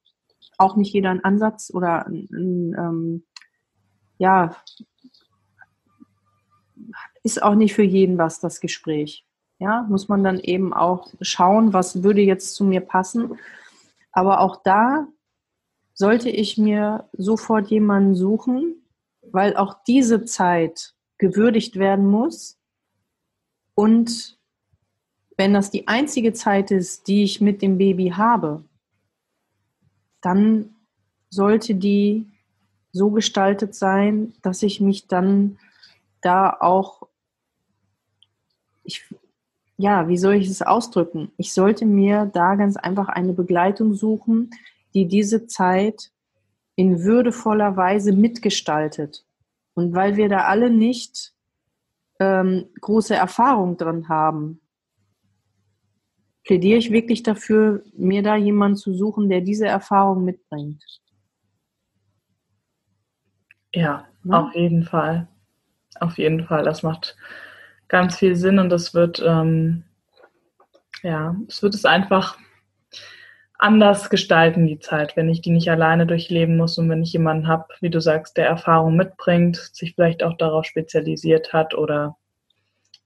auch 0.62 0.76
nicht 0.76 0.92
jeder 0.92 1.10
einen 1.10 1.24
Ansatz 1.24 1.70
oder 1.74 2.06
ein, 2.06 2.74
ähm, 2.78 3.24
ja, 4.18 4.56
ist 7.22 7.42
auch 7.42 7.54
nicht 7.54 7.74
für 7.74 7.82
jeden 7.82 8.18
was, 8.18 8.40
das 8.40 8.60
Gespräch. 8.60 9.26
Ja, 9.58 9.86
muss 9.88 10.08
man 10.08 10.24
dann 10.24 10.40
eben 10.40 10.72
auch 10.72 11.12
schauen, 11.20 11.72
was 11.72 12.02
würde 12.02 12.20
jetzt 12.20 12.54
zu 12.54 12.64
mir 12.64 12.80
passen. 12.80 13.38
Aber 14.10 14.40
auch 14.40 14.62
da 14.62 15.06
sollte 15.94 16.30
ich 16.30 16.58
mir 16.58 17.08
sofort 17.12 17.68
jemanden 17.68 18.14
suchen, 18.14 18.74
weil 19.30 19.56
auch 19.56 19.84
diese 19.86 20.24
Zeit 20.24 20.94
gewürdigt 21.18 21.76
werden 21.76 22.06
muss. 22.06 22.58
Und 23.74 24.38
wenn 25.36 25.54
das 25.54 25.70
die 25.70 25.86
einzige 25.86 26.32
Zeit 26.32 26.70
ist, 26.70 27.06
die 27.06 27.22
ich 27.22 27.40
mit 27.40 27.62
dem 27.62 27.78
Baby 27.78 28.10
habe, 28.10 28.64
dann 30.22 30.70
sollte 31.28 31.74
die 31.74 32.26
so 32.92 33.10
gestaltet 33.10 33.74
sein, 33.74 34.34
dass 34.42 34.62
ich 34.62 34.80
mich 34.80 35.06
dann 35.08 35.58
da 36.20 36.56
auch, 36.60 37.08
ich, 38.84 39.04
ja, 39.76 40.08
wie 40.08 40.16
soll 40.16 40.34
ich 40.34 40.48
es 40.48 40.62
ausdrücken? 40.62 41.32
Ich 41.36 41.52
sollte 41.52 41.86
mir 41.86 42.30
da 42.32 42.54
ganz 42.54 42.76
einfach 42.76 43.08
eine 43.08 43.32
Begleitung 43.32 43.94
suchen, 43.94 44.50
die 44.94 45.06
diese 45.06 45.46
Zeit 45.46 46.10
in 46.76 47.02
würdevoller 47.02 47.76
Weise 47.76 48.12
mitgestaltet. 48.12 49.24
Und 49.74 49.94
weil 49.94 50.16
wir 50.16 50.28
da 50.28 50.44
alle 50.44 50.70
nicht 50.70 51.32
ähm, 52.20 52.68
große 52.80 53.14
Erfahrung 53.14 53.76
drin 53.76 54.08
haben, 54.08 54.60
plädiere 56.44 56.78
ich 56.78 56.90
wirklich 56.90 57.22
dafür, 57.22 57.82
mir 57.96 58.22
da 58.22 58.36
jemanden 58.36 58.76
zu 58.76 58.94
suchen, 58.94 59.28
der 59.28 59.40
diese 59.40 59.66
Erfahrung 59.66 60.24
mitbringt. 60.24 60.82
Ja, 63.74 64.06
ja, 64.24 64.40
auf 64.40 64.54
jeden 64.54 64.84
Fall. 64.84 65.28
Auf 66.00 66.18
jeden 66.18 66.44
Fall. 66.46 66.64
Das 66.64 66.82
macht 66.82 67.16
ganz 67.88 68.18
viel 68.18 68.36
Sinn 68.36 68.58
und 68.58 68.70
das 68.70 68.94
wird, 68.94 69.22
ähm, 69.24 69.84
ja, 71.02 71.36
es 71.48 71.62
wird 71.62 71.74
es 71.74 71.84
einfach 71.84 72.38
anders 73.58 74.10
gestalten, 74.10 74.66
die 74.66 74.80
Zeit, 74.80 75.16
wenn 75.16 75.28
ich 75.28 75.40
die 75.40 75.50
nicht 75.50 75.70
alleine 75.70 76.06
durchleben 76.06 76.56
muss 76.56 76.78
und 76.78 76.90
wenn 76.90 77.02
ich 77.02 77.12
jemanden 77.12 77.46
habe, 77.46 77.66
wie 77.80 77.90
du 77.90 78.00
sagst, 78.00 78.36
der 78.36 78.46
Erfahrung 78.46 78.96
mitbringt, 78.96 79.56
sich 79.56 79.94
vielleicht 79.94 80.24
auch 80.24 80.36
darauf 80.36 80.64
spezialisiert 80.64 81.52
hat 81.52 81.74
oder 81.74 82.16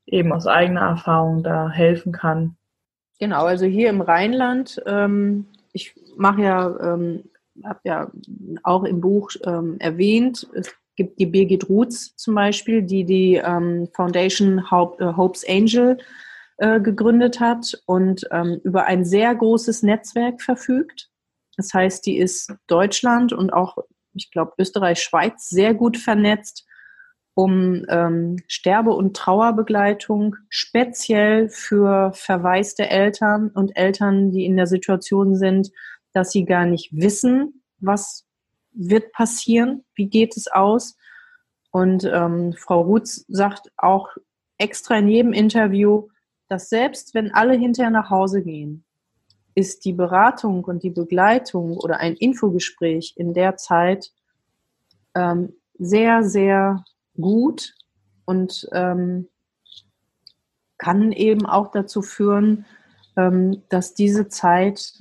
eben 0.06 0.32
aus 0.32 0.46
eigener 0.46 0.82
Erfahrung 0.82 1.42
da 1.42 1.68
helfen 1.68 2.12
kann. 2.12 2.56
Genau, 3.18 3.44
also 3.44 3.64
hier 3.64 3.88
im 3.88 4.00
Rheinland, 4.00 4.82
ähm, 4.86 5.46
ich 5.72 5.94
mache 6.16 6.42
ja, 6.42 6.94
ähm, 6.94 7.24
habe 7.64 7.80
ja 7.84 8.10
auch 8.62 8.84
im 8.84 9.00
Buch 9.00 9.30
ähm, 9.44 9.76
erwähnt, 9.78 10.46
es 10.54 10.74
gibt 10.96 11.18
die 11.18 11.26
Birgit 11.26 11.68
Ruths 11.68 12.14
zum 12.16 12.34
Beispiel, 12.34 12.82
die 12.82 13.04
die 13.04 13.34
ähm, 13.36 13.88
Foundation 13.94 14.70
Hope, 14.70 15.02
äh, 15.02 15.16
Hope's 15.16 15.46
Angel 15.48 15.98
äh, 16.58 16.80
gegründet 16.80 17.40
hat 17.40 17.80
und 17.86 18.26
ähm, 18.30 18.60
über 18.64 18.84
ein 18.84 19.04
sehr 19.04 19.34
großes 19.34 19.82
Netzwerk 19.82 20.42
verfügt. 20.42 21.10
Das 21.56 21.72
heißt, 21.72 22.04
die 22.04 22.18
ist 22.18 22.52
Deutschland 22.66 23.32
und 23.32 23.52
auch, 23.52 23.78
ich 24.12 24.30
glaube, 24.30 24.52
Österreich, 24.58 25.02
Schweiz 25.02 25.48
sehr 25.48 25.72
gut 25.72 25.96
vernetzt 25.96 26.65
um 27.36 27.84
ähm, 27.90 28.38
Sterbe- 28.48 28.94
und 28.94 29.14
Trauerbegleitung 29.14 30.36
speziell 30.48 31.50
für 31.50 32.12
verwaiste 32.14 32.88
Eltern 32.88 33.50
und 33.50 33.76
Eltern, 33.76 34.30
die 34.30 34.46
in 34.46 34.56
der 34.56 34.66
Situation 34.66 35.36
sind, 35.36 35.70
dass 36.14 36.32
sie 36.32 36.46
gar 36.46 36.64
nicht 36.64 36.96
wissen, 36.96 37.62
was 37.78 38.24
wird 38.72 39.12
passieren, 39.12 39.84
wie 39.94 40.08
geht 40.08 40.34
es 40.38 40.48
aus. 40.48 40.96
Und 41.70 42.04
ähm, 42.10 42.54
Frau 42.54 42.80
Rutz 42.80 43.26
sagt 43.28 43.70
auch 43.76 44.08
extra 44.56 44.96
in 44.96 45.08
jedem 45.08 45.34
Interview, 45.34 46.08
dass 46.48 46.70
selbst 46.70 47.12
wenn 47.12 47.34
alle 47.34 47.52
hinterher 47.52 47.90
nach 47.90 48.08
Hause 48.08 48.42
gehen, 48.42 48.82
ist 49.54 49.84
die 49.84 49.92
Beratung 49.92 50.64
und 50.64 50.82
die 50.82 50.90
Begleitung 50.90 51.76
oder 51.76 52.00
ein 52.00 52.16
Infogespräch 52.16 53.12
in 53.16 53.34
der 53.34 53.58
Zeit 53.58 54.10
ähm, 55.14 55.52
sehr, 55.78 56.24
sehr 56.24 56.82
gut 57.16 57.74
und 58.24 58.68
ähm, 58.72 59.28
kann 60.78 61.12
eben 61.12 61.46
auch 61.46 61.70
dazu 61.70 62.02
führen, 62.02 62.66
ähm, 63.16 63.62
dass 63.68 63.94
diese 63.94 64.28
Zeit 64.28 64.92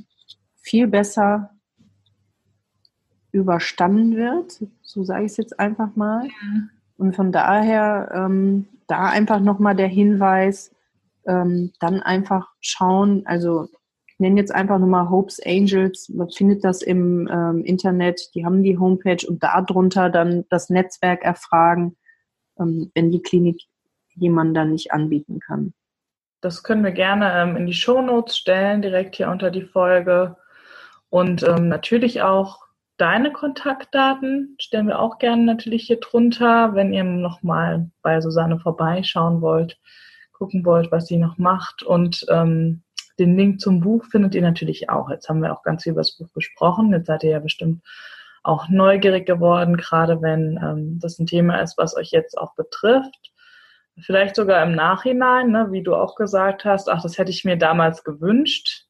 viel 0.55 0.87
besser 0.87 1.51
überstanden 3.31 4.15
wird. 4.15 4.63
So 4.81 5.03
sage 5.03 5.25
ich 5.25 5.31
es 5.31 5.37
jetzt 5.37 5.59
einfach 5.59 5.95
mal. 5.95 6.27
Und 6.97 7.15
von 7.15 7.31
daher 7.31 8.09
ähm, 8.13 8.67
da 8.87 9.05
einfach 9.09 9.41
nochmal 9.41 9.75
der 9.75 9.87
Hinweis, 9.87 10.71
ähm, 11.27 11.73
dann 11.79 12.01
einfach 12.01 12.47
schauen, 12.61 13.23
also 13.25 13.67
ich 14.07 14.19
nenne 14.19 14.39
jetzt 14.39 14.55
einfach 14.55 14.79
nochmal 14.79 15.09
Hopes 15.09 15.41
Angels, 15.45 16.07
man 16.07 16.29
findet 16.29 16.63
das 16.63 16.81
im 16.81 17.27
ähm, 17.29 17.65
Internet, 17.65 18.33
die 18.33 18.45
haben 18.45 18.63
die 18.63 18.77
Homepage 18.77 19.27
und 19.27 19.43
darunter 19.43 20.09
dann 20.09 20.45
das 20.49 20.69
Netzwerk 20.69 21.23
erfragen 21.23 21.97
wenn 22.55 23.11
die 23.11 23.21
Klinik 23.21 23.61
jemanden 24.15 24.53
dann 24.53 24.71
nicht 24.71 24.91
anbieten 24.91 25.39
kann. 25.39 25.73
Das 26.41 26.63
können 26.63 26.83
wir 26.83 26.91
gerne 26.91 27.33
ähm, 27.33 27.57
in 27.57 27.65
die 27.65 27.73
Shownotes 27.73 28.37
stellen, 28.37 28.81
direkt 28.81 29.15
hier 29.15 29.29
unter 29.29 29.51
die 29.51 29.63
Folge. 29.63 30.37
Und 31.09 31.43
ähm, 31.43 31.69
natürlich 31.69 32.21
auch 32.21 32.65
deine 32.97 33.31
Kontaktdaten 33.31 34.55
stellen 34.59 34.87
wir 34.87 34.99
auch 34.99 35.17
gerne 35.17 35.43
natürlich 35.43 35.87
hier 35.87 35.99
drunter, 35.99 36.75
wenn 36.75 36.93
ihr 36.93 37.03
nochmal 37.03 37.89
bei 38.01 38.21
Susanne 38.21 38.59
vorbeischauen 38.59 39.41
wollt, 39.41 39.77
gucken 40.31 40.65
wollt, 40.65 40.91
was 40.91 41.07
sie 41.07 41.17
noch 41.17 41.37
macht. 41.37 41.83
Und 41.83 42.25
ähm, 42.29 42.83
den 43.17 43.37
Link 43.37 43.61
zum 43.61 43.79
Buch 43.79 44.05
findet 44.05 44.35
ihr 44.35 44.41
natürlich 44.41 44.89
auch. 44.89 45.09
Jetzt 45.09 45.29
haben 45.29 45.41
wir 45.41 45.53
auch 45.53 45.63
ganz 45.63 45.83
viel 45.83 45.93
über 45.93 46.01
das 46.01 46.17
Buch 46.17 46.31
gesprochen. 46.33 46.91
Jetzt 46.91 47.07
seid 47.07 47.23
ihr 47.23 47.31
ja 47.31 47.39
bestimmt 47.39 47.81
auch 48.45 48.69
neugierig 48.69 49.25
geworden, 49.25 49.75
gerade 49.75 50.21
wenn 50.21 50.59
ähm, 50.61 50.99
das 50.99 51.19
ein 51.19 51.25
Thema 51.25 51.61
ist, 51.61 51.77
was 51.77 51.95
euch 51.97 52.11
jetzt 52.11 52.37
auch 52.37 52.53
betrifft. 52.55 53.31
Vielleicht 53.99 54.35
sogar 54.35 54.63
im 54.63 54.75
Nachhinein, 54.75 55.51
ne, 55.51 55.67
wie 55.71 55.81
du 55.81 55.95
auch 55.95 56.15
gesagt 56.15 56.65
hast, 56.65 56.89
ach, 56.89 57.01
das 57.01 57.17
hätte 57.17 57.31
ich 57.31 57.45
mir 57.45 57.57
damals 57.57 58.03
gewünscht. 58.03 58.85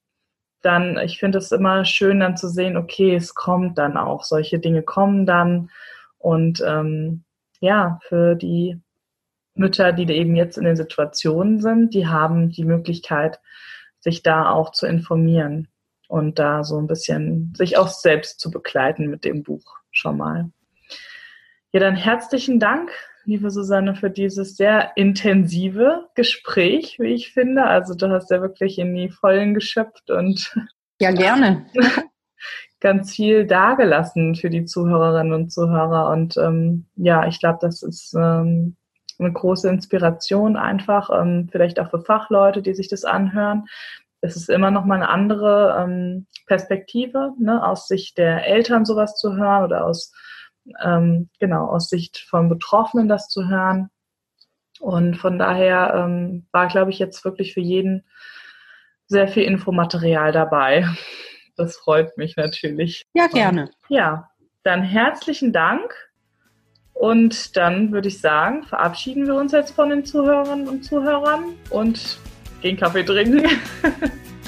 Dann, 0.61 0.97
ich 0.97 1.19
finde 1.19 1.37
es 1.37 1.51
immer 1.51 1.85
schön, 1.85 2.19
dann 2.19 2.37
zu 2.37 2.49
sehen, 2.49 2.75
okay, 2.75 3.15
es 3.15 3.35
kommt 3.35 3.77
dann 3.77 3.97
auch, 3.97 4.23
solche 4.23 4.59
Dinge 4.59 4.81
kommen 4.81 5.25
dann. 5.25 5.69
Und 6.17 6.61
ähm, 6.65 7.23
ja, 7.59 7.99
für 8.01 8.35
die 8.35 8.81
Mütter, 9.53 9.93
die 9.93 10.11
eben 10.11 10.35
jetzt 10.35 10.57
in 10.57 10.65
den 10.65 10.75
Situationen 10.75 11.61
sind, 11.61 11.93
die 11.93 12.07
haben 12.07 12.49
die 12.49 12.65
Möglichkeit, 12.65 13.39
sich 13.99 14.23
da 14.23 14.49
auch 14.49 14.71
zu 14.71 14.85
informieren 14.87 15.69
und 16.07 16.39
da 16.39 16.63
so 16.63 16.77
ein 16.77 16.87
bisschen 16.87 17.53
sich 17.55 17.77
auch 17.77 17.87
selbst 17.87 18.39
zu 18.39 18.51
begleiten 18.51 19.09
mit 19.09 19.25
dem 19.25 19.43
Buch 19.43 19.77
schon 19.91 20.17
mal. 20.17 20.49
Ja, 21.71 21.79
dann 21.79 21.95
herzlichen 21.95 22.59
Dank, 22.59 22.91
liebe 23.25 23.51
Susanne, 23.51 23.95
für 23.95 24.09
dieses 24.09 24.55
sehr 24.55 24.91
intensive 24.95 26.07
Gespräch, 26.15 26.97
wie 26.99 27.13
ich 27.13 27.33
finde. 27.33 27.65
Also 27.65 27.95
du 27.95 28.09
hast 28.09 28.31
ja 28.31 28.41
wirklich 28.41 28.79
in 28.79 28.95
die 28.95 29.09
Vollen 29.09 29.53
geschöpft 29.53 30.09
und 30.09 30.55
ja 31.01 31.11
gerne 31.11 31.65
ganz 32.79 33.13
viel 33.13 33.45
dargelassen 33.45 34.35
für 34.35 34.49
die 34.49 34.65
Zuhörerinnen 34.65 35.33
und 35.33 35.51
Zuhörer. 35.51 36.09
Und 36.11 36.37
ähm, 36.37 36.85
ja, 36.95 37.27
ich 37.27 37.39
glaube, 37.39 37.59
das 37.61 37.81
ist 37.81 38.13
ähm, 38.13 38.75
eine 39.19 39.33
große 39.33 39.69
Inspiration 39.69 40.55
einfach, 40.57 41.09
ähm, 41.09 41.49
vielleicht 41.51 41.79
auch 41.79 41.89
für 41.89 42.01
Fachleute, 42.01 42.61
die 42.61 42.73
sich 42.73 42.87
das 42.87 43.05
anhören, 43.05 43.65
es 44.25 44.35
ist 44.35 44.49
immer 44.49 44.71
noch 44.71 44.85
mal 44.85 44.95
eine 44.95 45.09
andere 45.09 45.77
ähm, 45.79 46.27
Perspektive, 46.47 47.33
ne, 47.39 47.65
aus 47.65 47.87
Sicht 47.87 48.17
der 48.17 48.45
Eltern 48.45 48.85
sowas 48.85 49.17
zu 49.17 49.35
hören 49.35 49.63
oder 49.63 49.85
aus, 49.85 50.13
ähm, 50.83 51.29
genau, 51.39 51.67
aus 51.67 51.89
Sicht 51.89 52.25
von 52.29 52.49
Betroffenen 52.49 53.07
das 53.07 53.27
zu 53.29 53.47
hören. 53.47 53.89
Und 54.79 55.15
von 55.15 55.39
daher 55.39 55.93
ähm, 55.95 56.47
war, 56.51 56.67
glaube 56.67 56.91
ich, 56.91 56.99
jetzt 56.99 57.23
wirklich 57.23 57.53
für 57.53 57.61
jeden 57.61 58.03
sehr 59.07 59.27
viel 59.27 59.43
Infomaterial 59.43 60.31
dabei. 60.31 60.87
Das 61.55 61.77
freut 61.77 62.17
mich 62.17 62.35
natürlich. 62.35 63.05
Ja, 63.13 63.27
gerne. 63.27 63.63
Und, 63.63 63.71
ja, 63.89 64.29
dann 64.63 64.83
herzlichen 64.83 65.53
Dank. 65.53 65.93
Und 66.93 67.55
dann 67.55 67.91
würde 67.91 68.07
ich 68.07 68.19
sagen, 68.19 68.63
verabschieden 68.63 69.27
wir 69.27 69.35
uns 69.35 69.51
jetzt 69.51 69.75
von 69.75 69.89
den 69.89 70.05
Zuhörerinnen 70.05 70.67
und 70.67 70.83
Zuhörern 70.83 71.53
und 71.69 72.17
gehen 72.65 72.77
Kaffee 72.77 73.03
trinken. 73.03 73.43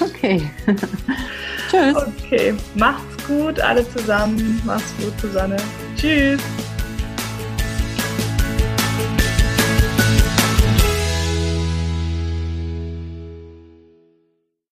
Okay. 0.00 0.40
Tschüss. 1.70 1.96
Okay, 1.96 2.54
macht's 2.76 3.26
gut, 3.26 3.58
alle 3.58 3.88
zusammen. 3.90 4.62
Macht's 4.64 4.94
gut, 4.96 5.12
Susanne. 5.20 5.56
Tschüss. 5.96 6.40